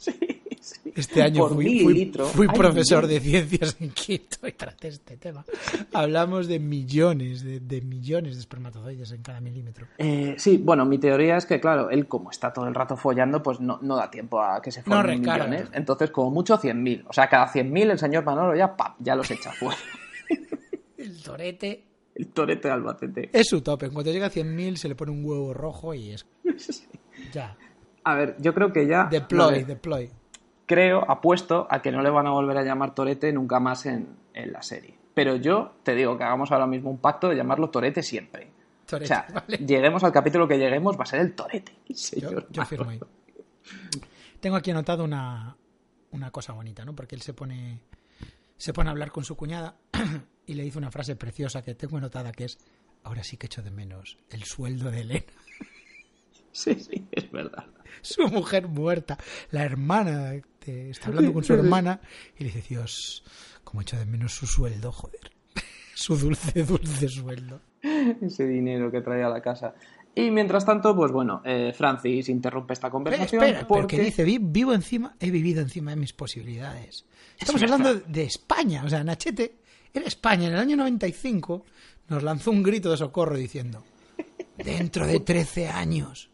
Este 0.95 1.23
año 1.23 1.49
fui, 1.49 2.49
profesor 2.49 3.07
de 3.07 3.21
ciencias 3.21 3.77
en 3.81 3.91
Quito 3.91 4.47
y 4.49 4.53
traté 4.53 4.89
este 4.89 5.17
tema. 5.17 5.45
Hablamos 5.93 6.47
de 6.49 6.59
millones, 6.59 7.43
de, 7.45 7.61
de 7.61 7.81
millones 7.83 8.35
de 8.35 8.41
espermatozoides 8.41 9.13
en 9.13 9.23
cada 9.23 9.41
milímetro. 9.41 9.87
Eh, 9.99 10.35
sí, 10.39 10.57
bueno, 10.57 10.87
mi 10.87 10.99
teoría 10.99 11.37
es 11.37 11.45
que, 11.47 11.61
claro, 11.61 11.91
él 11.91 12.07
como 12.09 12.31
está 12.31 12.53
todo 12.53 12.67
el 12.67 12.75
rato 12.75 12.97
follando, 12.97 13.43
pues 13.43 13.61
no, 13.61 13.79
no 13.83 13.97
da 13.97 14.11
tiempo 14.11 14.41
a 14.41 14.63
que 14.63 14.71
se 14.71 14.81
No 14.87 14.97
formen 14.97 15.19
recarga. 15.21 15.47
millones. 15.47 15.69
Entonces, 15.75 16.11
como 16.11 16.31
mucho, 16.31 16.59
100.000. 16.59 17.05
O 17.09 17.13
sea, 17.13 17.29
cada 17.29 17.47
100.000 17.53 17.91
el 17.91 17.99
señor 17.99 18.25
Manolo 18.25 18.57
ya, 18.57 18.75
¡pap!, 18.77 18.97
ya 19.01 19.15
los 19.15 19.31
echa 19.31 19.53
fuera. 19.53 19.77
El 20.97 21.23
torete 21.23 21.85
El 22.15 22.29
torete 22.29 22.69
de 22.69 22.75
Albacete. 22.75 23.31
es 23.33 23.47
su 23.49 23.61
tope. 23.61 23.87
En 23.87 23.93
cuanto 23.93 24.11
llega 24.11 24.27
a 24.27 24.31
100.000 24.31 24.77
se 24.77 24.89
le 24.89 24.95
pone 24.95 25.13
un 25.13 25.25
huevo 25.25 25.53
rojo 25.55 25.93
y 25.95 26.11
es... 26.11 26.27
Ya. 27.33 27.57
A 28.05 28.15
ver, 28.15 28.37
yo 28.41 28.55
creo 28.55 28.73
que 28.73 28.87
ya... 28.87 29.09
Deploy, 29.11 29.61
no 29.63 29.67
deploy. 29.67 30.11
Creo, 30.67 31.09
apuesto 31.11 31.67
a 31.71 31.81
que 31.81 31.91
no 31.93 32.03
le 32.03 32.11
van 32.11 32.27
a 32.27 32.31
volver 32.31 32.57
a 32.59 32.63
llamar 32.63 32.95
Torete 32.95 33.33
nunca 33.33 33.61
más 33.61 33.87
en, 33.87 34.17
en 34.35 34.53
la 34.53 34.63
serie. 34.63 34.95
Pero 35.15 35.37
yo 35.37 35.73
te 35.83 35.95
digo 35.95 36.19
que 36.19 36.25
hagamos 36.25 36.53
ahora 36.53 36.67
mismo 36.67 36.91
un 36.91 36.99
pacto 36.99 37.29
de 37.29 37.37
llamarlo 37.37 37.71
Torete 37.71 38.03
siempre. 38.03 38.51
Torete, 38.87 39.05
o 39.05 39.09
sea, 39.09 39.27
vale. 39.33 39.57
lleguemos 39.59 40.05
al 40.05 40.13
capítulo 40.13 40.47
que 40.47 40.59
lleguemos, 40.59 40.99
va 40.99 41.03
a 41.05 41.07
ser 41.07 41.21
el 41.21 41.35
Torete. 41.35 41.73
Yo, 42.21 42.49
yo 42.51 42.65
firmo 42.65 42.91
ahí. 42.91 43.01
Tengo 44.41 44.57
aquí 44.57 44.71
anotado 44.71 45.03
una, 45.05 45.57
una 46.13 46.31
cosa 46.31 46.53
bonita, 46.53 46.85
¿no? 46.85 46.95
Porque 46.95 47.15
él 47.15 47.23
se 47.23 47.33
pone, 47.33 47.81
se 48.57 48.73
pone 48.73 48.91
a 48.91 48.93
hablar 48.93 49.11
con 49.11 49.25
su 49.25 49.37
cuñada 49.37 49.77
y 50.47 50.55
le 50.55 50.63
dice 50.63 50.79
una 50.79 50.91
frase 50.91 51.17
preciosa 51.17 51.63
que 51.63 51.75
tengo 51.75 51.97
anotada 51.97 52.31
que 52.33 52.45
es 52.45 52.59
ahora 53.03 53.25
sí 53.25 53.37
que 53.37 53.47
echo 53.47 53.63
de 53.63 53.71
menos 53.71 54.19
el 54.31 54.45
sueldo 54.45 54.91
de 54.91 55.01
Elena, 55.01 55.33
Sí, 56.53 56.75
sí, 56.77 57.07
es 57.11 57.31
verdad. 57.31 57.67
su 58.01 58.27
mujer 58.29 58.67
muerta, 58.69 59.19
la 59.51 59.63
hermana, 59.65 60.33
está 60.91 61.09
hablando 61.09 61.33
con 61.33 61.45
su 61.45 61.55
hermana 61.55 62.01
y 62.39 62.45
le 62.45 62.51
dice, 62.53 62.63
Dios, 62.69 63.25
cómo 63.65 63.83
echo 63.83 63.97
de 63.99 64.07
menos 64.07 64.33
su 64.35 64.47
sueldo, 64.47 64.93
joder, 64.93 65.31
su 65.95 66.17
dulce, 66.17 66.63
dulce 66.65 67.09
sueldo. 67.09 67.61
ese 67.83 68.47
dinero 68.47 68.91
que 68.91 69.01
trae 69.01 69.23
a 69.23 69.29
la 69.29 69.41
casa. 69.41 69.75
Y 70.15 70.31
mientras 70.31 70.65
tanto, 70.65 70.97
pues 70.97 71.13
bueno, 71.13 71.43
eh, 71.45 71.75
Francis 71.77 72.31
interrumpe 72.31 72.73
esta 72.73 72.89
conversación 72.91 73.43
espera, 73.45 73.67
porque 73.69 73.97
porque 73.97 74.01
dice, 74.07 74.25
"Vi- 74.25 74.39
vivo 74.41 74.73
encima, 74.73 75.15
he 75.21 75.31
vivido 75.31 75.61
encima 75.61 75.91
de 75.91 75.97
mis 75.99 76.15
posibilidades. 76.15 77.05
Estamos 77.39 77.63
hablando 77.63 77.95
de 77.97 78.23
España, 78.25 78.83
o 78.85 78.89
sea, 78.89 79.05
Nachete 79.05 79.59
era 79.93 80.07
España. 80.07 80.47
En 80.49 80.55
el 80.55 80.59
año 80.61 80.77
95 80.79 81.65
nos 82.09 82.23
lanzó 82.23 82.51
un 82.51 82.63
grito 82.63 82.91
de 82.91 82.97
socorro 82.97 83.37
diciendo, 83.37 83.85
dentro 84.57 85.07
de 85.07 85.21
13 85.21 85.69
años, 85.69 86.31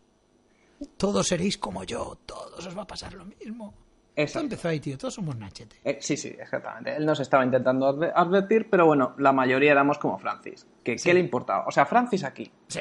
todos 0.96 1.26
seréis 1.26 1.58
como 1.58 1.82
yo, 1.82 2.18
todos 2.24 2.64
os 2.64 2.78
va 2.78 2.82
a 2.82 2.86
pasar 2.86 3.14
lo 3.14 3.24
mismo. 3.24 3.74
Esto 4.14 4.20
Exacto. 4.40 4.40
empezó 4.44 4.68
ahí, 4.68 4.80
tío, 4.80 4.98
todos 4.98 5.14
somos 5.14 5.36
Nachete. 5.36 5.76
Eh, 5.84 5.98
sí, 6.00 6.16
sí, 6.18 6.28
exactamente. 6.28 6.94
Él 6.96 7.06
nos 7.06 7.18
estaba 7.20 7.44
intentando 7.44 7.88
adve- 7.88 8.12
advertir, 8.14 8.68
pero 8.68 8.84
bueno, 8.86 9.14
la 9.18 9.32
mayoría 9.32 9.72
éramos 9.72 9.96
como 9.98 10.18
Francis. 10.18 10.66
Que, 10.84 10.96
¿Qué 10.96 11.14
le 11.14 11.20
importaba? 11.20 11.64
O 11.66 11.70
sea, 11.70 11.86
Francis 11.86 12.22
aquí. 12.24 12.50
Sí. 12.68 12.80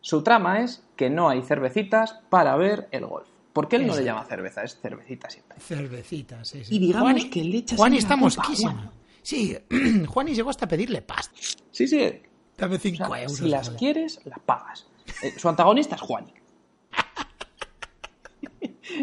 Su 0.00 0.22
trama 0.24 0.60
es 0.60 0.84
que 0.96 1.08
no 1.08 1.28
hay 1.28 1.42
cervecitas 1.42 2.20
para 2.30 2.56
ver 2.56 2.88
el 2.90 3.06
golf. 3.06 3.28
Porque 3.52 3.76
él 3.76 3.86
no 3.86 3.94
le 3.94 4.02
llama 4.02 4.24
cerveza, 4.24 4.62
es 4.64 4.80
cervecita 4.80 5.28
siempre. 5.30 5.60
Cervecita, 5.60 6.44
sí, 6.44 6.64
sí. 6.64 6.74
Y 6.74 6.78
digamos 6.80 7.12
Juani- 7.12 7.30
que 7.30 7.44
le 7.44 7.58
echas 7.58 7.78
Juani 7.78 7.96
ahí 7.96 7.98
está. 8.00 8.16
Juan. 8.62 8.90
Sí, 9.22 9.56
Juani 10.08 10.34
llegó 10.34 10.50
hasta 10.50 10.66
pedirle 10.66 11.02
pasta. 11.02 11.34
Sí, 11.70 11.86
sí. 11.86 12.22
Dame 12.56 12.76
O 12.76 12.78
5 12.78 12.96
sea, 13.06 13.22
euros. 13.22 13.36
si 13.36 13.48
las 13.48 13.70
quieres, 13.70 14.20
las 14.24 14.40
pagas. 14.40 14.88
Eh, 15.22 15.32
su 15.38 15.48
antagonista 15.48 15.94
es 15.94 16.00
Juani. 16.00 16.32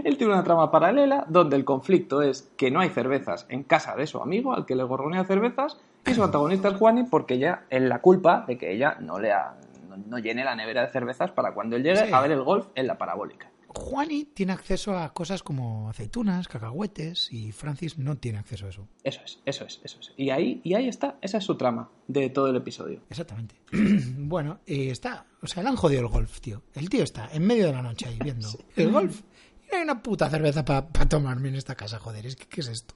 Él 0.03 0.17
tiene 0.17 0.33
una 0.33 0.43
trama 0.43 0.71
paralela 0.71 1.25
donde 1.29 1.55
el 1.55 1.65
conflicto 1.65 2.21
es 2.21 2.49
que 2.57 2.71
no 2.71 2.79
hay 2.79 2.89
cervezas 2.89 3.45
en 3.49 3.63
casa 3.63 3.95
de 3.95 4.07
su 4.07 4.19
amigo 4.21 4.53
al 4.53 4.65
que 4.65 4.75
le 4.75 4.83
gorronea 4.83 5.23
cervezas 5.25 5.77
y 6.05 6.13
su 6.13 6.23
antagonista 6.23 6.69
es 6.69 6.75
Juani 6.75 7.03
porque 7.03 7.35
ella 7.35 7.63
es 7.69 7.81
la 7.81 7.99
culpa 8.01 8.43
de 8.47 8.57
que 8.57 8.73
ella 8.73 8.97
no 8.99 9.19
le 9.19 9.31
ha, 9.31 9.55
no, 9.87 9.97
no 9.97 10.19
llene 10.19 10.43
la 10.43 10.55
nevera 10.55 10.85
de 10.85 10.91
cervezas 10.91 11.31
para 11.31 11.53
cuando 11.53 11.75
él 11.75 11.83
llegue 11.83 12.07
Sí. 12.07 12.13
a 12.13 12.21
ver 12.21 12.31
el 12.31 12.43
golf 12.43 12.67
en 12.75 12.87
la 12.87 12.97
parabólica. 12.97 13.49
Juani 13.71 14.25
tiene 14.25 14.51
acceso 14.53 14.97
a 14.97 15.13
cosas 15.13 15.43
como 15.43 15.89
aceitunas, 15.89 16.47
cacahuetes 16.47 17.31
y 17.31 17.51
Francis 17.51 17.99
no 17.99 18.17
tiene 18.17 18.39
acceso 18.39 18.65
a 18.65 18.69
eso. 18.69 18.87
Eso 19.03 19.21
es, 19.23 19.39
eso 19.45 19.63
es, 19.65 19.79
eso 19.83 19.99
es. 19.99 20.11
Y 20.17 20.31
ahí, 20.31 20.59
y 20.63 20.73
ahí 20.73 20.87
está, 20.87 21.17
esa 21.21 21.37
es 21.37 21.43
su 21.43 21.55
trama 21.55 21.87
de 22.07 22.29
todo 22.31 22.47
el 22.47 22.55
episodio. 22.55 23.01
Exactamente. 23.11 23.55
bueno, 24.17 24.59
y 24.65 24.89
está, 24.89 25.25
o 25.43 25.47
sea, 25.47 25.61
le 25.61 25.69
han 25.69 25.75
jodido 25.75 26.01
el 26.01 26.07
golf, 26.07 26.39
tío. 26.41 26.63
El 26.73 26.89
tío 26.89 27.03
está 27.03 27.29
en 27.31 27.45
medio 27.45 27.67
de 27.67 27.73
la 27.73 27.83
noche 27.83 28.07
ahí 28.07 28.17
viendo 28.23 28.47
el 28.75 28.91
golf. 28.91 29.21
No 29.71 29.77
hay 29.77 29.83
una 29.83 30.01
puta 30.01 30.29
cerveza 30.29 30.65
para 30.65 30.87
tomarme 31.07 31.49
en 31.49 31.55
esta 31.55 31.75
casa, 31.75 31.99
joder, 31.99 32.25
es 32.25 32.35
que 32.35 32.47
¿qué 32.47 32.61
es 32.61 32.67
esto? 32.67 32.95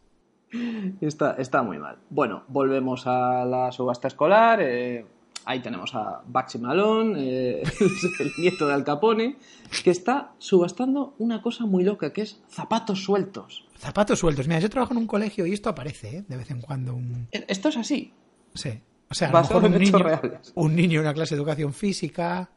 Está, 1.02 1.34
está 1.40 1.64
muy 1.64 1.80
mal. 1.80 1.98
Bueno, 2.10 2.44
volvemos 2.48 3.08
a 3.08 3.44
la 3.46 3.72
subasta 3.72 4.08
escolar. 4.08 4.60
eh, 4.62 5.06
ahí 5.46 5.62
tenemos 5.62 5.94
a 5.96 6.22
Baxi 6.28 6.58
Malone, 6.60 7.16
eh, 7.20 7.64
el 8.20 8.32
nieto 8.38 8.68
de 8.68 8.74
Al 8.74 8.84
Capone, 8.84 9.38
que 9.84 9.90
está 9.92 10.32
subastando 10.38 11.16
una 11.18 11.42
cosa 11.42 11.66
muy 11.66 11.84
loca, 11.84 12.14
que 12.14 12.22
es 12.22 12.42
zapatos 12.50 13.04
sueltos. 13.04 13.66
Zapatos 13.78 14.20
sueltos. 14.20 14.48
Mira, 14.48 14.60
yo 14.60 14.70
trabajo 14.70 14.94
en 14.94 15.00
un 15.00 15.08
colegio 15.08 15.46
y 15.46 15.54
esto 15.54 15.70
aparece, 15.70 16.18
¿eh? 16.18 16.26
De 16.28 16.38
vez 16.38 16.50
en 16.52 16.62
cuando 16.62 16.94
un... 16.96 17.28
E- 17.32 17.46
Esto 17.48 17.70
es 17.70 17.78
así. 17.78 18.14
Sí. 18.54 18.80
O 19.10 19.14
sea, 19.16 19.30
a 19.30 19.32
lo 19.32 19.40
mejor 19.42 19.64
un 19.66 19.78
niño, 19.78 19.98
reales. 20.00 20.52
un 20.56 20.76
niño 20.76 21.00
en 21.00 21.06
una 21.06 21.14
clase 21.14 21.36
de 21.36 21.40
educación 21.42 21.74
física 21.74 22.50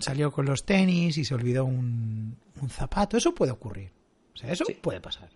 salió 0.00 0.30
con 0.30 0.46
los 0.46 0.64
tenis 0.64 1.16
y 1.18 1.24
se 1.24 1.34
olvidó 1.34 1.64
un, 1.64 2.36
un 2.60 2.68
zapato. 2.68 3.16
Eso 3.16 3.34
puede 3.34 3.52
ocurrir. 3.52 3.90
O 4.34 4.36
sea, 4.36 4.50
eso 4.52 4.64
Sí. 4.66 4.74
puede 4.74 5.00
pasar. 5.00 5.28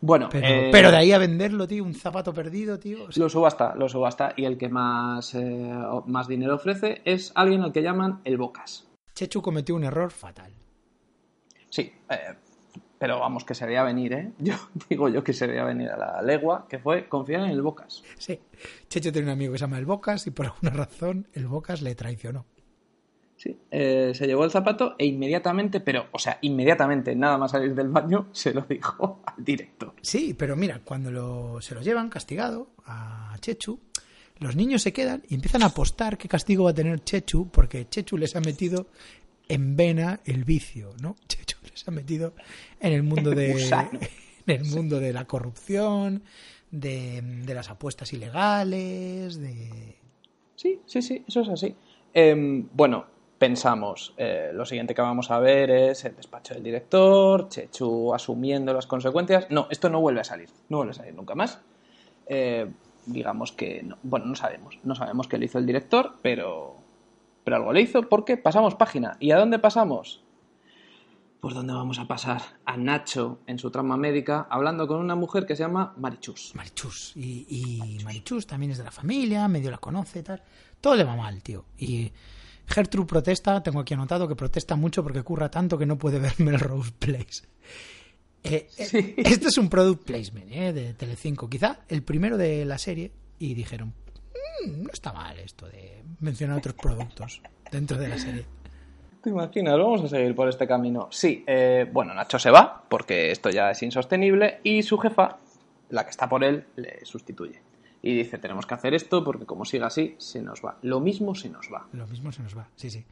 Bueno, 0.00 0.28
Pero, 0.30 0.46
eh, 0.46 0.68
pero 0.70 0.90
de 0.92 0.96
ahí 0.96 1.10
a 1.12 1.18
venderlo, 1.18 1.66
tío, 1.66 1.82
un 1.82 1.94
zapato 1.94 2.32
perdido, 2.32 2.78
tío. 2.78 3.04
o 3.04 3.12
sea, 3.12 3.22
lo 3.24 3.28
subasta, 3.28 3.74
lo 3.74 3.88
subasta. 3.88 4.32
Y 4.36 4.44
el 4.44 4.56
que 4.56 4.68
más, 4.68 5.34
eh, 5.34 5.72
más 6.06 6.28
dinero 6.28 6.54
ofrece 6.54 7.02
es 7.04 7.32
alguien 7.34 7.62
al 7.62 7.72
que 7.72 7.82
llaman 7.82 8.20
el 8.24 8.36
Bocas. 8.36 8.86
Chechu 9.14 9.42
cometió 9.42 9.74
un 9.74 9.82
error 9.84 10.12
fatal. 10.12 10.52
Sí, 11.70 11.92
eh, 12.10 12.16
pero 12.96 13.18
vamos, 13.18 13.44
que 13.44 13.54
se 13.56 13.66
veía 13.66 13.82
venir, 13.82 14.12
¿eh? 14.12 14.32
Yo 14.38 14.54
digo 14.88 15.08
yo 15.08 15.24
que 15.24 15.32
se 15.32 15.48
veía 15.48 15.64
venir 15.64 15.88
a 15.90 15.96
la 15.96 16.22
legua, 16.22 16.66
que 16.68 16.78
fue 16.78 17.08
confiar 17.08 17.42
en 17.42 17.50
el 17.50 17.62
Bocas. 17.62 18.04
Sí. 18.18 18.38
Chechu 18.88 19.10
tiene 19.10 19.26
un 19.26 19.32
amigo 19.32 19.52
que 19.52 19.58
se 19.58 19.64
llama 19.64 19.78
el 19.78 19.86
Bocas 19.86 20.24
y 20.28 20.30
por 20.30 20.46
alguna 20.46 20.70
razón 20.70 21.26
el 21.32 21.48
Bocas 21.48 21.82
le 21.82 21.96
traicionó. 21.96 22.46
Sí, 23.38 23.56
eh, 23.70 24.10
se 24.14 24.26
llevó 24.26 24.44
el 24.44 24.50
zapato 24.50 24.96
e 24.98 25.06
inmediatamente, 25.06 25.78
pero, 25.80 26.06
o 26.10 26.18
sea, 26.18 26.38
inmediatamente, 26.42 27.14
nada 27.14 27.38
más 27.38 27.52
salir 27.52 27.72
del 27.74 27.88
baño, 27.88 28.28
se 28.32 28.52
lo 28.52 28.62
dijo 28.62 29.22
al 29.24 29.42
director. 29.44 29.94
Sí, 30.02 30.34
pero 30.36 30.56
mira, 30.56 30.80
cuando 30.84 31.10
lo- 31.10 31.60
se 31.62 31.74
lo 31.74 31.80
llevan 31.80 32.10
castigado 32.10 32.72
a 32.84 33.36
Chechu, 33.40 33.78
los 34.40 34.56
niños 34.56 34.82
se 34.82 34.92
quedan 34.92 35.22
y 35.28 35.36
empiezan 35.36 35.62
a 35.62 35.66
apostar 35.66 36.18
qué 36.18 36.28
castigo 36.28 36.64
va 36.64 36.70
a 36.70 36.74
tener 36.74 37.02
Chechu, 37.04 37.48
porque 37.48 37.88
Chechu 37.88 38.18
les 38.18 38.34
ha 38.34 38.40
metido 38.40 38.88
en 39.48 39.76
vena 39.76 40.20
el 40.24 40.44
vicio, 40.44 40.90
¿no? 41.00 41.14
Chechu 41.28 41.58
les 41.70 41.86
ha 41.86 41.92
metido 41.92 42.34
en 42.80 42.92
el 42.92 43.04
mundo 43.04 43.30
de 43.30 43.52
en 44.48 44.54
el 44.60 44.64
mundo 44.64 44.98
de 44.98 45.12
la 45.12 45.26
corrupción, 45.26 46.24
de, 46.72 47.22
de 47.22 47.54
las 47.54 47.70
apuestas 47.70 48.12
ilegales, 48.12 49.38
de 49.40 49.96
Sí, 50.56 50.80
sí, 50.86 51.02
sí, 51.02 51.24
eso 51.28 51.42
es 51.42 51.48
así. 51.50 51.74
Em, 52.12 52.68
bueno, 52.72 53.06
pensamos, 53.38 54.14
eh, 54.16 54.50
lo 54.52 54.66
siguiente 54.66 54.94
que 54.94 55.02
vamos 55.02 55.30
a 55.30 55.38
ver 55.38 55.70
es 55.70 56.04
el 56.04 56.16
despacho 56.16 56.54
del 56.54 56.62
director, 56.62 57.48
Chechu 57.48 58.12
asumiendo 58.12 58.72
las 58.72 58.86
consecuencias. 58.86 59.46
No, 59.50 59.68
esto 59.70 59.88
no 59.88 60.00
vuelve 60.00 60.20
a 60.20 60.24
salir, 60.24 60.48
no 60.68 60.78
vuelve 60.78 60.90
a 60.90 60.94
salir 60.94 61.14
nunca 61.14 61.34
más. 61.34 61.60
Eh, 62.26 62.68
digamos 63.06 63.52
que, 63.52 63.82
no, 63.82 63.96
bueno, 64.02 64.26
no 64.26 64.34
sabemos, 64.34 64.78
no 64.82 64.94
sabemos 64.94 65.28
qué 65.28 65.38
le 65.38 65.46
hizo 65.46 65.58
el 65.58 65.66
director, 65.66 66.14
pero, 66.20 66.76
pero 67.44 67.56
algo 67.56 67.72
le 67.72 67.80
hizo 67.80 68.02
porque 68.08 68.36
pasamos 68.36 68.74
página. 68.74 69.16
¿Y 69.20 69.30
a 69.30 69.38
dónde 69.38 69.58
pasamos? 69.58 70.22
Pues 71.40 71.54
dónde 71.54 71.72
vamos 71.72 72.00
a 72.00 72.08
pasar 72.08 72.42
a 72.64 72.76
Nacho 72.76 73.38
en 73.46 73.60
su 73.60 73.70
trama 73.70 73.96
médica 73.96 74.48
hablando 74.50 74.88
con 74.88 74.98
una 74.98 75.14
mujer 75.14 75.46
que 75.46 75.54
se 75.54 75.62
llama 75.62 75.94
Marichus. 75.96 76.52
Marichus. 76.56 77.12
Y, 77.14 78.00
Marichus 78.02 78.48
también 78.48 78.72
es 78.72 78.78
de 78.78 78.84
la 78.84 78.90
familia, 78.90 79.46
medio 79.46 79.70
la 79.70 79.78
conoce, 79.78 80.24
tal. 80.24 80.42
Todo 80.80 80.96
le 80.96 81.04
va 81.04 81.14
mal, 81.14 81.40
tío. 81.40 81.64
Y 81.78 82.10
Gertrude 82.68 83.06
protesta, 83.06 83.62
tengo 83.62 83.80
aquí 83.80 83.94
anotado 83.94 84.28
que 84.28 84.36
protesta 84.36 84.76
mucho 84.76 85.02
porque 85.02 85.22
curra 85.22 85.50
tanto 85.50 85.78
que 85.78 85.86
no 85.86 85.96
puede 85.98 86.18
ver 86.20 86.32
Melrose 86.38 86.92
Place. 86.98 87.42
Eh, 88.44 88.68
Sí. 88.70 89.14
Este 89.16 89.48
es 89.48 89.58
un 89.58 89.68
product 89.68 90.04
placement 90.04 90.50
eh, 90.52 90.72
de 90.72 90.94
Telecinco, 90.94 91.48
quizá 91.48 91.80
el 91.88 92.02
primero 92.02 92.36
de 92.36 92.64
la 92.64 92.78
serie, 92.78 93.10
y 93.38 93.54
dijeron, 93.54 93.94
"Mm, 94.66 94.82
no 94.84 94.90
está 94.92 95.12
mal 95.12 95.38
esto 95.38 95.66
de 95.66 96.02
mencionar 96.20 96.58
otros 96.58 96.74
productos 96.74 97.40
dentro 97.70 97.96
de 97.98 98.08
la 98.08 98.18
serie. 98.18 98.44
¿Te 99.22 99.30
imaginas? 99.30 99.74
Vamos 99.76 100.04
a 100.04 100.08
seguir 100.08 100.34
por 100.34 100.48
este 100.48 100.66
camino. 100.66 101.08
Sí, 101.10 101.44
eh, 101.46 101.86
bueno, 101.92 102.14
Nacho 102.14 102.38
se 102.38 102.50
va 102.50 102.84
porque 102.88 103.30
esto 103.32 103.50
ya 103.50 103.70
es 103.72 103.82
insostenible 103.82 104.60
y 104.62 104.82
su 104.82 104.96
jefa, 104.98 105.38
la 105.90 106.04
que 106.04 106.10
está 106.10 106.28
por 106.28 106.44
él, 106.44 106.64
le 106.76 107.04
sustituye. 107.04 107.60
Y 108.02 108.14
dice, 108.14 108.38
tenemos 108.38 108.66
que 108.66 108.74
hacer 108.74 108.94
esto 108.94 109.24
porque 109.24 109.44
como 109.44 109.64
siga 109.64 109.88
así, 109.88 110.14
se 110.18 110.40
nos 110.40 110.64
va. 110.64 110.78
Lo 110.82 111.00
mismo 111.00 111.34
se 111.34 111.48
nos 111.48 111.66
va. 111.72 111.88
Lo 111.92 112.06
mismo 112.06 112.30
se 112.32 112.42
nos 112.42 112.56
va, 112.56 112.68
sí, 112.76 112.90
sí. 112.90 113.04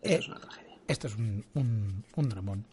Esto 0.00 0.08
Eh, 0.08 0.14
es 0.14 0.28
una 0.28 0.40
tragedia. 0.40 0.78
Esto 0.88 1.06
es 1.06 1.16
un, 1.16 1.44
un, 1.54 2.04
un 2.16 2.28
dramón. 2.28 2.64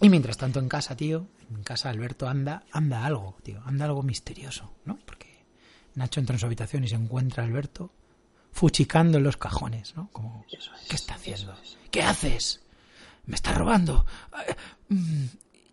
Y 0.00 0.08
mientras 0.08 0.36
tanto 0.36 0.58
en 0.58 0.68
casa, 0.68 0.96
tío, 0.96 1.26
en 1.50 1.62
casa 1.62 1.88
Alberto 1.90 2.28
anda, 2.28 2.64
anda 2.72 3.04
algo, 3.06 3.36
tío, 3.42 3.62
anda 3.64 3.84
algo 3.84 4.02
misterioso, 4.02 4.74
¿no? 4.84 4.98
Porque 5.06 5.44
Nacho 5.94 6.18
entra 6.20 6.34
en 6.34 6.40
su 6.40 6.46
habitación 6.46 6.82
y 6.84 6.88
se 6.88 6.96
encuentra 6.96 7.44
a 7.44 7.46
Alberto 7.46 7.92
fuchicando 8.50 9.18
en 9.18 9.24
los 9.24 9.36
cajones, 9.36 9.94
¿no? 9.96 10.08
Como, 10.12 10.44
es, 10.50 10.70
¿qué 10.88 10.96
está 10.96 11.14
haciendo? 11.14 11.54
es. 11.62 11.78
¿Qué 11.90 12.02
haces? 12.02 12.62
¿Me 13.26 13.36
estás 13.36 13.56
robando? 13.56 14.04
Eh, 14.48 14.54
mm. 14.88 15.24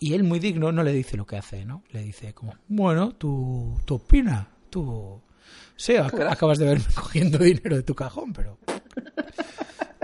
Y 0.01 0.13
él 0.13 0.23
muy 0.23 0.39
digno 0.39 0.71
no 0.71 0.83
le 0.83 0.93
dice 0.93 1.17
lo 1.17 1.25
que 1.25 1.35
hace, 1.37 1.65
¿no? 1.65 1.83
Le 1.91 2.01
dice 2.03 2.33
como, 2.33 2.53
bueno, 2.69 3.13
tú, 3.15 3.77
tú 3.85 3.95
opina, 3.95 4.47
tú... 4.69 5.21
Sí, 5.75 5.93
ac- 5.93 6.29
acabas 6.29 6.57
de 6.59 6.65
verme 6.65 6.85
cogiendo 6.95 7.37
dinero 7.39 7.75
de 7.77 7.83
tu 7.83 7.95
cajón, 7.95 8.33
pero... 8.33 8.57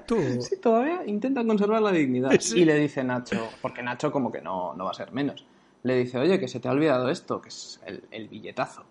Tú... 0.07 0.17
Sí, 0.41 0.57
todavía 0.61 1.01
intentan 1.07 1.47
conservar 1.47 1.81
la 1.81 1.91
dignidad. 1.91 2.31
Sí. 2.39 2.59
Y 2.61 2.65
le 2.65 2.75
dice 2.75 3.03
Nacho, 3.03 3.49
porque 3.61 3.81
Nacho 3.81 4.11
como 4.11 4.31
que 4.31 4.41
no, 4.41 4.73
no 4.75 4.85
va 4.85 4.91
a 4.91 4.93
ser 4.93 5.11
menos. 5.11 5.45
Le 5.83 5.95
dice, 5.97 6.17
oye, 6.17 6.39
que 6.39 6.47
se 6.47 6.59
te 6.59 6.67
ha 6.67 6.71
olvidado 6.71 7.09
esto, 7.09 7.41
que 7.41 7.49
es 7.49 7.79
el, 7.85 8.03
el 8.11 8.27
billetazo. 8.27 8.85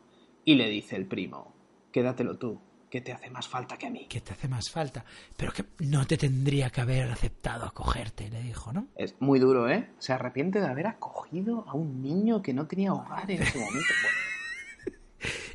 Y 0.45 0.55
le 0.57 0.69
dice 0.69 0.97
el 0.97 1.07
primo, 1.07 1.53
quédatelo 1.93 2.37
tú, 2.37 2.59
que 2.91 3.01
te 3.01 3.13
hace 3.13 3.31
más 3.31 3.49
falta 3.49 3.77
que 3.77 3.87
a 3.87 3.91
mí. 3.91 4.07
que 4.09 4.21
te 4.21 4.33
hace 4.33 4.47
más 4.49 4.71
falta. 4.71 5.05
Pero 5.37 5.53
que 5.53 5.65
no 5.81 6.07
te 6.07 6.17
tendría 6.17 6.71
que 6.71 6.81
haber 6.81 7.11
aceptado 7.11 7.65
acogerte, 7.65 8.29
le 8.29 8.43
dijo, 8.43 8.73
¿no? 8.73 8.87
Es 8.97 9.15
muy 9.21 9.39
duro, 9.41 9.69
¿eh? 9.69 9.89
Se 9.99 10.13
arrepiente 10.13 10.61
de 10.61 10.67
haber 10.67 10.87
acogido 10.89 11.65
a 11.69 11.75
un 11.75 12.03
niño 12.03 12.43
que 12.43 12.53
no 12.53 12.67
tenía 12.67 12.93
hogar 12.93 13.29
en 13.31 13.43
ese 13.43 13.59
momento. 13.59 13.79
Bueno, 14.03 14.34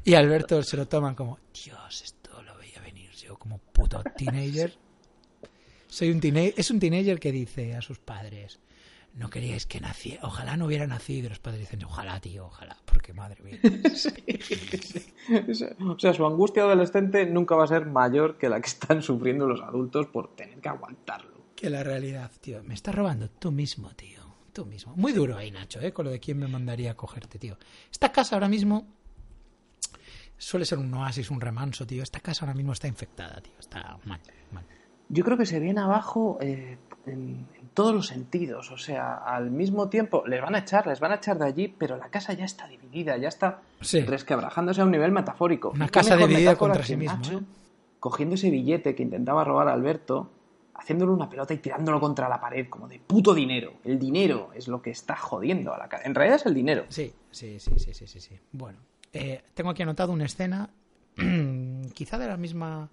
Y 0.03 0.15
Alberto 0.15 0.61
se 0.63 0.78
lo 0.78 0.88
toman 0.88 1.15
como, 1.15 1.39
Dios, 1.53 2.01
esto 2.01 2.41
lo 2.43 2.57
veía 2.57 2.82
venir 2.82 3.11
yo 3.11 3.38
como 3.38 3.57
puto 3.57 4.01
teenager. 4.17 4.74
Soy 5.88 6.11
un 6.11 6.20
teenager, 6.20 6.53
es 6.57 6.72
un 6.72 6.80
teenager 6.80 7.20
que 7.20 7.32
dice 7.32 7.76
a 7.76 7.82
sus 7.82 7.99
padres, 7.99 8.59
no 9.13 9.30
queríais 9.30 9.65
que 9.65 9.80
naciera, 9.80 10.22
ojalá 10.24 10.55
no 10.55 10.65
hubiera 10.65 10.88
nacido. 10.88 11.26
Y 11.26 11.30
los 11.30 11.39
padres 11.39 11.61
dicen, 11.61 11.84
ojalá, 11.84 12.20
tío, 12.20 12.45
ojalá, 12.45 12.78
porque 12.86 13.13
madre 13.13 13.41
mía. 13.43 13.59
o 15.88 15.99
sea, 15.99 16.13
su 16.13 16.26
angustia 16.26 16.63
adolescente 16.63 17.26
nunca 17.26 17.55
va 17.55 17.65
a 17.65 17.67
ser 17.67 17.86
mayor 17.86 18.38
que 18.38 18.49
la 18.49 18.61
que 18.61 18.67
están 18.67 19.01
sufriendo 19.01 19.47
los 19.47 19.61
adultos 19.61 20.07
por 20.07 20.36
tener 20.36 20.59
que 20.59 20.70
aguantarlo. 20.70 21.39
que 21.55 21.70
la 21.70 21.84
realidad, 21.84 22.32
tío, 22.39 22.63
me 22.63 22.74
estás 22.74 22.95
robando 22.95 23.30
tú 23.30 23.51
mismo, 23.51 23.89
tío. 23.95 24.20
Tú 24.53 24.65
mismo. 24.65 24.93
Muy 24.95 25.13
duro 25.13 25.38
ahí, 25.38 25.51
Nacho, 25.51 25.80
¿eh? 25.80 25.93
Con 25.93 26.05
lo 26.05 26.11
de 26.11 26.20
quién 26.20 26.39
me 26.39 26.47
mandaría 26.47 26.91
a 26.91 26.95
cogerte, 26.95 27.38
tío. 27.38 27.57
Esta 27.91 28.11
casa 28.11 28.36
ahora 28.36 28.49
mismo 28.49 28.88
suele 30.40 30.66
ser 30.66 30.80
un 30.80 30.92
oasis, 30.96 31.30
un 31.30 31.40
remanso, 31.40 31.86
tío. 31.86 32.02
Esta 32.02 32.20
casa 32.20 32.46
ahora 32.46 32.56
mismo 32.56 32.74
está 32.74 32.88
infectada, 32.88 33.40
tío. 33.42 33.54
Está 33.60 33.98
mal, 34.06 34.20
mal. 34.52 34.66
Yo 35.10 35.24
creo 35.24 35.38
que 35.38 35.46
se 35.46 35.60
viene 35.60 35.82
abajo 35.82 36.38
eh, 36.42 36.78
en, 37.06 37.48
en 37.60 37.70
todos 37.74 37.94
los 37.94 38.08
sentidos. 38.08 38.72
O 38.72 38.78
sea, 38.78 39.16
al 39.16 39.52
mismo 39.52 39.90
tiempo 39.90 40.24
les 40.26 40.42
van 40.42 40.56
a 40.56 40.60
echar, 40.60 40.88
les 40.88 41.00
van 41.00 41.12
a 41.12 41.16
echar 41.16 41.38
de 41.38 41.46
allí, 41.46 41.68
pero 41.68 41.98
la 41.98 42.10
casa 42.10 42.34
ya 42.34 42.46
está 42.46 42.68
dividida, 42.68 43.18
ya 43.18 43.28
está 43.28 43.62
Sí. 43.82 44.02
resquebrajándose 44.02 44.82
a 44.82 44.86
un 44.86 44.92
nivel 44.92 45.12
metafórico. 45.12 45.70
Una 45.70 45.86
¿Y 45.86 45.88
qué 45.88 45.92
casa 45.92 46.16
dividida 46.16 46.56
contra 46.56 46.84
sí 46.84 46.96
misma, 46.96 47.22
¿eh? 47.32 47.40
Cogiendo 48.00 48.36
ese 48.36 48.50
billete 48.50 48.96
que 48.96 49.04
intentaba 49.04 49.44
robar 49.44 49.68
a 49.68 49.74
Alberto, 49.74 50.32
haciéndole 50.76 51.12
una 51.12 51.30
pelota 51.30 51.54
y 51.54 51.58
tirándolo 51.58 52.00
contra 52.00 52.30
la 52.30 52.40
pared, 52.40 52.70
como 52.70 52.88
de 52.88 53.00
puto 53.00 53.34
dinero. 53.34 53.74
El 53.84 54.00
dinero 54.00 54.52
es 54.56 54.68
lo 54.70 54.82
que 54.82 54.92
está 54.92 55.18
jodiendo 55.18 55.74
a 55.74 55.78
la 55.78 55.90
casa. 55.90 56.04
En 56.06 56.16
realidad 56.16 56.38
es 56.38 56.46
el 56.46 56.54
dinero. 56.54 56.86
Sí, 56.88 57.12
sí, 57.32 57.60
sí, 57.60 57.78
sí, 57.78 57.94
sí, 57.94 58.08
sí. 58.08 58.22
sí. 58.22 58.40
Bueno, 58.54 58.80
eh, 59.14 59.43
tengo 59.53 59.70
aquí 59.70 59.84
anotado 59.84 60.12
una 60.12 60.26
escena, 60.26 60.70
quizá 61.93 62.18
de 62.18 62.28
la 62.28 62.38
misma 62.38 62.91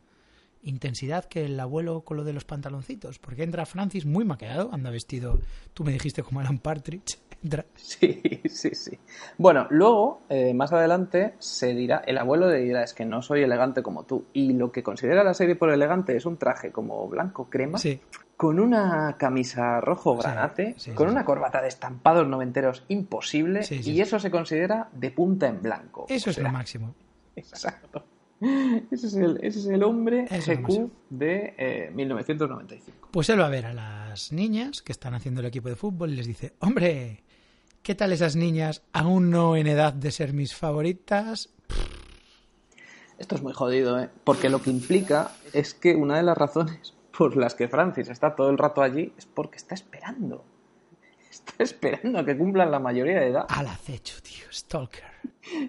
intensidad 0.62 1.26
que 1.26 1.44
el 1.44 1.58
abuelo 1.60 2.02
con 2.02 2.16
lo 2.16 2.24
de 2.24 2.32
los 2.32 2.44
pantaloncitos, 2.44 3.18
porque 3.18 3.44
entra 3.44 3.66
Francis 3.66 4.04
muy 4.04 4.24
maquillado, 4.24 4.70
anda 4.72 4.90
vestido, 4.90 5.40
tú 5.74 5.84
me 5.84 5.92
dijiste 5.92 6.22
como 6.22 6.40
Alan 6.40 6.58
Partridge, 6.58 7.18
Sí, 7.76 8.20
sí, 8.48 8.74
sí. 8.74 8.98
Bueno, 9.38 9.66
luego, 9.70 10.22
eh, 10.28 10.52
más 10.54 10.72
adelante, 10.72 11.34
se 11.38 11.74
dirá, 11.74 12.02
el 12.06 12.18
abuelo 12.18 12.50
le 12.50 12.58
dirá, 12.58 12.82
es 12.82 12.94
que 12.94 13.04
no 13.04 13.22
soy 13.22 13.42
elegante 13.42 13.82
como 13.82 14.04
tú. 14.04 14.26
Y 14.32 14.52
lo 14.52 14.72
que 14.72 14.82
considera 14.82 15.24
la 15.24 15.34
serie 15.34 15.56
por 15.56 15.70
elegante 15.70 16.16
es 16.16 16.26
un 16.26 16.36
traje 16.36 16.72
como 16.72 17.08
blanco 17.08 17.48
crema, 17.48 17.78
Sí, 17.78 18.00
con 18.36 18.60
una 18.60 19.16
camisa 19.18 19.80
rojo 19.80 20.16
granate, 20.16 20.74
sí, 20.76 20.90
con 20.92 21.08
una 21.08 21.24
corbata 21.24 21.62
de 21.62 21.68
estampados 21.68 22.26
noventeros 22.28 22.84
imposible, 22.88 23.60
y 23.70 24.00
eso 24.00 24.18
se 24.18 24.30
considera 24.30 24.88
de 24.92 25.10
punta 25.10 25.46
en 25.46 25.62
blanco. 25.62 26.06
eso 26.08 26.30
O 26.30 26.32
es 26.32 26.38
lo 26.38 26.50
máximo. 26.50 26.94
Exacto. 27.36 28.04
Ese 28.90 29.06
es 29.06 29.14
el, 29.14 29.38
ese 29.42 29.60
es 29.60 29.66
el 29.66 29.82
hombre 29.82 30.26
GQ 30.26 30.90
de 31.08 31.54
eh, 31.56 31.90
1995. 31.94 33.08
Pues 33.10 33.30
él 33.30 33.40
va 33.40 33.46
a 33.46 33.50
ver 33.50 33.64
a 33.64 33.72
las 33.72 34.30
niñas 34.30 34.82
que 34.82 34.92
están 34.92 35.14
haciendo 35.14 35.40
el 35.40 35.46
equipo 35.46 35.70
de 35.70 35.76
fútbol 35.76 36.12
y 36.12 36.16
les 36.16 36.26
dice, 36.26 36.52
hombre, 36.60 37.24
¿qué 37.86 37.94
tal 37.94 38.10
esas 38.10 38.34
niñas 38.34 38.82
aún 38.92 39.30
no 39.30 39.54
en 39.54 39.68
edad 39.68 39.92
de 39.92 40.10
ser 40.10 40.32
mis 40.32 40.56
favoritas? 40.56 41.54
Esto 43.16 43.36
es 43.36 43.42
muy 43.42 43.52
jodido, 43.52 44.00
¿eh? 44.00 44.10
Porque 44.24 44.50
lo 44.50 44.60
que 44.60 44.70
implica 44.70 45.30
es 45.52 45.72
que 45.72 45.94
una 45.94 46.16
de 46.16 46.24
las 46.24 46.36
razones 46.36 46.94
por 47.16 47.36
las 47.36 47.54
que 47.54 47.68
Francis 47.68 48.08
está 48.08 48.34
todo 48.34 48.50
el 48.50 48.58
rato 48.58 48.82
allí 48.82 49.12
es 49.16 49.26
porque 49.26 49.56
está 49.56 49.76
esperando. 49.76 50.44
Está 51.30 51.62
esperando 51.62 52.18
a 52.18 52.24
que 52.24 52.36
cumplan 52.36 52.72
la 52.72 52.80
mayoría 52.80 53.20
de 53.20 53.28
edad. 53.28 53.46
Al 53.48 53.68
acecho, 53.68 54.20
tío, 54.20 54.46
Stalker. 54.52 55.04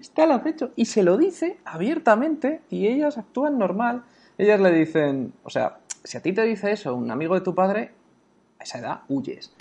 Está 0.01 0.23
al 0.23 0.31
acecho 0.31 0.71
y 0.75 0.85
se 0.85 1.03
lo 1.03 1.17
dice 1.17 1.59
abiertamente 1.65 2.61
y 2.71 2.87
ellas 2.87 3.19
actúan 3.19 3.59
normal. 3.59 4.05
Ellas 4.39 4.59
le 4.59 4.71
dicen, 4.71 5.33
o 5.43 5.51
sea, 5.51 5.81
si 6.03 6.17
a 6.17 6.23
ti 6.23 6.33
te 6.33 6.41
dice 6.41 6.71
eso 6.71 6.95
un 6.95 7.11
amigo 7.11 7.35
de 7.35 7.41
tu 7.41 7.53
padre, 7.53 7.91
a 8.59 8.63
esa 8.63 8.79
edad 8.79 9.01
huyes. 9.07 9.51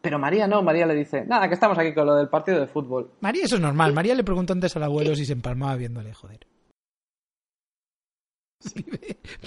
Pero 0.00 0.18
María 0.18 0.46
no, 0.46 0.62
María 0.62 0.86
le 0.86 0.94
dice, 0.94 1.24
nada, 1.26 1.48
que 1.48 1.54
estamos 1.54 1.78
aquí 1.78 1.92
con 1.94 2.06
lo 2.06 2.14
del 2.14 2.28
partido 2.28 2.60
de 2.60 2.66
fútbol. 2.66 3.12
María, 3.20 3.44
eso 3.44 3.56
es 3.56 3.60
normal. 3.60 3.92
María 3.92 4.14
le 4.14 4.24
preguntó 4.24 4.52
antes 4.52 4.74
al 4.76 4.82
abuelo 4.84 5.14
si 5.14 5.24
se 5.26 5.32
empalmaba 5.32 5.76
viéndole, 5.76 6.12
joder. 6.14 6.46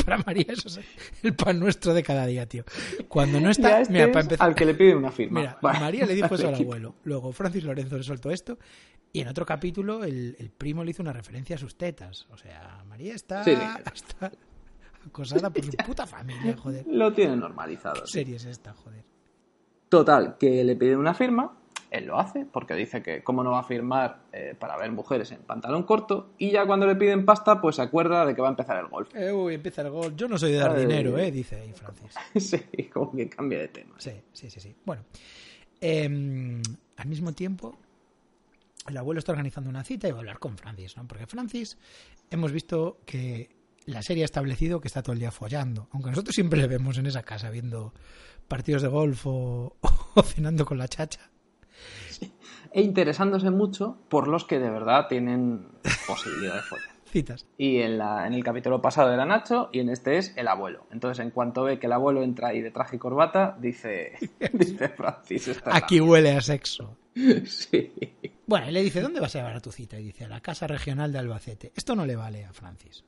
Para 0.05 0.17
María 0.19 0.45
eso 0.47 0.67
es 0.69 0.79
el 1.23 1.35
pan 1.35 1.59
nuestro 1.59 1.93
de 1.93 2.01
cada 2.01 2.25
día, 2.25 2.45
tío. 2.47 2.63
Cuando 3.09 3.39
no 3.41 3.49
está... 3.49 3.81
este 3.81 3.91
mira, 3.91 4.05
es 4.05 4.11
para 4.11 4.23
empezar... 4.23 4.47
al 4.47 4.55
que 4.55 4.65
le 4.65 4.73
pide 4.73 4.95
una 4.95 5.11
firma. 5.11 5.39
Mira, 5.41 5.57
Vale. 5.61 5.79
María 5.79 6.05
le 6.05 6.15
dijo 6.15 6.33
eso 6.35 6.47
al 6.47 6.55
abuelo. 6.61 6.95
Luego 7.03 7.31
Francis 7.33 7.63
Lorenzo 7.63 7.97
le 7.97 8.03
soltó 8.03 8.31
esto. 8.31 8.57
Y 9.13 9.19
en 9.19 9.27
otro 9.27 9.45
capítulo 9.45 10.05
el, 10.05 10.37
el 10.39 10.49
primo 10.49 10.83
le 10.85 10.91
hizo 10.91 11.01
una 11.03 11.11
referencia 11.11 11.57
a 11.57 11.59
sus 11.59 11.77
tetas. 11.77 12.25
O 12.31 12.37
sea, 12.37 12.83
María 12.87 13.13
está, 13.13 13.43
Sí, 13.43 13.53
sí. 13.53 13.61
está 13.93 14.31
acosada 15.05 15.49
por 15.49 15.63
su 15.63 15.71
puta 15.71 16.05
familia, 16.05 16.55
joder. 16.57 16.85
Lo 16.87 17.13
tiene 17.13 17.35
normalizado. 17.35 18.01
¿Qué 18.03 18.11
serie 18.11 18.35
es 18.35 18.45
esta, 18.45 18.73
joder? 18.73 19.03
Total, 19.89 20.37
que 20.37 20.63
le 20.63 20.75
piden 20.75 20.99
una 20.99 21.13
firma, 21.13 21.57
él 21.91 22.05
lo 22.05 22.17
hace, 22.17 22.45
porque 22.45 22.73
dice 22.75 23.03
que 23.03 23.21
cómo 23.23 23.43
no 23.43 23.51
va 23.51 23.59
a 23.59 23.63
firmar 23.63 24.21
eh, 24.31 24.55
para 24.57 24.77
ver 24.77 24.89
mujeres 24.91 25.31
en 25.31 25.39
pantalón 25.39 25.83
corto, 25.83 26.31
y 26.37 26.51
ya 26.51 26.65
cuando 26.65 26.87
le 26.87 26.95
piden 26.95 27.25
pasta, 27.25 27.59
pues 27.59 27.75
se 27.75 27.81
acuerda 27.81 28.25
de 28.25 28.33
que 28.33 28.41
va 28.41 28.47
a 28.47 28.51
empezar 28.51 28.77
el 28.77 28.87
golf. 28.87 29.13
Eh, 29.13 29.31
uy, 29.33 29.55
empieza 29.55 29.81
el 29.81 29.89
gol. 29.89 30.15
Yo 30.15 30.29
no 30.29 30.37
soy 30.37 30.53
de 30.53 30.59
dar 30.59 30.77
dinero, 30.77 31.17
eh, 31.17 31.29
dice 31.29 31.57
ahí 31.57 31.73
Francis. 31.73 32.15
sí, 32.49 32.85
como 32.85 33.11
que 33.11 33.27
cambia 33.27 33.59
de 33.59 33.67
tema. 33.67 33.95
Sí, 33.97 34.13
sí, 34.31 34.49
sí, 34.49 34.61
sí. 34.61 34.73
Bueno, 34.85 35.03
em, 35.81 36.61
al 36.95 37.07
mismo 37.07 37.33
tiempo, 37.33 37.77
el 38.87 38.95
abuelo 38.95 39.19
está 39.19 39.33
organizando 39.33 39.69
una 39.69 39.83
cita 39.83 40.07
y 40.07 40.11
va 40.11 40.17
a 40.17 40.21
hablar 40.21 40.39
con 40.39 40.57
Francis, 40.57 40.95
¿no? 40.95 41.05
Porque 41.05 41.27
Francis, 41.27 41.77
hemos 42.29 42.53
visto 42.53 42.99
que 43.05 43.60
la 43.85 44.01
serie 44.01 44.23
ha 44.23 44.25
establecido 44.25 44.79
que 44.81 44.87
está 44.87 45.01
todo 45.01 45.13
el 45.13 45.19
día 45.19 45.31
follando. 45.31 45.87
Aunque 45.91 46.09
nosotros 46.11 46.35
siempre 46.35 46.59
le 46.59 46.67
vemos 46.67 46.97
en 46.97 47.05
esa 47.05 47.23
casa 47.23 47.49
viendo 47.49 47.93
partidos 48.47 48.81
de 48.81 48.87
golf 48.87 49.25
o, 49.25 49.75
o 50.15 50.23
cenando 50.23 50.65
con 50.65 50.77
la 50.77 50.87
chacha. 50.87 51.29
E 52.73 52.81
interesándose 52.81 53.49
mucho 53.49 53.97
por 54.09 54.27
los 54.27 54.45
que 54.45 54.59
de 54.59 54.69
verdad 54.69 55.07
tienen 55.09 55.67
posibilidad 56.07 56.55
de 56.55 56.61
follar. 56.61 56.91
Citas. 57.11 57.45
Y 57.57 57.79
en, 57.79 57.97
la, 57.97 58.25
en 58.25 58.33
el 58.33 58.41
capítulo 58.41 58.81
pasado 58.81 59.11
era 59.11 59.25
Nacho 59.25 59.69
y 59.73 59.79
en 59.79 59.89
este 59.89 60.17
es 60.17 60.31
el 60.37 60.47
abuelo. 60.47 60.87
Entonces, 60.91 61.21
en 61.21 61.31
cuanto 61.31 61.63
ve 61.63 61.77
que 61.77 61.87
el 61.87 61.91
abuelo 61.91 62.23
entra 62.23 62.49
ahí 62.49 62.61
de 62.61 62.71
traje 62.71 62.95
y 62.95 62.99
corbata, 62.99 63.57
dice, 63.59 64.13
dice 64.53 64.87
Francis, 64.87 65.61
Aquí 65.65 65.99
huele 65.99 66.31
a 66.31 66.39
sexo. 66.39 66.95
mía". 67.13 67.43
Sí. 67.45 67.91
Bueno, 68.47 68.69
y 68.69 68.71
le 68.71 68.81
dice, 68.81 69.01
¿dónde 69.01 69.19
vas 69.19 69.35
a 69.35 69.39
llevar 69.39 69.57
a 69.57 69.59
tu 69.59 69.73
cita? 69.73 69.99
Y 69.99 70.03
dice, 70.05 70.23
a 70.23 70.29
la 70.29 70.39
Casa 70.39 70.67
Regional 70.67 71.11
de 71.11 71.19
Albacete. 71.19 71.73
Esto 71.75 71.97
no 71.97 72.05
le 72.05 72.15
vale 72.15 72.45
a 72.45 72.53
Francis. 72.53 73.03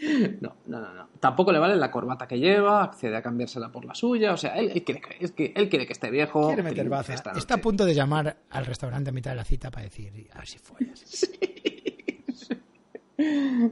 No, 0.40 0.54
no, 0.66 0.80
no, 0.80 0.94
no. 0.94 1.08
Tampoco 1.18 1.50
le 1.52 1.58
vale 1.58 1.74
la 1.76 1.90
corbata 1.90 2.28
que 2.28 2.38
lleva, 2.38 2.82
accede 2.84 3.16
a 3.16 3.22
cambiársela 3.22 3.70
por 3.72 3.84
la 3.84 3.94
suya. 3.94 4.32
O 4.32 4.36
sea, 4.36 4.56
él, 4.56 4.70
él 4.74 4.84
quiere, 4.84 5.00
que, 5.00 5.16
es 5.24 5.32
que, 5.32 5.52
él 5.56 5.68
quiere 5.68 5.86
que 5.86 5.92
esté 5.92 6.10
viejo. 6.10 6.46
Quiere 6.46 6.62
meter 6.62 6.88
baza. 6.88 7.14
Está 7.14 7.54
a 7.54 7.58
punto 7.58 7.84
de 7.84 7.94
llamar 7.94 8.36
al 8.50 8.66
restaurante 8.66 9.10
a 9.10 9.12
mitad 9.12 9.32
de 9.32 9.36
la 9.36 9.44
cita 9.44 9.70
para 9.70 9.84
decir, 9.84 10.28
a 10.32 10.38
ver 10.38 10.46
si 10.46 10.58
follas. 10.58 11.04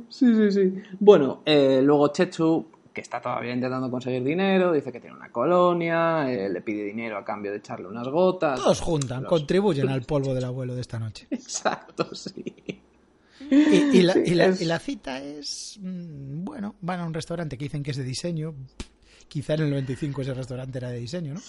Sí, 0.09 0.35
sí, 0.35 0.51
sí. 0.51 0.75
Bueno, 0.99 1.43
eh, 1.45 1.81
luego 1.81 2.09
Chechu, 2.09 2.67
que 2.93 3.01
está 3.01 3.21
todavía 3.21 3.53
intentando 3.55 3.89
conseguir 3.91 4.25
dinero, 4.25 4.73
dice 4.73 4.91
que 4.91 4.99
tiene 5.01 5.15
una 5.15 5.31
colonia, 5.31 6.29
eh, 6.33 6.49
le 6.49 6.61
pide 6.63 6.83
dinero 6.83 7.17
a 7.17 7.25
cambio 7.25 7.53
de 7.53 7.59
echarle 7.59 7.87
unas 7.87 8.09
gotas. 8.09 8.59
Todos 8.61 8.81
juntan, 8.81 9.23
Los- 9.23 9.31
contribuyen 9.31 9.89
al 9.89 10.03
polvo 10.07 10.35
del 10.35 10.45
abuelo 10.45 10.75
de 10.75 10.81
esta 10.81 10.99
noche. 10.99 11.29
Exacto, 11.31 12.13
sí. 12.15 12.45
Y, 13.51 13.99
y 13.99 14.03
la, 14.03 14.13
Sí, 14.15 14.23
y 14.27 14.35
la- 14.35 14.47
es- 14.47 14.61
y 14.63 14.65
la 14.65 14.79
cita 14.79 15.21
es, 15.23 15.79
mm, 15.81 16.45
bueno, 16.45 16.75
van 16.81 17.01
a 17.01 17.07
un 17.07 17.15
restaurante 17.15 17.57
que 17.59 17.65
dicen 17.67 17.83
que 17.83 17.91
es 17.91 17.97
de 17.97 18.05
diseño. 18.05 18.55
Quizá 19.29 19.55
en 19.55 19.63
el 19.63 19.71
95 19.71 20.23
ese 20.23 20.35
restaurante 20.35 20.79
era 20.79 20.91
de 20.91 20.99
diseño, 20.99 21.35
¿no? 21.35 21.41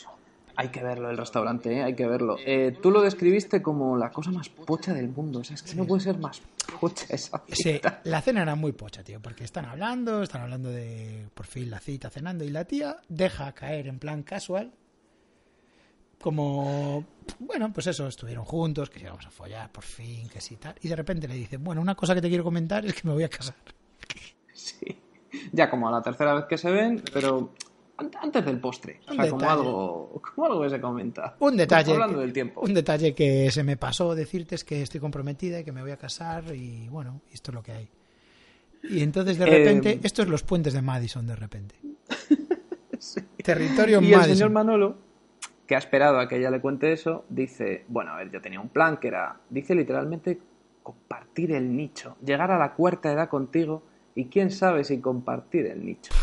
Hay 0.59 0.69
que 0.69 0.81
verlo, 0.81 1.11
el 1.11 1.17
restaurante, 1.17 1.71
¿eh? 1.71 1.83
hay 1.83 1.93
que 1.93 2.07
verlo. 2.07 2.35
Eh, 2.43 2.75
tú 2.81 2.89
lo 2.89 3.01
describiste 3.03 3.61
como 3.61 3.95
la 3.95 4.09
cosa 4.11 4.31
más 4.31 4.49
pocha 4.49 4.91
del 4.91 5.07
mundo. 5.09 5.39
O 5.39 5.43
sea, 5.43 5.53
es 5.53 5.61
que 5.61 5.75
no 5.75 5.85
puede 5.85 6.01
ser 6.01 6.17
más 6.17 6.41
pocha 6.81 7.05
esa 7.09 7.43
Sí, 7.51 7.73
cita. 7.73 8.01
la 8.05 8.21
cena 8.23 8.41
era 8.41 8.55
muy 8.55 8.71
pocha, 8.71 9.03
tío, 9.03 9.21
porque 9.21 9.43
están 9.43 9.65
hablando, 9.65 10.23
están 10.23 10.41
hablando 10.41 10.69
de 10.71 11.27
por 11.35 11.45
fin 11.45 11.69
la 11.69 11.79
cita, 11.79 12.09
cenando, 12.09 12.43
y 12.43 12.49
la 12.49 12.65
tía 12.65 12.97
deja 13.07 13.51
caer 13.53 13.85
en 13.87 13.99
plan 13.99 14.23
casual, 14.23 14.73
como, 16.21 17.05
bueno, 17.39 17.71
pues 17.73 17.87
eso, 17.87 18.07
estuvieron 18.07 18.43
juntos, 18.45 18.89
que 18.89 18.99
si 18.99 19.05
vamos 19.05 19.25
a 19.25 19.29
follar, 19.31 19.71
por 19.71 19.83
fin, 19.83 20.27
que 20.29 20.41
sí, 20.41 20.57
tal, 20.57 20.75
y 20.81 20.87
de 20.87 20.95
repente 20.95 21.27
le 21.27 21.35
dice, 21.35 21.57
bueno, 21.57 21.81
una 21.81 21.95
cosa 21.95 22.15
que 22.15 22.21
te 22.21 22.29
quiero 22.29 22.43
comentar 22.43 22.85
es 22.85 22.93
que 22.93 23.07
me 23.07 23.13
voy 23.13 23.23
a 23.23 23.29
casar. 23.29 23.55
Sí. 24.53 24.99
Ya 25.51 25.69
como 25.69 25.87
a 25.87 25.91
la 25.91 26.01
tercera 26.01 26.33
vez 26.33 26.45
que 26.45 26.57
se 26.57 26.71
ven, 26.71 27.03
pero 27.13 27.53
an- 27.97 28.11
antes 28.21 28.43
del 28.45 28.59
postre. 28.59 28.99
O 29.07 29.13
sea, 29.13 29.29
como 29.29 29.49
algo, 29.49 30.21
como 30.33 30.47
algo 30.47 30.61
que 30.63 30.69
se 30.71 30.81
comenta. 30.81 31.35
Un 31.39 31.57
detalle, 31.57 31.93
Hablando 31.93 32.15
que, 32.15 32.21
del 32.21 32.33
tiempo. 32.33 32.61
un 32.61 32.73
detalle 32.73 33.13
que 33.13 33.51
se 33.51 33.63
me 33.63 33.77
pasó 33.77 34.15
decirte 34.15 34.55
es 34.55 34.63
que 34.63 34.81
estoy 34.81 34.99
comprometida 34.99 35.59
y 35.59 35.63
que 35.63 35.71
me 35.71 35.81
voy 35.81 35.91
a 35.91 35.97
casar 35.97 36.55
y 36.55 36.87
bueno, 36.89 37.21
esto 37.31 37.51
es 37.51 37.55
lo 37.55 37.61
que 37.63 37.71
hay. 37.73 37.89
Y 38.89 39.01
entonces 39.01 39.37
de 39.37 39.45
Eh, 39.45 39.49
repente, 39.59 39.99
esto 40.03 40.21
es 40.23 40.27
los 40.27 40.43
puentes 40.43 40.73
de 40.73 40.81
Madison 40.81 41.27
de 41.27 41.35
repente. 41.35 41.75
Territorio 43.43 44.01
Y 44.01 44.05
el 44.05 44.11
Madison. 44.17 44.35
señor 44.37 44.49
Manolo, 44.51 44.97
que 45.67 45.75
ha 45.75 45.77
esperado 45.77 46.19
a 46.19 46.27
que 46.27 46.37
ella 46.37 46.49
le 46.49 46.61
cuente 46.61 46.93
eso, 46.93 47.25
dice, 47.29 47.83
bueno, 47.89 48.11
a 48.11 48.17
ver, 48.17 48.31
yo 48.31 48.41
tenía 48.41 48.59
un 48.59 48.69
plan 48.69 48.97
que 48.97 49.09
era, 49.09 49.41
dice 49.49 49.75
literalmente, 49.75 50.39
compartir 50.81 51.51
el 51.51 51.75
nicho, 51.75 52.15
llegar 52.23 52.49
a 52.51 52.57
la 52.57 52.73
cuarta 52.73 53.11
edad 53.11 53.27
contigo 53.27 53.83
y 54.15 54.27
quién 54.27 54.49
sabe 54.49 54.85
si 54.85 55.01
compartir 55.01 55.67
el 55.67 55.85
nicho. 55.85 56.13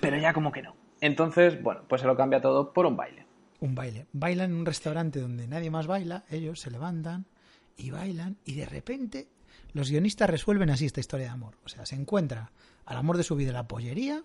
Pero 0.00 0.16
ya 0.16 0.32
como 0.32 0.52
que 0.52 0.62
no. 0.62 0.76
Entonces, 1.00 1.60
bueno, 1.60 1.82
pues 1.88 2.00
se 2.00 2.06
lo 2.06 2.16
cambia 2.16 2.40
todo 2.40 2.72
por 2.72 2.86
un 2.86 2.96
baile. 2.96 3.26
un 3.60 3.74
baile. 3.74 4.06
Bailan 4.12 4.52
en 4.52 4.56
un 4.58 4.66
restaurante 4.66 5.20
donde 5.20 5.48
nadie 5.48 5.70
más 5.70 5.86
baila, 5.86 6.24
ellos 6.30 6.60
se 6.60 6.70
levantan 6.70 7.26
y 7.76 7.90
bailan 7.90 8.36
y 8.44 8.54
de 8.54 8.66
repente 8.66 9.28
los 9.72 9.90
guionistas 9.90 10.30
resuelven 10.30 10.70
así 10.70 10.86
esta 10.86 11.00
historia 11.00 11.26
de 11.26 11.32
amor. 11.32 11.56
O 11.64 11.68
sea, 11.68 11.84
se 11.84 11.96
encuentra 11.96 12.52
al 12.86 12.96
amor 12.96 13.16
de 13.16 13.24
su 13.24 13.34
vida 13.34 13.52
la 13.52 13.66
pollería, 13.66 14.22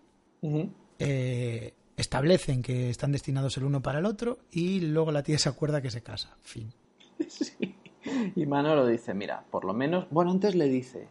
eh, 0.99 1.73
establecen 1.99 2.61
que 2.61 2.89
están 2.89 3.11
destinados 3.11 3.57
el 3.57 3.65
uno 3.65 3.81
para 3.81 3.99
el 3.99 4.05
otro 4.05 4.39
y 4.51 4.79
luego 4.79 5.11
la 5.11 5.23
tía 5.23 5.37
se 5.37 5.49
acuerda 5.49 5.81
que 5.81 5.91
se 5.91 6.01
casa. 6.01 6.37
Fin. 6.41 6.71
Sí. 7.27 7.75
Y 8.35 8.45
Manolo 8.45 8.87
dice, 8.87 9.13
mira, 9.13 9.43
por 9.51 9.65
lo 9.65 9.73
menos, 9.73 10.07
bueno, 10.09 10.31
antes 10.31 10.55
le 10.55 10.69
dice, 10.69 11.09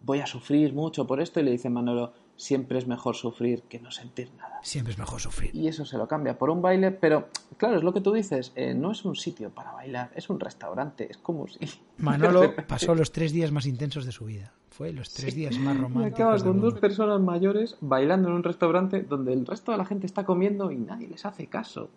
voy 0.00 0.20
a 0.20 0.26
sufrir 0.26 0.72
mucho 0.72 1.06
por 1.06 1.20
esto 1.20 1.38
y 1.38 1.42
le 1.42 1.50
dice 1.50 1.68
Manolo, 1.68 2.14
siempre 2.36 2.78
es 2.78 2.86
mejor 2.86 3.14
sufrir 3.16 3.62
que 3.62 3.78
no 3.80 3.90
sentir 3.90 4.32
nada. 4.36 4.58
Siempre 4.62 4.92
es 4.92 4.98
mejor 4.98 5.20
sufrir. 5.20 5.54
Y 5.54 5.68
eso 5.68 5.84
se 5.84 5.96
lo 5.98 6.08
cambia 6.08 6.38
por 6.38 6.50
un 6.50 6.62
baile, 6.62 6.90
pero 6.90 7.28
claro, 7.56 7.76
es 7.76 7.82
lo 7.82 7.92
que 7.92 8.00
tú 8.00 8.12
dices, 8.12 8.52
eh, 8.56 8.74
no 8.74 8.92
es 8.92 9.04
un 9.04 9.14
sitio 9.16 9.50
para 9.50 9.72
bailar, 9.72 10.10
es 10.14 10.30
un 10.30 10.40
restaurante, 10.40 11.08
es 11.10 11.18
como 11.18 11.46
si... 11.48 11.58
Manolo 11.98 12.54
pasó 12.68 12.94
los 12.94 13.12
tres 13.12 13.32
días 13.32 13.52
más 13.52 13.66
intensos 13.66 14.04
de 14.04 14.12
su 14.12 14.24
vida. 14.24 14.52
Fue 14.70 14.92
los 14.92 15.12
tres 15.14 15.34
días 15.36 15.56
más 15.58 15.76
Y 15.76 15.80
románticos. 15.80 16.20
acabas 16.20 16.42
del 16.42 16.52
con 16.52 16.60
dos 16.60 16.74
personas 16.80 17.20
mayores 17.20 17.76
bailando 17.80 18.28
en 18.28 18.34
un 18.34 18.42
restaurante 18.42 19.02
donde 19.02 19.32
el 19.32 19.46
resto 19.46 19.70
de 19.70 19.78
la 19.78 19.84
gente 19.84 20.06
está 20.06 20.24
comiendo 20.24 20.72
y 20.72 20.76
nadie 20.78 21.06
les 21.06 21.24
hace 21.24 21.46
caso. 21.46 21.90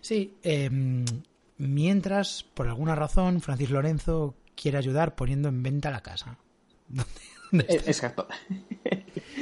Sí, 0.00 0.38
eh, 0.42 0.70
mientras, 1.58 2.42
por 2.54 2.68
alguna 2.68 2.94
razón, 2.94 3.40
Francis 3.40 3.70
Lorenzo 3.70 4.34
quiere 4.56 4.78
ayudar 4.78 5.14
poniendo 5.14 5.48
en 5.48 5.62
venta 5.62 5.90
la 5.90 6.00
casa. 6.00 6.38
¿Dónde 6.88 7.66
Eh? 7.68 7.82
Exacto. 7.86 8.26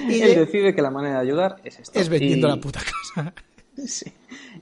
Y 0.08 0.20
Él 0.22 0.34
de- 0.34 0.40
decide 0.46 0.74
que 0.74 0.82
la 0.82 0.90
manera 0.90 1.16
de 1.16 1.20
ayudar 1.20 1.56
es 1.64 1.78
esta. 1.78 1.98
es 2.00 2.08
vendiendo 2.08 2.48
Y- 2.48 2.50
la 2.50 2.56
puta 2.60 2.80
casa. 2.80 3.32
Sí. 3.86 4.12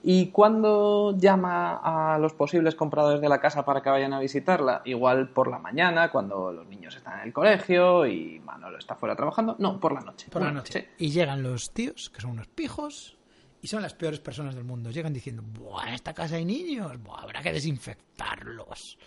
¿Y 0.05 0.27
cuándo 0.31 1.17
llama 1.19 1.81
a 2.15 2.19
los 2.19 2.35
posibles 2.35 2.77
compradores 2.77 3.21
de 3.21 3.29
la 3.29 3.41
casa 3.41 3.65
para 3.65 3.83
que 3.83 3.91
vayan 3.91 4.13
a 4.13 4.21
visitarla? 4.21 4.83
Igual 4.85 5.31
por 5.31 5.49
la 5.49 5.59
mañana, 5.59 6.11
cuando 6.13 6.53
los 6.53 6.69
niños 6.69 6.95
están 6.95 7.21
en 7.21 7.27
el 7.29 7.33
colegio 7.33 8.07
y 8.07 8.39
Manolo 8.41 8.79
está 8.79 8.95
fuera 8.95 9.17
trabajando. 9.17 9.57
No, 9.59 9.81
por 9.81 9.93
la 9.93 10.03
noche. 10.03 10.29
Por 10.31 10.43
la 10.43 10.53
noche. 10.53 10.91
Y 10.99 11.11
llegan 11.11 11.43
los 11.43 11.73
tíos, 11.73 12.11
que 12.11 12.21
son 12.21 12.33
unos 12.33 12.47
pijos, 12.47 13.17
y 13.61 13.67
son 13.67 13.83
las 13.83 13.95
peores 13.95 14.21
personas 14.21 14.55
del 14.55 14.65
mundo. 14.65 14.91
Llegan 14.91 15.13
diciendo, 15.13 15.43
Buah, 15.43 15.89
en 15.89 15.95
esta 15.95 16.15
casa 16.15 16.37
hay 16.37 16.45
niños, 16.45 16.93
Buah, 17.03 17.23
habrá 17.23 17.43
que 17.43 17.53
desinfectarlos. 17.53 18.99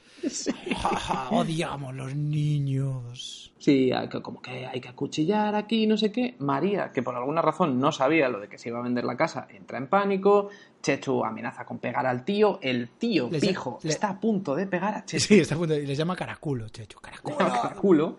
Odiamos 1.31 1.95
los 1.95 2.15
niños. 2.15 3.53
Sí, 3.57 3.91
hay 3.91 4.09
que- 4.09 4.21
como 4.21 4.41
que 4.41 4.65
hay 4.65 4.81
que 4.81 4.89
acuchillar 4.89 5.55
aquí, 5.55 5.87
no 5.87 5.97
sé 5.97 6.11
qué. 6.11 6.35
María, 6.39 6.91
que 6.91 7.01
por 7.03 7.15
alguna 7.15 7.41
razón 7.41 7.79
no 7.79 7.91
sabía 7.91 8.27
lo 8.29 8.39
de 8.39 8.47
que 8.47 8.57
se 8.57 8.69
iba 8.69 8.79
a 8.79 8.83
vender 8.83 9.03
la 9.03 9.15
casa, 9.17 9.47
entra 9.49 9.77
en 9.77 9.87
pánico. 9.87 10.49
Chechu 10.81 11.23
amenaza 11.23 11.65
con 11.65 11.77
pegar 11.79 12.05
al 12.05 12.25
tío. 12.25 12.59
El 12.61 12.89
tío, 12.89 13.29
Les- 13.31 13.41
pijo, 13.41 13.79
le- 13.83 13.89
está 13.89 14.09
a 14.09 14.19
punto 14.19 14.55
de 14.55 14.65
pegar 14.67 14.95
a 14.95 15.05
Chechu. 15.05 15.25
Sí, 15.27 15.39
está 15.39 15.55
a 15.55 15.57
punto 15.57 15.73
de- 15.73 15.83
y 15.83 15.85
les 15.85 15.97
llama 15.97 16.15
caraculo, 16.15 16.69
Checho, 16.69 16.99
caraculo. 16.99 17.37
culo. 17.79 18.17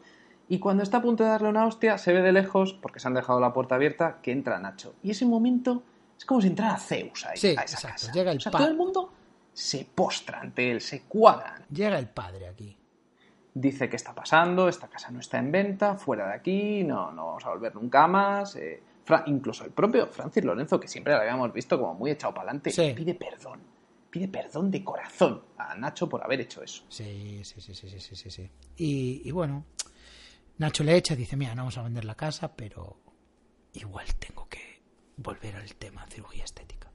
Y 0.48 0.58
cuando 0.58 0.82
está 0.82 0.98
a 0.98 1.02
punto 1.02 1.24
de 1.24 1.30
darle 1.30 1.48
una 1.48 1.66
hostia, 1.66 1.96
se 1.98 2.12
ve 2.12 2.20
de 2.20 2.32
lejos, 2.32 2.74
porque 2.74 3.00
se 3.00 3.08
han 3.08 3.14
dejado 3.14 3.40
la 3.40 3.52
puerta 3.52 3.74
abierta, 3.76 4.18
que 4.22 4.32
entra 4.32 4.58
Nacho. 4.60 4.94
Y 5.02 5.10
ese 5.10 5.24
momento 5.24 5.82
es 6.22 6.26
como 6.26 6.40
si 6.40 6.46
entrara 6.46 6.76
Zeus 6.78 7.26
ahí, 7.26 7.36
Sí, 7.36 7.48
a 7.48 7.50
esa 7.52 7.62
exacto. 7.62 7.88
casa. 7.88 8.12
Llega 8.12 8.30
el 8.30 8.38
o 8.38 8.40
sea, 8.40 8.52
todo 8.52 8.68
el 8.68 8.76
mundo 8.76 9.12
se 9.52 9.84
postra 9.92 10.38
ante 10.40 10.70
él, 10.70 10.80
se 10.80 11.02
cuadran. 11.02 11.64
Llega 11.68 11.98
el 11.98 12.08
padre 12.08 12.46
aquí. 12.46 12.76
Dice 13.54 13.88
qué 13.88 13.96
está 13.96 14.14
pasando, 14.14 14.68
esta 14.68 14.86
casa 14.86 15.10
no 15.10 15.18
está 15.18 15.38
en 15.38 15.50
venta, 15.50 15.96
fuera 15.96 16.28
de 16.28 16.34
aquí, 16.34 16.84
no, 16.84 17.10
no 17.10 17.26
vamos 17.26 17.44
a 17.44 17.48
volver 17.50 17.74
nunca 17.74 18.06
más. 18.06 18.54
eh, 18.54 18.80
incluso 19.26 19.64
el 19.64 19.72
propio 19.72 20.06
Francis 20.06 20.44
Lorenzo, 20.44 20.78
que 20.78 20.86
siempre 20.86 21.12
lo 21.12 21.18
habíamos 21.18 21.52
visto 21.52 21.76
como 21.78 21.92
muy 21.94 22.12
echado 22.12 22.32
para 22.32 22.44
adelante, 22.50 22.70
Sí. 22.70 22.92
pide 22.96 23.14
perdón. 23.16 23.60
Pide 24.10 24.28
perdón 24.28 24.70
de 24.70 24.84
corazón 24.84 25.42
a 25.58 25.74
Nacho 25.74 26.08
por 26.08 26.22
haber 26.22 26.40
hecho 26.42 26.62
eso. 26.62 26.84
Sí, 26.88 27.40
sí, 27.44 27.60
sí, 27.60 27.74
sí, 27.74 27.88
sí, 27.98 28.14
sí, 28.14 28.30
sí. 28.30 28.48
Y, 28.76 29.22
y 29.24 29.30
bueno, 29.32 29.64
Nacho 30.58 30.84
le 30.84 30.94
echa, 30.96 31.16
dice, 31.16 31.36
mira, 31.36 31.54
no 31.56 31.62
vamos 31.62 31.78
a 31.78 31.82
vender 31.82 32.04
la 32.04 32.14
casa, 32.14 32.54
pero 32.54 33.00
igual 33.72 34.06
tengo 34.20 34.46
que 34.48 34.71
volver 35.16 35.56
al 35.56 35.74
tema 35.74 36.06
cirugía 36.08 36.44
estética. 36.44 36.90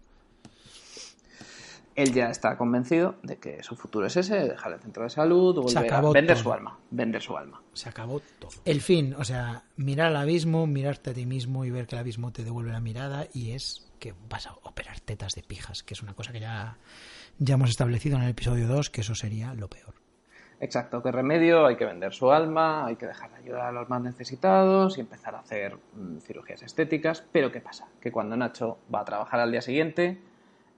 Él 1.96 2.14
ya 2.14 2.30
está 2.30 2.58
convencido 2.58 3.16
de 3.24 3.38
que 3.38 3.64
su 3.64 3.76
futuro 3.76 4.06
es 4.06 4.16
ese, 4.18 4.36
dejar 4.36 4.74
el 4.74 4.80
centro 4.80 5.02
de 5.02 5.10
salud, 5.10 5.56
volver 5.56 5.78
a 5.78 5.82
acabó 5.82 6.14
vender 6.14 6.36
todo. 6.36 6.44
su 6.44 6.54
alma, 6.54 6.80
vender 6.92 7.22
su 7.24 7.36
alma. 7.36 7.64
Se 7.74 7.90
acabó 7.90 8.22
todo. 8.38 8.52
El 8.66 8.82
fin, 8.82 9.16
o 9.18 9.24
sea, 9.24 9.64
mirar 9.78 10.08
al 10.08 10.18
abismo, 10.18 10.68
mirarte 10.68 11.10
a 11.10 11.14
ti 11.16 11.26
mismo 11.26 11.66
y 11.66 11.72
ver 11.72 11.88
que 11.88 11.96
el 11.96 12.02
abismo 12.02 12.32
te 12.32 12.44
devuelve 12.44 12.72
la 12.72 12.82
mirada 12.82 13.28
y 13.34 13.52
es 13.52 13.88
que 13.98 14.14
vas 14.30 14.46
a 14.46 14.54
operar 14.62 15.00
tetas 15.00 15.34
de 15.34 15.42
pijas, 15.42 15.82
que 15.82 15.96
es 15.96 16.04
una 16.04 16.14
cosa 16.14 16.32
que 16.32 16.40
ya, 16.40 16.78
ya 17.40 17.56
hemos 17.56 17.72
establecido 17.72 18.18
en 18.18 18.24
el 18.24 18.30
episodio 18.30 18.68
2, 18.68 18.92
que 18.92 19.02
eso 19.02 19.16
sería 19.16 19.56
lo 19.56 19.68
peor. 19.68 19.96
Exacto, 20.60 21.04
qué 21.04 21.12
remedio, 21.12 21.68
hay 21.68 21.76
que 21.76 21.86
vender 21.86 22.14
su 22.14 22.32
alma, 22.32 22.88
hay 22.88 22.96
que 22.96 23.06
dejar 23.06 23.30
de 23.32 23.38
ayudar 23.38 23.68
a 23.68 23.72
los 23.72 23.90
más 23.90 24.02
necesitados 24.02 24.98
y 24.98 25.02
empezar 25.02 25.36
a 25.36 25.40
hacer 25.40 25.76
mm, 25.76 26.18
cirugías 26.20 26.64
estéticas. 26.64 27.24
Pero 27.32 27.52
¿qué 27.52 27.62
pasa? 27.62 27.88
Que 28.02 28.12
cuando 28.12 28.36
Nacho 28.36 28.80
va 28.94 29.02
a 29.02 29.06
trabajar 29.06 29.40
al 29.40 29.52
día 29.52 29.62
siguiente, 29.62 30.20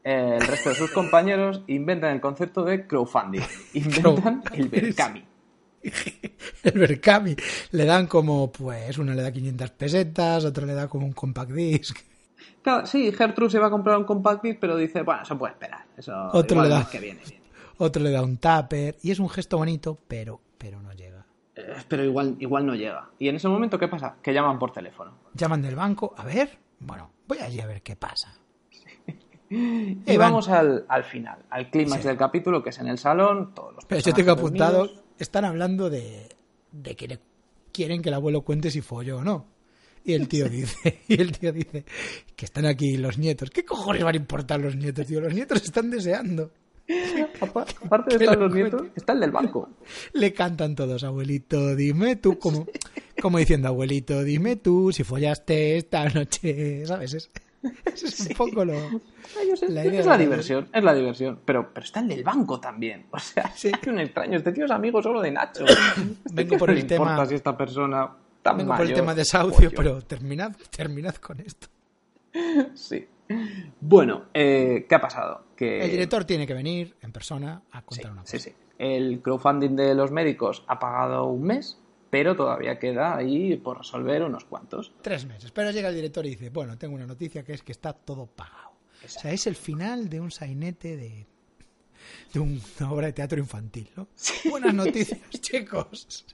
eh, 0.03 0.37
el 0.39 0.45
resto 0.45 0.69
de 0.69 0.75
sus 0.75 0.91
compañeros 0.91 1.63
inventan 1.67 2.11
el 2.11 2.19
concepto 2.21 2.63
de 2.65 2.87
crowdfunding, 2.87 3.41
inventan 3.73 4.43
el 4.53 4.67
Berkami. 4.67 5.25
El 6.61 6.77
Berkami 6.77 7.37
le 7.71 7.85
dan 7.85 8.05
como, 8.07 8.51
pues, 8.51 8.97
uno 8.97 9.13
le 9.13 9.21
da 9.21 9.31
500 9.31 9.71
pesetas, 9.71 10.43
otro 10.43 10.65
le 10.65 10.73
da 10.73 10.89
como 10.89 11.05
un 11.05 11.13
compact 11.13 11.51
disc, 11.51 11.97
Claro, 12.61 12.85
sí, 12.85 13.11
Gertrude 13.11 13.49
se 13.49 13.59
va 13.59 13.67
a 13.67 13.69
comprar 13.69 13.97
un 13.97 14.03
compact 14.03 14.43
disc, 14.43 14.57
pero 14.59 14.75
dice, 14.75 15.01
bueno, 15.03 15.21
eso 15.23 15.37
puede 15.37 15.53
esperar. 15.53 15.85
Eso 15.97 16.13
Otro 16.33 16.57
igual 16.57 16.69
le 16.69 16.75
da. 16.75 16.89
que 16.89 16.99
viene, 16.99 17.21
viene. 17.25 17.38
Otro 17.79 18.03
le 18.03 18.11
da 18.11 18.21
un 18.21 18.37
tupper 18.37 18.95
y 19.01 19.09
es 19.11 19.19
un 19.19 19.29
gesto 19.29 19.57
bonito, 19.57 19.97
pero, 20.07 20.39
pero 20.57 20.81
no 20.81 20.93
llega. 20.93 21.25
Eh, 21.55 21.63
pero 21.87 22.03
igual, 22.03 22.35
igual 22.39 22.65
no 22.65 22.75
llega. 22.75 23.09
Y 23.17 23.27
en 23.27 23.35
ese 23.37 23.47
momento, 23.47 23.77
¿qué 23.79 23.87
pasa? 23.87 24.17
Que 24.21 24.33
llaman 24.33 24.59
por 24.59 24.71
teléfono. 24.71 25.17
Llaman 25.33 25.61
del 25.61 25.75
banco, 25.75 26.13
a 26.15 26.23
ver, 26.23 26.57
bueno, 26.79 27.11
voy 27.27 27.39
allí 27.39 27.59
a 27.59 27.65
ver 27.65 27.81
qué 27.81 27.95
pasa. 27.95 28.33
Y 29.51 30.03
Eh, 30.05 30.17
vamos 30.19 30.47
al, 30.47 30.85
al 30.87 31.03
final, 31.03 31.39
al 31.49 31.71
clímax 31.71 32.03
Sí. 32.03 32.07
del 32.07 32.17
capítulo, 32.17 32.61
que 32.61 32.69
es 32.69 32.77
en 32.79 32.87
el 32.87 32.99
salón, 32.99 33.53
todos 33.55 33.73
los 33.73 33.85
Pero 33.85 33.99
yo 34.01 34.13
tengo 34.13 34.31
apuntado, 34.31 34.87
están 35.17 35.43
hablando 35.43 35.89
de, 35.89 36.29
de 36.71 36.95
que 36.95 37.07
le- 37.07 37.19
quieren 37.71 38.03
que 38.03 38.09
el 38.09 38.15
abuelo 38.15 38.41
cuente 38.43 38.69
si 38.69 38.81
folló 38.81 39.17
o 39.17 39.23
no. 39.23 39.47
Y 40.03 40.13
el 40.13 40.27
tío 40.27 40.47
dice, 40.49 41.01
y 41.07 41.19
el 41.19 41.31
tío 41.37 41.51
dice 41.51 41.83
que 42.35 42.45
están 42.45 42.67
aquí 42.67 42.97
los 42.97 43.17
nietos. 43.17 43.49
¿Qué 43.49 43.65
cojones 43.65 44.03
van 44.03 44.13
a 44.13 44.17
importar 44.17 44.59
los 44.59 44.75
nietos, 44.75 45.07
tío? 45.07 45.19
Los 45.19 45.33
nietos 45.33 45.63
están 45.63 45.89
deseando. 45.89 46.51
Apa- 47.41 47.65
Aparte 47.85 48.17
de 48.17 48.25
estar 48.25 48.37
lo 48.37 48.47
los 48.47 48.55
nietos, 48.55 48.83
está 48.95 49.13
el 49.13 49.19
del 49.21 49.31
banco. 49.31 49.69
Le 50.13 50.33
cantan 50.33 50.75
todos, 50.75 51.03
abuelito, 51.03 51.75
dime 51.75 52.15
tú, 52.15 52.39
como, 52.39 52.65
como 53.21 53.37
diciendo, 53.37 53.67
abuelito, 53.67 54.23
dime 54.23 54.55
tú 54.55 54.91
si 54.91 55.03
follaste 55.03 55.77
esta 55.77 56.09
noche, 56.09 56.85
¿sabes? 56.85 57.13
Es, 57.13 57.29
es 58.03 58.19
un 58.21 58.35
poco 58.35 58.63
lo... 58.65 58.73
Ay, 58.73 59.49
yo 59.49 59.55
sé, 59.57 59.69
La 59.69 59.85
idea 59.85 59.99
es 59.99 60.05
la 60.05 60.17
de- 60.17 60.23
diversión, 60.23 60.67
es 60.73 60.83
la 60.83 60.93
diversión. 60.93 61.39
Pero, 61.45 61.71
pero 61.73 61.85
está 61.85 61.99
el 61.99 62.07
del 62.07 62.23
banco 62.23 62.59
también. 62.59 63.05
O 63.11 63.19
sea, 63.19 63.51
Sí. 63.55 63.69
es 63.81 63.87
un 63.87 63.99
extraño. 63.99 64.37
Este 64.37 64.51
tío 64.53 64.65
es 64.65 64.71
amigo 64.71 65.01
solo 65.03 65.21
de 65.21 65.31
Nacho. 65.31 65.65
Vengo 66.31 66.57
por 66.57 66.73
¿Qué 66.73 66.79
el 66.79 66.87
tema- 66.87 67.25
si 67.25 67.35
esta 67.35 67.55
persona 67.57 68.09
tan 68.41 68.57
Vengo 68.57 68.75
por 68.77 68.85
el 68.85 68.93
tema 68.93 69.13
de 69.13 69.19
desahucio, 69.19 69.71
pero 69.75 70.01
terminad, 70.01 70.53
terminad 70.75 71.15
con 71.15 71.39
esto. 71.41 71.67
Sí. 72.73 73.05
Bueno, 73.79 74.25
eh, 74.33 74.85
¿qué 74.89 74.95
ha 74.95 75.01
pasado? 75.01 75.45
Que... 75.55 75.83
El 75.83 75.91
director 75.91 76.25
tiene 76.25 76.47
que 76.47 76.53
venir 76.53 76.95
en 77.01 77.11
persona 77.11 77.61
a 77.71 77.79
Sí, 77.79 77.85
contar 77.85 78.11
una 78.11 78.21
cosa. 78.21 78.37
sí, 78.37 78.49
sí. 78.49 78.55
El 78.77 79.21
crowdfunding 79.21 79.75
de 79.75 79.93
los 79.93 80.11
médicos 80.11 80.63
ha 80.67 80.79
pagado 80.79 81.25
un 81.25 81.43
mes, 81.43 81.77
pero 82.09 82.35
todavía 82.35 82.79
queda 82.79 83.15
ahí 83.15 83.55
por 83.57 83.77
resolver 83.79 84.23
unos 84.23 84.45
cuantos. 84.45 84.93
Tres 85.01 85.25
meses. 85.25 85.51
Pero 85.51 85.71
llega 85.71 85.89
el 85.89 85.95
director 85.95 86.25
y 86.25 86.29
dice, 86.29 86.49
bueno, 86.49 86.77
tengo 86.77 86.95
una 86.95 87.05
noticia 87.05 87.43
que 87.43 87.53
es 87.53 87.61
que 87.61 87.71
está 87.73 87.93
todo 87.93 88.25
pagado. 88.25 88.69
O 89.03 89.07
sea, 89.07 89.31
es 89.31 89.47
el 89.47 89.55
final 89.55 90.09
de 90.09 90.19
un 90.19 90.31
sainete 90.31 90.97
de, 90.97 91.25
de 92.33 92.39
un- 92.39 92.61
una 92.79 92.91
obra 92.91 93.07
de 93.07 93.13
teatro 93.13 93.37
infantil, 93.39 93.89
¿no? 93.95 94.07
Buenas 94.49 94.73
noticias, 94.73 95.19
chicos. 95.39 96.25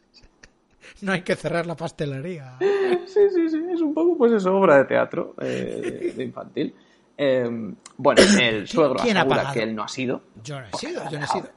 No 1.01 1.11
hay 1.13 1.21
que 1.23 1.35
cerrar 1.35 1.65
la 1.65 1.75
pastelería. 1.75 2.57
Sí, 2.59 3.19
sí, 3.33 3.49
sí, 3.49 3.61
es 3.73 3.81
un 3.81 3.93
poco 3.93 4.17
pues 4.17 4.31
eso, 4.33 4.55
obra 4.55 4.77
de 4.77 4.85
teatro 4.85 5.35
eh, 5.41 6.13
de, 6.15 6.23
infantil. 6.23 6.73
Eh, 7.17 7.73
bueno, 7.97 8.21
el 8.41 8.67
suegro 8.67 8.95
quién 9.01 9.17
ha 9.17 9.21
asegura 9.21 9.37
pagado? 9.37 9.53
que 9.53 9.63
él 9.63 9.75
no 9.75 9.83
ha 9.83 9.87
sido. 9.87 10.21
Yo 10.43 10.59
no 10.59 10.67
he 10.67 10.69
Porque 10.71 10.87
sido, 10.87 11.01
ha 11.01 11.09
yo 11.09 11.19
no 11.19 11.25
he 11.25 11.27
sido. 11.27 11.49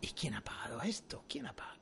¿Y 0.00 0.06
quién 0.08 0.34
ha 0.34 0.40
pagado 0.42 0.80
esto? 0.82 1.24
¿Quién 1.28 1.46
ha 1.46 1.52
pagado? 1.54 1.72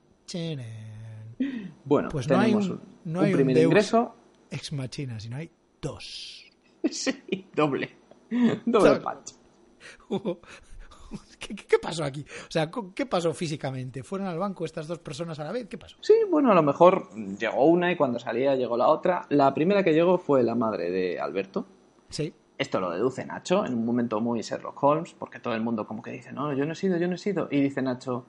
Bueno, 1.84 2.08
Pues 2.10 2.28
no 2.28 2.38
hay 2.38 2.46
tenemos 2.52 2.68
un- 2.68 2.80
no 3.04 3.18
un 3.20 3.24
hay 3.24 3.32
un 3.32 3.36
primer 3.36 3.56
ingreso. 3.58 4.14
Ex 4.50 4.72
machina, 4.72 5.18
sino 5.20 5.36
hay 5.36 5.50
dos. 5.80 6.44
Sí, 6.90 7.48
doble. 7.54 7.90
Doble 8.64 9.00
patch. 9.00 9.32
Hubo- 10.08 10.40
¿Qué, 11.38 11.78
pasó 11.78 12.04
aquí? 12.04 12.24
O 12.48 12.50
sea, 12.50 12.70
¿qué 12.94 13.06
pasó 13.06 13.32
físicamente? 13.34 14.02
¿Fueron 14.02 14.28
al 14.28 14.38
banco 14.38 14.64
estas 14.64 14.86
dos 14.86 14.98
personas 14.98 15.38
a 15.40 15.44
la 15.44 15.52
vez? 15.52 15.66
¿Qué 15.68 15.78
pasó? 15.78 15.96
Sí, 16.00 16.14
bueno, 16.30 16.52
a 16.52 16.54
lo 16.54 16.62
mejor 16.62 17.08
llegó 17.38 17.66
una 17.66 17.90
y 17.92 17.96
cuando 17.96 18.18
salía 18.18 18.54
llegó 18.54 18.76
la 18.76 18.88
otra. 18.88 19.26
La 19.28 19.52
primera 19.54 19.82
que 19.82 19.92
llegó 19.92 20.18
fue 20.18 20.42
la 20.42 20.54
madre 20.54 20.90
de 20.90 21.20
Alberto. 21.20 21.66
Sí. 22.08 22.32
Esto 22.58 22.80
lo 22.80 22.90
deduce 22.90 23.24
Nacho 23.24 23.64
en 23.64 23.74
un 23.74 23.86
momento 23.86 24.20
muy 24.20 24.42
Sherlock 24.42 24.82
Holmes, 24.82 25.14
porque 25.18 25.40
todo 25.40 25.54
el 25.54 25.62
mundo 25.62 25.86
como 25.86 26.02
que 26.02 26.10
dice, 26.10 26.32
no, 26.32 26.52
yo 26.52 26.66
no 26.66 26.72
he 26.72 26.76
sido, 26.76 26.98
yo 26.98 27.08
no 27.08 27.14
he 27.14 27.18
sido. 27.18 27.48
Y 27.50 27.60
dice 27.60 27.80
Nacho, 27.80 28.26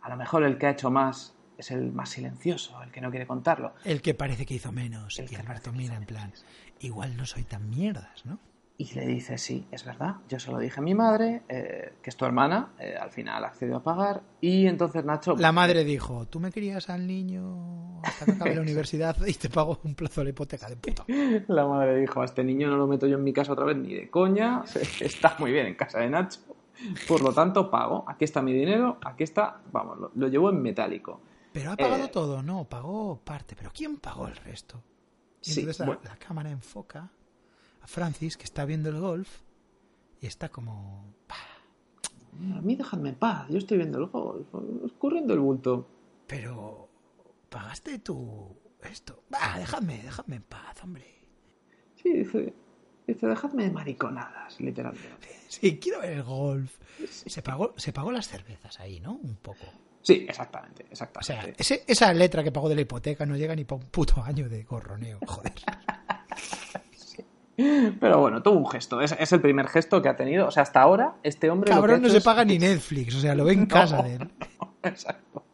a 0.00 0.08
lo 0.08 0.16
mejor 0.16 0.44
el 0.44 0.56
que 0.56 0.66
ha 0.66 0.70
hecho 0.70 0.90
más 0.90 1.34
es 1.58 1.70
el 1.70 1.92
más 1.92 2.10
silencioso, 2.10 2.80
el 2.82 2.90
que 2.90 3.00
no 3.00 3.10
quiere 3.10 3.26
contarlo. 3.26 3.72
El 3.84 4.00
que 4.00 4.14
parece 4.14 4.46
que 4.46 4.54
hizo 4.54 4.72
menos. 4.72 5.18
El 5.18 5.26
y 5.26 5.28
que 5.28 5.36
Alberto 5.36 5.72
mira 5.72 5.96
en 5.96 6.06
plan, 6.06 6.32
igual 6.80 7.16
no 7.16 7.26
soy 7.26 7.44
tan 7.44 7.68
mierdas, 7.68 8.24
¿no? 8.24 8.38
Y 8.82 8.94
le 8.94 9.06
dice, 9.06 9.38
sí, 9.38 9.64
es 9.70 9.84
verdad, 9.84 10.16
yo 10.28 10.40
se 10.40 10.50
lo 10.50 10.58
dije 10.58 10.80
a 10.80 10.82
mi 10.82 10.92
madre, 10.92 11.42
eh, 11.48 11.92
que 12.02 12.10
es 12.10 12.16
tu 12.16 12.24
hermana, 12.24 12.72
eh, 12.80 12.96
al 13.00 13.10
final 13.12 13.44
accedió 13.44 13.76
a 13.76 13.82
pagar, 13.84 14.22
y 14.40 14.66
entonces 14.66 15.04
Nacho... 15.04 15.36
La 15.36 15.52
madre 15.52 15.84
dijo, 15.84 16.26
tú 16.26 16.40
me 16.40 16.50
querías 16.50 16.90
al 16.90 17.06
niño 17.06 18.00
hasta 18.02 18.24
que 18.24 18.32
acabe 18.32 18.56
la 18.56 18.60
universidad 18.68 19.16
y 19.24 19.34
te 19.34 19.48
pago 19.50 19.78
un 19.84 19.94
plazo 19.94 20.22
de 20.22 20.24
la 20.24 20.30
hipoteca 20.30 20.68
de 20.68 20.74
puta. 20.76 21.04
La 21.46 21.64
madre 21.64 21.94
dijo, 22.00 22.22
a 22.22 22.24
este 22.24 22.42
niño 22.42 22.68
no 22.68 22.76
lo 22.76 22.88
meto 22.88 23.06
yo 23.06 23.18
en 23.18 23.22
mi 23.22 23.32
casa 23.32 23.52
otra 23.52 23.66
vez 23.66 23.76
ni 23.76 23.94
de 23.94 24.10
coña, 24.10 24.64
está 25.00 25.36
muy 25.38 25.52
bien 25.52 25.66
en 25.66 25.74
casa 25.76 26.00
de 26.00 26.10
Nacho, 26.10 26.40
por 27.06 27.22
lo 27.22 27.32
tanto 27.32 27.70
pago, 27.70 28.04
aquí 28.08 28.24
está 28.24 28.42
mi 28.42 28.52
dinero, 28.52 28.98
aquí 29.04 29.22
está, 29.22 29.60
vamos, 29.70 29.96
lo, 29.96 30.10
lo 30.12 30.26
llevo 30.26 30.50
en 30.50 30.60
metálico. 30.60 31.20
Pero 31.52 31.70
ha 31.70 31.76
pagado 31.76 32.06
Eh, 32.06 32.10
todo, 32.12 32.42
no, 32.42 32.64
pagó 32.64 33.20
parte. 33.22 33.54
Pero 33.54 33.70
¿quién 33.72 33.98
pagó 33.98 34.26
el 34.26 34.34
resto? 34.36 34.82
Y 35.42 35.50
Sí, 35.52 35.60
entonces 35.60 35.80
la, 35.80 35.86
bueno. 35.86 36.00
la 36.04 36.16
cámara 36.16 36.50
enfoca 36.50 37.10
a 37.82 37.86
Francis, 37.86 38.36
que 38.36 38.44
está 38.44 38.64
viendo 38.64 38.88
el 38.90 39.00
golf, 39.00 39.28
y 40.20 40.26
está 40.26 40.48
como... 40.48 41.12
"Bah, 41.28 42.56
A 42.58 42.60
mí 42.60 42.76
dejadme 42.76 43.10
en 43.10 43.14
paz, 43.16 43.46
yo 43.50 43.58
estoy 43.58 43.78
viendo 43.78 43.98
el 43.98 44.06
golf, 44.06 44.46
escurriendo 44.86 45.34
el 45.34 45.40
bulto. 45.40 45.88
Pero... 46.26 46.88
¿Pagaste 47.48 47.98
tú 47.98 48.56
esto? 48.90 49.24
Va, 49.32 49.58
dejadme, 49.58 50.02
dejadme 50.02 50.36
en 50.36 50.42
paz, 50.42 50.82
hombre. 50.82 51.04
Sí, 52.02 52.12
dice, 52.12 52.54
Dice, 53.06 53.26
dejadme 53.26 53.64
de 53.64 53.70
mariconadas, 53.70 54.60
literalmente. 54.60 55.28
Sí, 55.52 55.78
quiero 55.78 56.00
ver 56.00 56.12
el 56.14 56.22
golf. 56.22 56.78
Se 57.10 57.42
pagó, 57.42 57.74
se 57.76 57.92
pagó 57.92 58.10
las 58.10 58.26
cervezas 58.26 58.80
ahí, 58.80 59.00
¿no? 59.00 59.12
Un 59.12 59.36
poco. 59.36 59.58
Sí, 60.00 60.24
exactamente, 60.26 60.86
O 60.90 60.96
sea, 60.96 61.08
exactamente. 61.14 61.60
ese- 61.60 61.84
esa 61.86 62.10
letra 62.14 62.42
que 62.42 62.50
pagó 62.50 62.70
de 62.70 62.74
la 62.74 62.80
hipoteca 62.80 63.26
no 63.26 63.36
llega 63.36 63.54
ni 63.54 63.64
para 63.64 63.82
un 63.82 63.88
puto 63.90 64.22
año 64.22 64.48
de 64.48 64.62
gorroneo, 64.64 65.18
joder. 65.26 65.52
Pero 67.56 68.18
bueno, 68.20 68.42
tuvo 68.42 68.58
un 68.58 68.66
gesto. 68.68 69.00
Es, 69.00 69.12
es 69.18 69.32
el 69.32 69.40
primer 69.40 69.68
gesto 69.68 70.00
que 70.02 70.08
ha 70.08 70.16
tenido. 70.16 70.46
O 70.46 70.50
sea, 70.50 70.62
hasta 70.62 70.80
ahora, 70.80 71.14
este 71.22 71.50
hombre. 71.50 71.68
lo 71.70 71.74
que 71.74 71.78
ha 71.78 71.80
Cabrón, 71.82 72.00
no 72.02 72.06
hecho 72.08 72.12
se 72.12 72.18
es- 72.18 72.24
paga 72.24 72.44
ni 72.44 72.58
Netflix, 72.58 73.14
o 73.16 73.20
sea, 73.20 73.34
lo 73.34 73.44
ve 73.44 73.52
en 73.52 73.66
casa 73.66 74.02
de 74.02 74.14
él. 74.16 74.30
Exacto. 74.82 75.44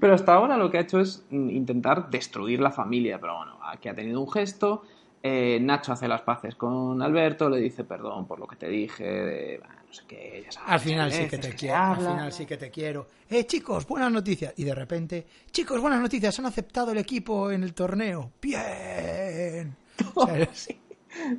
Pero 0.00 0.14
hasta 0.14 0.34
ahora 0.34 0.56
lo 0.56 0.70
que 0.70 0.78
ha 0.78 0.80
hecho 0.80 1.00
es 1.00 1.24
intentar 1.30 2.10
destruir 2.10 2.60
la 2.60 2.70
familia. 2.70 3.18
Pero 3.20 3.36
bueno, 3.36 3.58
aquí 3.64 3.88
ha 3.88 3.94
tenido 3.94 4.20
un 4.20 4.30
gesto. 4.30 4.82
Eh, 5.22 5.58
Nacho 5.62 5.92
hace 5.92 6.06
las 6.06 6.20
paces 6.20 6.54
con 6.54 7.00
Alberto, 7.00 7.48
le 7.48 7.56
dice 7.58 7.82
perdón 7.84 8.26
por 8.26 8.38
lo 8.38 8.46
que 8.46 8.56
te 8.56 8.68
dije, 8.68 9.04
de, 9.04 9.58
"Bah, 9.58 9.70
no 9.86 9.90
sé 9.94 10.02
qué, 10.06 10.42
ya 10.44 10.52
sabes, 10.52 10.70
Al 10.70 10.80
final 10.80 11.10
sí 11.12 11.26
que 11.28 11.38
te 11.38 11.54
quiero, 11.54 11.76
al 11.76 11.82
habla". 11.94 12.10
final 12.10 12.32
sí 12.32 12.44
que 12.44 12.56
te 12.58 12.70
quiero. 12.70 13.06
Eh, 13.30 13.46
chicos, 13.46 13.86
buenas 13.86 14.12
noticias. 14.12 14.52
Y 14.58 14.64
de 14.64 14.74
repente, 14.74 15.26
chicos, 15.50 15.80
buenas 15.80 16.02
noticias, 16.02 16.38
han 16.40 16.44
aceptado 16.44 16.90
el 16.92 16.98
equipo 16.98 17.50
en 17.50 17.62
el 17.62 17.72
torneo. 17.72 18.32
Bien. 18.42 19.76
O 20.16 20.26
sea, 20.26 20.48
Sí. 20.52 20.78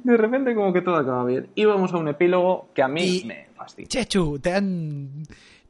De 0.04 0.18
repente 0.18 0.54
como 0.56 0.72
que 0.74 0.82
todo 0.82 0.96
acaba 0.96 1.26
bien. 1.26 1.48
Y 1.56 1.66
vamos 1.66 1.94
a 1.94 1.98
un 1.98 2.08
epílogo 2.08 2.70
que 2.74 2.82
a 2.84 2.88
mí 2.88 3.20
Y- 3.20 3.26
me 3.26 3.48
fastidia. 3.56 3.88
Chechu, 3.90 4.40
te 4.40 4.54
han 4.54 5.24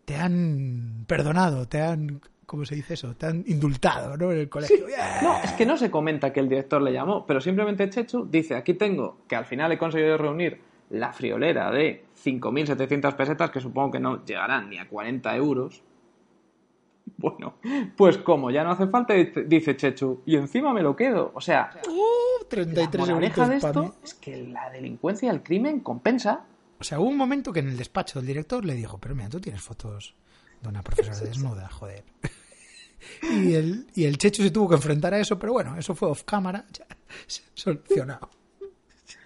te 0.06 0.16
han 0.16 1.06
perdonado, 1.08 1.68
te 1.68 1.82
han 1.82 2.22
¿cómo 2.46 2.64
se 2.64 2.76
dice 2.76 2.94
eso? 2.94 3.16
Te 3.16 3.26
han 3.26 3.44
indultado, 3.48 4.16
¿no? 4.18 4.32
En 4.32 4.38
el 4.38 4.50
colegio. 4.50 4.86
No, 5.24 5.42
es 5.44 5.52
que 5.54 5.66
no 5.66 5.78
se 5.78 5.90
comenta 5.90 6.32
que 6.32 6.40
el 6.40 6.48
director 6.48 6.80
le 6.82 6.94
llamó, 6.94 7.26
pero 7.26 7.42
simplemente 7.42 7.90
Chechu 7.90 8.28
dice, 8.30 8.54
aquí 8.56 8.76
tengo 8.76 9.18
que 9.28 9.36
al 9.36 9.46
final 9.46 9.72
he 9.72 9.78
conseguido 9.80 10.16
reunir 10.18 10.60
la 10.92 11.12
friolera 11.12 11.72
de 11.72 12.04
5.700 12.24 13.16
pesetas, 13.16 13.50
que 13.50 13.60
supongo 13.60 13.92
que 13.94 14.00
no 14.00 14.24
llegarán 14.24 14.70
ni 14.70 14.78
a 14.78 14.88
40 14.88 15.36
euros. 15.36 15.82
Bueno, 17.18 17.54
pues 17.96 18.18
como 18.18 18.52
ya 18.52 18.64
no 18.64 18.72
hace 18.72 18.88
falta, 18.88 19.14
dice- 19.14 19.76
Chechu, 19.78 20.22
y 20.26 20.36
encima 20.36 20.74
me 20.74 20.82
lo 20.82 20.96
quedo. 20.96 21.32
O 21.34 21.42
sea, 21.42 21.72
Uh, 21.88 22.44
la 22.44 22.50
33 22.50 23.00
moraleja 23.08 23.48
de 23.48 23.56
esto 23.58 23.96
es 24.04 24.14
que 24.16 24.38
la 24.44 24.70
delincuencia 24.72 25.28
y 25.28 25.30
el 25.36 25.42
crimen 25.44 25.80
compensa. 25.80 26.46
O 26.80 26.84
sea, 26.84 27.00
hubo 27.00 27.08
un 27.10 27.18
momento 27.18 27.54
que 27.54 27.60
en 27.60 27.70
el 27.70 27.78
despacho 27.78 28.20
del 28.20 28.28
director 28.28 28.66
le 28.66 28.74
dijo, 28.74 28.98
pero 28.98 29.16
mira, 29.16 29.30
tú 29.30 29.40
tienes 29.40 29.62
fotos 29.62 30.14
de 30.62 30.68
una 30.70 30.82
profesora 30.84 31.18
desnuda, 31.30 31.70
joder. 31.70 32.04
Y 33.22 33.54
el, 33.54 33.86
y 33.94 34.06
el 34.06 34.18
Chechu 34.18 34.42
se 34.42 34.50
tuvo 34.50 34.68
que 34.70 34.76
enfrentar 34.76 35.14
a 35.14 35.20
eso, 35.20 35.38
pero 35.38 35.54
bueno, 35.54 35.78
eso 35.78 35.94
fue 35.94 36.10
off 36.10 36.24
cámara, 36.24 36.66
ya, 36.72 36.86
solucionado. 37.54 38.30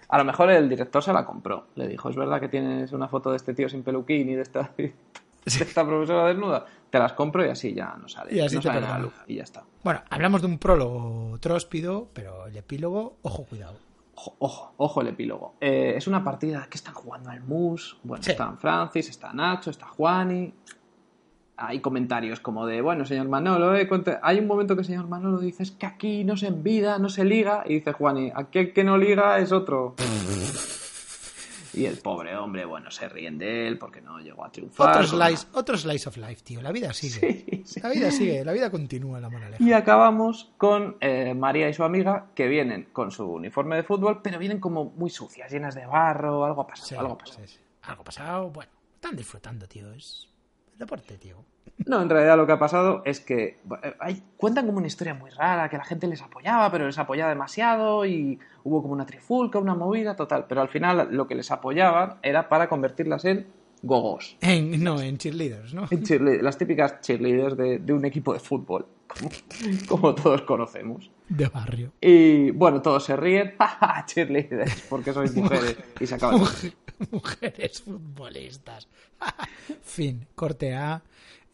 A 0.10 0.18
lo 0.18 0.26
mejor 0.26 0.52
el 0.52 0.68
director 0.68 1.02
se 1.02 1.14
la 1.14 1.26
compró. 1.26 1.68
Le 1.76 1.88
dijo, 1.88 2.10
¿es 2.10 2.16
verdad 2.18 2.42
que 2.42 2.50
tienes 2.50 2.92
una 2.92 3.08
foto 3.08 3.30
de 3.32 3.38
este 3.38 3.54
tío 3.54 3.70
sin 3.70 3.84
peluquín 3.84 4.28
y 4.30 4.36
de 4.36 4.42
esta, 4.42 4.74
de 5.46 5.64
esta 5.64 5.86
profesora 5.86 6.28
desnuda? 6.28 6.66
Te 6.90 6.98
las 6.98 7.14
compro 7.14 7.46
y 7.46 7.50
así 7.50 7.74
ya 7.74 7.96
no 8.02 8.08
sale. 8.08 8.34
Y 8.36 8.40
así 8.40 8.56
no 8.56 8.62
te 8.62 8.68
sale 8.70 8.82
la 8.82 8.98
luz 9.00 9.14
y 9.28 9.36
ya 9.36 9.44
está. 9.44 9.64
Bueno, 9.84 10.02
hablamos 10.10 10.42
de 10.42 10.48
un 10.48 10.58
prólogo 10.58 11.38
tróspido, 11.40 12.08
pero 12.14 12.48
el 12.48 12.58
epílogo, 12.58 13.18
ojo, 13.22 13.44
cuidado. 13.46 13.76
Ojo, 14.16 14.36
ojo, 14.40 14.74
ojo 14.78 15.02
el 15.02 15.08
epílogo. 15.08 15.54
Eh, 15.62 15.94
es 15.96 16.08
una 16.08 16.24
partida 16.24 16.68
que 16.70 16.78
están 16.78 16.94
jugando 16.96 17.30
al 17.30 17.42
mus. 17.42 17.98
Bueno, 18.04 18.24
Sí. 18.24 18.32
están 18.32 18.58
Francis, 18.58 19.08
está 19.10 19.32
Nacho, 19.34 19.70
está 19.70 19.86
Juani. 19.88 20.52
Hay 21.62 21.80
comentarios 21.82 22.40
como 22.40 22.66
de, 22.66 22.82
bueno, 22.82 23.06
señor 23.06 23.28
Manolo, 23.28 23.76
eh, 23.76 23.88
cuente- 23.88 24.18
hay 24.22 24.40
un 24.40 24.48
momento 24.48 24.76
que 24.76 24.82
el 24.82 24.88
señor 24.88 25.08
Manolo 25.08 25.40
dice, 25.40 25.64
es 25.64 25.72
que 25.72 25.86
aquí 25.86 26.24
no 26.24 26.38
se 26.38 26.48
envida, 26.48 26.98
no 27.00 27.10
se 27.10 27.24
liga. 27.24 27.64
Y 27.68 27.76
dice 27.76 27.92
Juani, 27.94 28.32
aquí 28.34 28.60
el 28.60 28.74
que 28.74 28.84
no 28.84 28.98
liga 28.98 29.38
es 29.40 29.52
otro. 29.52 29.96
y 31.74 31.86
el 31.86 31.98
pobre 31.98 32.36
hombre, 32.36 32.66
bueno, 32.66 32.92
se 32.92 33.08
ríen 33.10 33.38
de 33.38 33.68
él 33.68 33.78
porque 33.78 34.02
no 34.02 34.20
llegó 34.20 34.46
a 34.46 34.52
triunfar. 34.52 34.90
Otro 34.90 35.08
slice, 35.08 35.48
otro 35.54 35.78
slice 35.78 36.10
of 36.10 36.18
life, 36.18 36.42
tío. 36.44 36.62
La 36.62 36.72
vida 36.72 36.94
sigue. 36.94 37.20
Sí, 37.20 37.64
sí. 37.66 37.82
La 37.82 37.90
vida 37.90 38.12
sigue, 38.12 38.44
la 38.44 38.52
vida 38.52 38.70
continúa, 38.72 39.20
la 39.20 39.30
moraleja. 39.30 39.64
Y 39.64 39.74
acabamos 39.74 40.52
con 40.58 40.98
eh, 41.02 41.34
María 41.34 41.70
y 41.70 41.74
su 41.74 41.84
amiga 41.84 42.28
que 42.36 42.48
vienen 42.48 42.90
con 42.92 43.12
su 43.12 43.26
uniforme 43.26 43.76
de 43.76 43.84
fútbol, 43.84 44.22
pero 44.22 44.40
vienen 44.40 44.60
como 44.60 44.86
muy 44.86 45.10
sucias, 45.10 45.52
llenas 45.52 45.76
de 45.76 45.86
barro, 45.86 46.46
algo 46.46 46.62
ha 46.62 46.68
pasado, 46.68 46.88
Sí, 46.88 46.96
algo 46.96 47.14
ha 47.14 47.18
pasado. 47.18 47.46
Algo 47.84 48.04
pasado, 48.04 48.50
bueno, 48.50 48.72
están 48.96 49.16
disfrutando, 49.16 49.68
tío. 49.68 49.92
Es 49.94 50.28
deporte, 50.80 51.18
tío. 51.18 51.38
No, 51.86 52.02
en 52.02 52.10
realidad 52.10 52.36
lo 52.36 52.46
que 52.46 52.52
ha 52.54 52.60
pasado 52.60 53.02
es 53.06 53.20
que 53.22 53.44
eh, 53.84 53.94
hay- 54.00 54.22
cuentan 54.38 54.66
como 54.66 54.80
una 54.80 54.88
historia 54.88 55.14
muy 55.14 55.30
rara, 55.32 55.70
que 55.70 55.78
la 55.78 55.86
gente 55.86 56.08
les 56.08 56.22
apoyaba, 56.22 56.70
pero 56.72 56.86
les 56.88 56.98
apoyaba 56.98 57.30
demasiado 57.30 58.06
y 58.06 58.38
hubo 58.64 58.82
como 58.82 58.94
una 58.94 59.06
trifulca, 59.06 59.60
una 59.60 59.76
movida 59.76 60.16
total, 60.16 60.46
pero 60.50 60.62
al 60.62 60.68
final 60.70 61.08
lo 61.12 61.28
que 61.28 61.36
les 61.36 61.52
apoyaban 61.52 62.16
era 62.22 62.50
para 62.50 62.68
convertirlas 62.68 63.24
en 63.26 63.48
gogos. 63.82 64.36
En, 64.42 64.84
no, 64.84 65.00
en 65.02 65.18
cheerleaders, 65.18 65.74
¿no? 65.74 65.88
En 65.90 66.04
cheerle- 66.04 66.42
las 66.42 66.58
típicas 66.58 67.00
cheerleaders 67.02 67.56
de, 67.56 67.80
de 67.80 67.94
un 67.94 68.04
equipo 68.04 68.34
de 68.34 68.40
fútbol, 68.40 68.86
como, 69.08 69.30
como 69.88 70.16
todos 70.16 70.42
conocemos. 70.42 71.10
De 71.30 71.48
barrio. 71.48 71.94
Y 72.02 72.52
bueno, 72.52 72.82
todos 72.82 73.04
se 73.06 73.16
ríen, 73.16 73.54
cheerleaders, 74.08 74.82
porque 74.90 75.14
sois 75.14 75.34
mujeres. 75.36 75.78
Y 76.00 76.08
se 76.08 76.16
acaba. 76.16 76.38
Mujer- 76.38 76.74
Mujeres 77.12 77.82
futbolistas. 77.82 78.90
fin, 79.84 80.28
corte 80.36 80.76
A. 80.76 81.02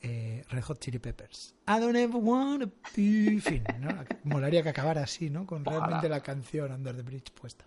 eh, 0.02 0.44
Red 0.50 0.64
Hot 0.64 0.80
Chili 0.80 0.98
Peppers. 1.00 1.54
I 1.68 1.80
don't 1.80 1.96
ever 1.96 2.16
wanna 2.22 2.66
be. 2.96 3.40
Fin, 3.42 3.64
¿no? 3.80 3.90
Molaría 4.24 4.64
que 4.64 4.70
acabara 4.70 5.04
así, 5.04 5.30
¿no? 5.30 5.46
Con 5.46 5.64
realmente 5.66 6.10
la 6.10 6.22
canción 6.22 6.72
Under 6.72 6.96
the 6.96 7.04
Bridge 7.04 7.32
puesta. 7.32 7.66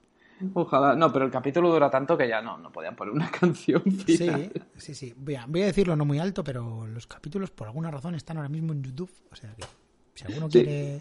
Ojalá. 0.55 0.95
No, 0.95 1.13
pero 1.13 1.25
el 1.25 1.31
capítulo 1.33 1.71
dura 1.73 1.91
tanto 1.91 2.17
que 2.17 2.29
ya 2.29 2.41
no, 2.41 2.59
no 2.59 2.71
podían 2.73 2.95
poner 2.97 3.13
una 3.13 3.31
canción 3.41 3.83
final. 3.83 4.51
Sí, 4.55 4.61
sí, 4.77 4.95
sí. 4.95 5.15
Voy 5.17 5.35
a, 5.37 5.47
voy 5.47 5.63
a 5.63 5.67
decirlo 5.67 5.95
no 5.97 6.05
muy 6.05 6.19
alto, 6.21 6.43
pero 6.45 6.87
los 6.87 7.07
capítulos 7.07 7.51
por 7.51 7.67
alguna 7.69 7.91
razón 7.91 8.15
están 8.15 8.37
ahora 8.39 8.49
mismo 8.49 8.73
en 8.73 8.83
YouTube. 8.83 9.11
O 9.31 9.37
sea 9.37 9.53
que 9.55 9.65
si 10.15 10.25
alguno 10.25 10.47
Sí. 10.51 10.63
quiere, 10.65 11.01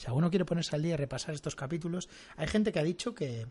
si 0.00 0.06
alguno 0.06 0.30
quiere 0.30 0.46
ponerse 0.46 0.74
al 0.74 0.82
día 0.82 0.94
y 0.94 0.96
repasar 0.96 1.34
estos 1.34 1.54
capítulos, 1.54 2.08
hay 2.38 2.46
gente 2.46 2.72
que 2.72 2.78
ha 2.78 2.82
dicho 2.82 3.14
que 3.14 3.46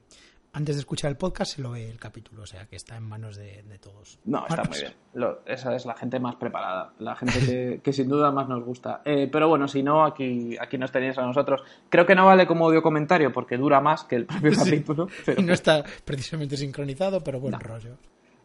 antes 0.52 0.78
de 0.78 0.80
escuchar 0.80 1.12
el 1.12 1.16
podcast 1.18 1.54
se 1.56 1.62
lo 1.62 1.70
ve 1.70 1.88
el 1.88 2.00
capítulo, 2.00 2.42
o 2.42 2.46
sea 2.48 2.66
que 2.66 2.76
está 2.76 2.98
en 2.98 3.04
manos 3.04 3.36
de, 3.36 3.62
de 3.62 3.78
todos. 3.78 4.18
No, 4.26 4.48
está 4.48 4.64
muy 4.64 4.80
bien. 4.80 4.94
Lo- 5.14 5.46
esa 5.46 5.76
es 5.76 5.86
la 5.86 5.94
gente 5.94 6.20
más 6.20 6.38
preparada, 6.38 6.92
la 6.98 7.16
gente 7.16 7.40
que, 7.46 7.82
que 7.84 7.94
sin 7.94 8.10
duda 8.10 8.32
más 8.32 8.50
nos 8.50 8.64
gusta. 8.64 9.04
Eh, 9.06 9.30
pero 9.32 9.48
bueno, 9.48 9.68
si 9.68 9.84
no, 9.84 10.04
aquí, 10.04 10.58
aquí 10.60 10.80
nos 10.80 10.92
tenéis 10.92 11.20
a 11.20 11.22
nosotros. 11.22 11.62
Creo 11.88 12.08
que 12.08 12.16
no 12.16 12.26
vale 12.26 12.48
como 12.48 12.66
audio 12.66 12.82
comentario 12.82 13.32
porque 13.32 13.58
dura 13.58 13.80
más 13.80 14.06
que 14.06 14.16
el 14.16 14.26
propio 14.26 14.52
capítulo. 14.58 15.08
Pero, 15.28 15.40
Y 15.40 15.46
no 15.46 15.54
está 15.54 15.84
precisamente 16.04 16.58
sincronizado, 16.58 17.24
pero 17.24 17.40
buen 17.40 17.60
rollo. 17.60 17.98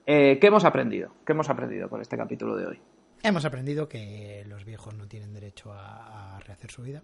Eh, 0.06 0.36
¿Qué 0.38 0.48
hemos 0.48 0.66
aprendido? 0.66 1.10
¿Qué 1.24 1.32
hemos 1.32 1.48
aprendido 1.48 1.88
con 1.88 2.02
este 2.02 2.18
capítulo 2.18 2.54
de 2.54 2.66
hoy? 2.66 2.78
Hemos 3.22 3.46
aprendido 3.46 3.88
que 3.88 4.44
los 4.46 4.66
viejos 4.66 4.92
no 4.92 5.08
tienen 5.08 5.32
derecho 5.32 5.72
a, 5.72 6.36
a 6.36 6.40
rehacer 6.40 6.70
su 6.70 6.82
vida. 6.82 7.02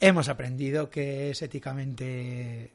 Hemos 0.00 0.28
aprendido 0.28 0.90
que 0.90 1.30
es 1.30 1.40
éticamente 1.42 2.72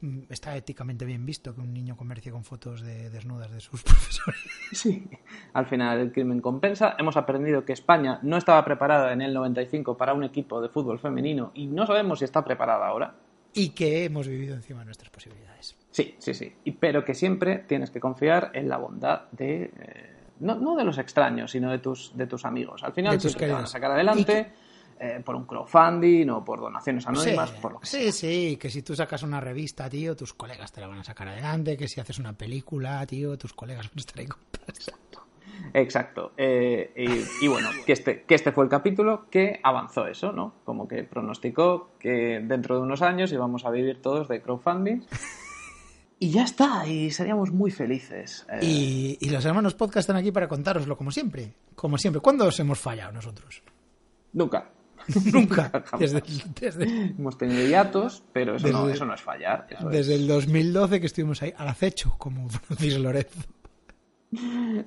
mm, 0.00 0.20
está 0.30 0.56
éticamente 0.56 1.04
bien 1.04 1.26
visto 1.26 1.54
que 1.54 1.60
un 1.60 1.72
niño 1.72 1.96
comercie 1.96 2.30
con 2.30 2.44
fotos 2.44 2.80
de 2.82 3.10
desnudas 3.10 3.50
de 3.50 3.60
sus 3.60 3.82
profesores. 3.84 4.40
Sí. 4.72 5.08
Al 5.52 5.66
final 5.66 5.98
el 5.98 6.12
crimen 6.12 6.40
compensa. 6.40 6.94
Hemos 6.98 7.16
aprendido 7.16 7.64
que 7.64 7.72
España 7.72 8.20
no 8.22 8.36
estaba 8.36 8.64
preparada 8.64 9.12
en 9.12 9.20
el 9.22 9.34
95 9.34 9.96
para 9.96 10.14
un 10.14 10.24
equipo 10.24 10.60
de 10.62 10.68
fútbol 10.68 10.98
femenino 10.98 11.50
y 11.54 11.66
no 11.66 11.86
sabemos 11.86 12.20
si 12.20 12.24
está 12.24 12.44
preparada 12.44 12.86
ahora. 12.86 13.14
Y 13.52 13.70
que 13.70 14.04
hemos 14.04 14.28
vivido 14.28 14.54
encima 14.54 14.78
de 14.80 14.84
nuestras 14.86 15.10
posibilidades. 15.10 15.76
Sí, 15.90 16.14
sí, 16.18 16.34
sí. 16.34 16.52
Y- 16.64 16.70
pero 16.72 17.04
que 17.04 17.14
siempre 17.14 17.58
tienes 17.66 17.90
que 17.90 17.98
confiar 17.98 18.52
en 18.54 18.68
la 18.68 18.76
bondad 18.76 19.22
de. 19.32 19.64
eh, 19.76 20.16
no, 20.38 20.54
no 20.54 20.76
de 20.76 20.84
los 20.84 20.98
extraños, 20.98 21.50
sino 21.50 21.70
de 21.72 21.78
tus, 21.80 22.16
de 22.16 22.28
tus 22.28 22.44
amigos. 22.44 22.84
Al 22.84 22.92
final 22.92 23.16
De 23.16 23.22
tus 23.22 23.36
te 23.36 23.50
van 23.50 23.64
a 23.64 23.66
sacar 23.66 23.90
adelante 23.90 24.52
eh, 25.00 25.22
por 25.24 25.34
un 25.34 25.46
crowdfunding 25.46 26.28
o 26.28 26.44
por 26.44 26.60
donaciones 26.60 27.06
anónimas, 27.06 27.50
sí, 27.50 27.56
por 27.60 27.72
lo 27.72 27.80
que 27.80 27.86
sí, 27.86 28.02
sea. 28.02 28.12
sí, 28.12 28.56
que 28.58 28.68
si 28.68 28.82
tú 28.82 28.94
sacas 28.94 29.22
una 29.22 29.40
revista, 29.40 29.88
tío, 29.88 30.14
tus 30.14 30.34
colegas 30.34 30.70
te 30.72 30.80
la 30.80 30.86
van 30.88 30.98
a 30.98 31.04
sacar 31.04 31.26
adelante, 31.28 31.76
que 31.76 31.88
si 31.88 32.00
haces 32.00 32.18
una 32.18 32.34
película, 32.34 33.04
tío, 33.06 33.38
tus 33.38 33.54
colegas 33.54 33.86
van 33.88 33.98
a 33.98 34.00
estar 34.00 34.18
ahí 34.18 34.26
con 34.26 34.38
Exacto. 35.74 36.32
Eh, 36.36 36.92
y, 37.40 37.44
y 37.44 37.48
bueno, 37.48 37.68
que 37.86 37.92
este, 37.92 38.22
que 38.22 38.34
este 38.34 38.50
fue 38.52 38.64
el 38.64 38.70
capítulo 38.70 39.26
que 39.30 39.60
avanzó 39.62 40.06
eso, 40.06 40.32
¿no? 40.32 40.54
Como 40.64 40.88
que 40.88 41.04
pronosticó 41.04 41.90
que 41.98 42.40
dentro 42.42 42.76
de 42.76 42.82
unos 42.82 43.02
años 43.02 43.32
íbamos 43.32 43.64
a 43.64 43.70
vivir 43.70 44.00
todos 44.02 44.28
de 44.28 44.40
crowdfunding. 44.42 45.02
Y 46.18 46.30
ya 46.30 46.44
está, 46.44 46.86
y 46.86 47.10
seríamos 47.10 47.50
muy 47.50 47.70
felices. 47.70 48.46
Eh, 48.50 48.58
Y, 48.62 49.18
y 49.20 49.30
los 49.30 49.44
hermanos 49.44 49.74
podcast 49.74 49.98
están 50.08 50.16
aquí 50.16 50.32
para 50.32 50.48
contároslo, 50.48 50.96
como 50.96 51.10
siempre. 51.10 51.54
Como 51.74 51.96
siempre. 51.98 52.20
¿Cuándo 52.20 52.46
os 52.46 52.58
hemos 52.60 52.78
fallado 52.78 53.12
nosotros? 53.12 53.62
Nunca. 54.32 54.70
Nunca. 55.32 55.70
desde, 55.98 56.22
desde... 56.60 56.84
Hemos 56.84 57.38
tenido 57.38 57.66
hiatos, 57.66 58.22
pero 58.32 58.56
eso, 58.56 58.68
no, 59.04 59.14
es 59.14 59.20
fallar. 59.20 59.66
Eso 59.70 59.88
desde 59.88 60.14
es. 60.14 60.20
el 60.20 60.28
2012 60.28 61.00
que 61.00 61.06
estuvimos 61.06 61.42
ahí 61.42 61.52
al 61.56 61.68
acecho, 61.68 62.14
como 62.18 62.48
Francis 62.48 62.98
Lorenzo. 62.98 63.40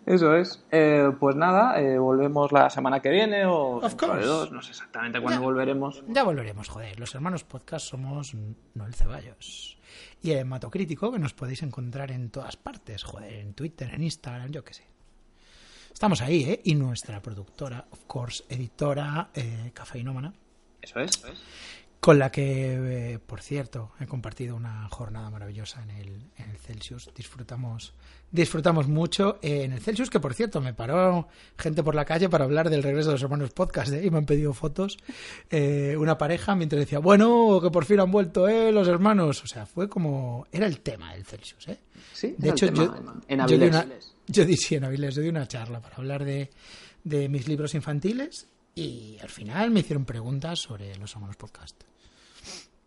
Eso 0.05 0.36
es. 0.36 0.63
Eh, 0.71 1.11
pues 1.19 1.36
nada, 1.36 1.80
eh, 1.80 1.97
volvemos 1.97 2.51
la 2.51 2.69
semana 2.69 3.01
que 3.01 3.09
viene 3.09 3.45
o 3.45 3.82
de 3.82 4.26
dos, 4.26 4.51
no 4.51 4.61
sé 4.61 4.71
exactamente 4.71 5.19
cuándo 5.21 5.41
volveremos. 5.41 6.03
Ya 6.07 6.24
volveremos, 6.24 6.69
joder. 6.69 6.99
Los 6.99 7.13
hermanos 7.13 7.43
podcast 7.43 7.86
somos 7.88 8.34
Noel 8.74 8.93
Ceballos. 8.93 9.78
Y 10.21 10.32
el 10.32 10.39
hematocrítico 10.39 11.11
que 11.11 11.19
nos 11.19 11.34
podéis 11.34 11.61
encontrar 11.63 12.11
en 12.11 12.30
todas 12.30 12.55
partes, 12.55 13.03
joder, 13.03 13.34
en 13.34 13.53
Twitter, 13.53 13.93
en 13.93 14.03
Instagram, 14.03 14.51
yo 14.51 14.63
qué 14.63 14.74
sé. 14.74 14.92
Estamos 15.93 16.21
ahí, 16.21 16.43
¿eh? 16.43 16.61
Y 16.65 16.75
nuestra 16.75 17.21
productora, 17.21 17.85
of 17.91 18.05
course, 18.07 18.43
editora 18.49 19.29
eh, 19.33 19.71
cafeinómana. 19.73 20.33
Eso 20.81 20.99
es, 20.99 21.11
eso 21.11 21.27
es. 21.27 21.39
Con 22.03 22.19
la 22.19 22.29
que, 22.29 23.13
eh, 23.13 23.19
por 23.19 23.41
cierto, 23.41 23.91
he 24.01 24.05
compartido 24.05 24.57
una 24.57 24.89
jornada 24.89 25.29
maravillosa 25.29 25.81
en 25.83 25.91
el, 25.91 26.09
en 26.35 26.49
el 26.49 26.57
Celsius. 26.57 27.09
Disfrutamos, 27.15 27.93
disfrutamos 28.29 28.89
mucho 28.89 29.39
eh, 29.41 29.63
en 29.63 29.71
el 29.71 29.79
Celsius, 29.79 30.09
que 30.09 30.19
por 30.19 30.33
cierto 30.33 30.59
me 30.59 30.73
paró 30.73 31.29
gente 31.57 31.81
por 31.81 31.95
la 31.95 32.03
calle 32.03 32.27
para 32.27 32.43
hablar 32.43 32.69
del 32.69 32.83
regreso 32.83 33.07
de 33.07 33.13
los 33.13 33.23
hermanos 33.23 33.51
podcast 33.51 33.93
¿eh? 33.93 34.03
y 34.03 34.11
me 34.11 34.17
han 34.17 34.25
pedido 34.25 34.53
fotos. 34.53 34.97
una 35.97 36.17
pareja 36.17 36.55
mientras 36.55 36.81
decía, 36.81 36.99
bueno, 36.99 37.61
que 37.61 37.71
por 37.71 37.85
fin 37.85 38.01
han 38.01 38.11
vuelto 38.11 38.49
eh, 38.49 38.73
los 38.73 38.89
hermanos. 38.89 39.41
O 39.41 39.47
sea, 39.47 39.65
fue 39.65 39.87
como. 39.87 40.45
Era 40.51 40.65
el 40.65 40.81
tema 40.81 41.13
del 41.13 41.23
Celsius, 41.23 41.69
¿eh? 41.69 41.79
Sí, 42.11 42.35
de 42.37 42.49
hecho, 42.49 42.65
yo, 42.65 42.93
en 43.29 43.47
yo 43.47 43.57
yo 44.28 44.45
diciendo, 44.45 44.91
y 44.91 44.97
les 44.97 45.15
doy 45.15 45.28
una 45.28 45.47
charla 45.47 45.82
para 45.82 45.97
hablar 45.97 46.24
de, 46.24 46.49
de 47.03 47.30
mis 47.30 47.47
libros 47.47 47.74
infantiles 47.76 48.47
y 48.76 49.17
al 49.21 49.30
final 49.30 49.71
me 49.71 49.82
hicieron 49.82 50.05
preguntas 50.05 50.59
sobre 50.59 50.95
los 50.97 51.13
hermanos 51.13 51.36
podcast. 51.36 51.84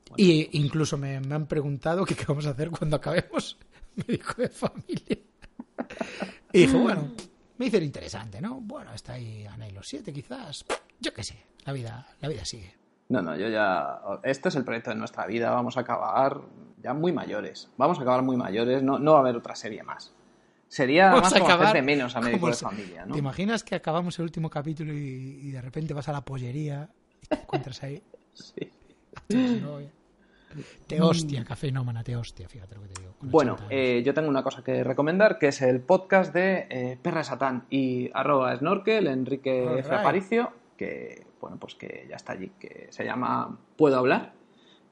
Bueno. 0.08 0.16
Y 0.16 0.48
incluso 0.58 0.96
me, 0.96 1.20
me, 1.20 1.34
han 1.34 1.46
preguntado 1.46 2.04
que 2.04 2.14
qué 2.14 2.24
vamos 2.26 2.46
a 2.46 2.50
hacer 2.50 2.70
cuando 2.70 2.96
acabemos 2.96 3.58
médico 3.96 4.42
de 4.42 4.48
familia. 4.48 5.18
Y 6.52 6.60
dije, 6.60 6.76
bueno, 6.78 7.12
me 7.58 7.66
hizo 7.66 7.76
interesante, 7.76 8.40
¿no? 8.40 8.60
Bueno, 8.62 8.94
está 8.94 9.14
ahí 9.14 9.42
ganáis 9.42 9.74
los 9.74 9.86
siete 9.86 10.10
quizás. 10.10 10.64
Yo 10.98 11.12
qué 11.12 11.22
sé, 11.22 11.36
la 11.66 11.72
vida, 11.74 12.06
la 12.20 12.28
vida 12.30 12.46
sigue. 12.46 12.74
No, 13.08 13.20
no, 13.20 13.36
yo 13.36 13.48
ya. 13.48 14.00
Este 14.22 14.48
es 14.48 14.56
el 14.56 14.64
proyecto 14.64 14.90
de 14.90 14.96
nuestra 14.96 15.26
vida. 15.26 15.50
Vamos 15.50 15.76
a 15.76 15.80
acabar 15.80 16.40
ya 16.82 16.94
muy 16.94 17.12
mayores. 17.12 17.68
Vamos 17.76 17.98
a 17.98 18.02
acabar 18.02 18.22
muy 18.22 18.36
mayores. 18.36 18.82
No, 18.82 18.98
no 18.98 19.12
va 19.12 19.18
a 19.18 19.20
haber 19.20 19.36
otra 19.36 19.54
serie 19.54 19.82
más. 19.82 20.12
Sería 20.68 21.10
Vamos 21.10 21.32
más 21.32 21.74
a 21.74 21.82
menos 21.82 22.16
a 22.16 22.20
médico 22.20 22.48
de 22.48 22.54
familia, 22.54 23.06
¿no? 23.06 23.12
¿Te 23.12 23.18
imaginas 23.18 23.62
que 23.62 23.74
acabamos 23.74 24.18
el 24.18 24.24
último 24.24 24.50
capítulo 24.50 24.92
y, 24.92 25.50
de 25.50 25.60
repente 25.60 25.94
vas 25.94 26.08
a 26.08 26.12
la 26.12 26.22
pollería 26.22 26.88
y 27.22 27.26
te 27.26 27.36
encuentras 27.36 27.82
ahí? 27.82 28.02
sí. 28.32 28.70
Te 30.86 31.02
hostia, 31.02 31.44
café 31.44 31.70
nómana, 31.70 32.02
te 32.02 32.16
hostia, 32.16 32.48
fíjate 32.48 32.76
lo 32.76 32.82
que 32.82 32.88
te 32.88 33.00
digo. 33.02 33.14
Bueno, 33.20 33.56
eh, 33.68 34.02
yo 34.06 34.14
tengo 34.14 34.28
una 34.28 34.42
cosa 34.42 34.64
que 34.64 34.84
recomendar, 34.84 35.38
que 35.38 35.48
es 35.48 35.60
el 35.60 35.80
podcast 35.80 36.32
de 36.32 36.66
eh, 36.70 36.98
Perra 37.02 37.24
Satán 37.24 37.66
y 37.68 38.10
arroba 38.14 38.56
snorkel, 38.56 39.06
Enrique 39.06 39.84
Aparicio, 39.90 40.52
que 40.78 41.26
bueno, 41.40 41.58
pues 41.58 41.74
que 41.74 42.06
ya 42.08 42.16
está 42.16 42.32
allí, 42.32 42.52
que 42.58 42.86
se 42.90 43.04
llama 43.04 43.58
Puedo 43.76 43.98
hablar 43.98 44.32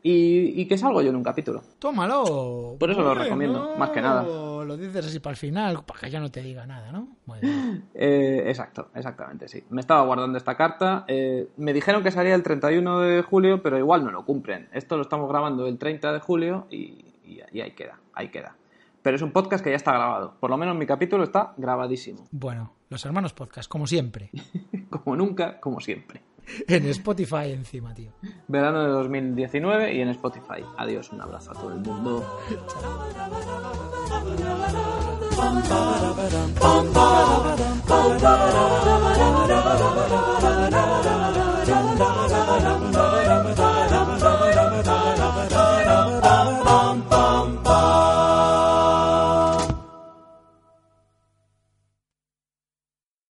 y, 0.07 0.61
y, 0.61 0.66
que 0.66 0.76
salgo 0.76 1.00
yo 1.00 1.09
en 1.09 1.16
un 1.16 1.22
capítulo. 1.22 1.62
Tómalo. 1.78 2.76
Por 2.78 2.90
eso 2.90 3.00
lo 3.00 3.14
recomiendo, 3.14 3.74
más 3.78 3.88
que 3.88 4.02
nada. 4.02 4.22
Lo 4.22 4.76
dices 4.76 5.07
así 5.07 5.18
para 5.18 5.32
el 5.32 5.38
final, 5.38 5.82
para 5.86 5.98
que 5.98 6.11
ya 6.11 6.20
no 6.20 6.30
te 6.30 6.42
diga 6.42 6.66
nada, 6.66 6.92
¿no? 6.92 7.09
Eh, 7.94 8.44
exacto, 8.46 8.90
exactamente, 8.94 9.48
sí. 9.48 9.64
Me 9.70 9.80
estaba 9.80 10.05
guardando 10.05 10.36
esta 10.36 10.57
carta. 10.57 11.07
Eh, 11.09 11.48
me 11.57 11.72
dijeron 11.72 12.02
que 12.02 12.11
salía 12.11 12.34
el 12.34 12.42
31 12.42 13.00
de 13.00 13.22
julio, 13.22 13.62
pero 13.62 13.78
igual 13.78 14.05
no 14.05 14.11
lo 14.11 14.26
cumplen. 14.26 14.68
Esto 14.72 14.96
lo 14.96 15.02
estamos 15.02 15.26
grabando 15.26 15.66
el 15.66 15.78
30 15.78 16.12
de 16.12 16.20
julio 16.20 16.66
y, 16.70 17.07
y 17.24 17.61
ahí 17.62 17.70
queda, 17.70 17.98
ahí 18.12 18.28
queda. 18.28 18.57
Pero 19.00 19.16
es 19.16 19.22
un 19.22 19.32
podcast 19.32 19.64
que 19.64 19.70
ya 19.70 19.76
está 19.76 19.92
grabado. 19.92 20.34
Por 20.38 20.50
lo 20.50 20.59
menos 20.59 20.76
mi 20.76 20.84
capítulo 20.86 21.24
está 21.24 21.55
grabadísimo. 21.57 22.26
Bueno, 22.30 22.74
los 22.90 23.07
hermanos 23.07 23.32
podcast, 23.32 23.70
como 23.70 23.86
siempre. 23.86 24.30
como 24.90 25.16
nunca, 25.16 25.61
como 25.61 25.80
siempre 25.80 26.20
en 26.68 26.86
Spotify 26.88 27.53
encima, 27.53 27.95
tío. 27.95 28.12
Verano 28.49 28.82
de 28.82 28.88
2019 28.88 29.95
y 29.95 30.01
en 30.01 30.09
Spotify. 30.11 30.64
Adiós, 30.76 31.11
un 31.12 31.20
abrazo 31.20 31.51
a 31.51 31.55
todo 31.55 31.72
el 31.72 31.80
mundo. 31.80 32.24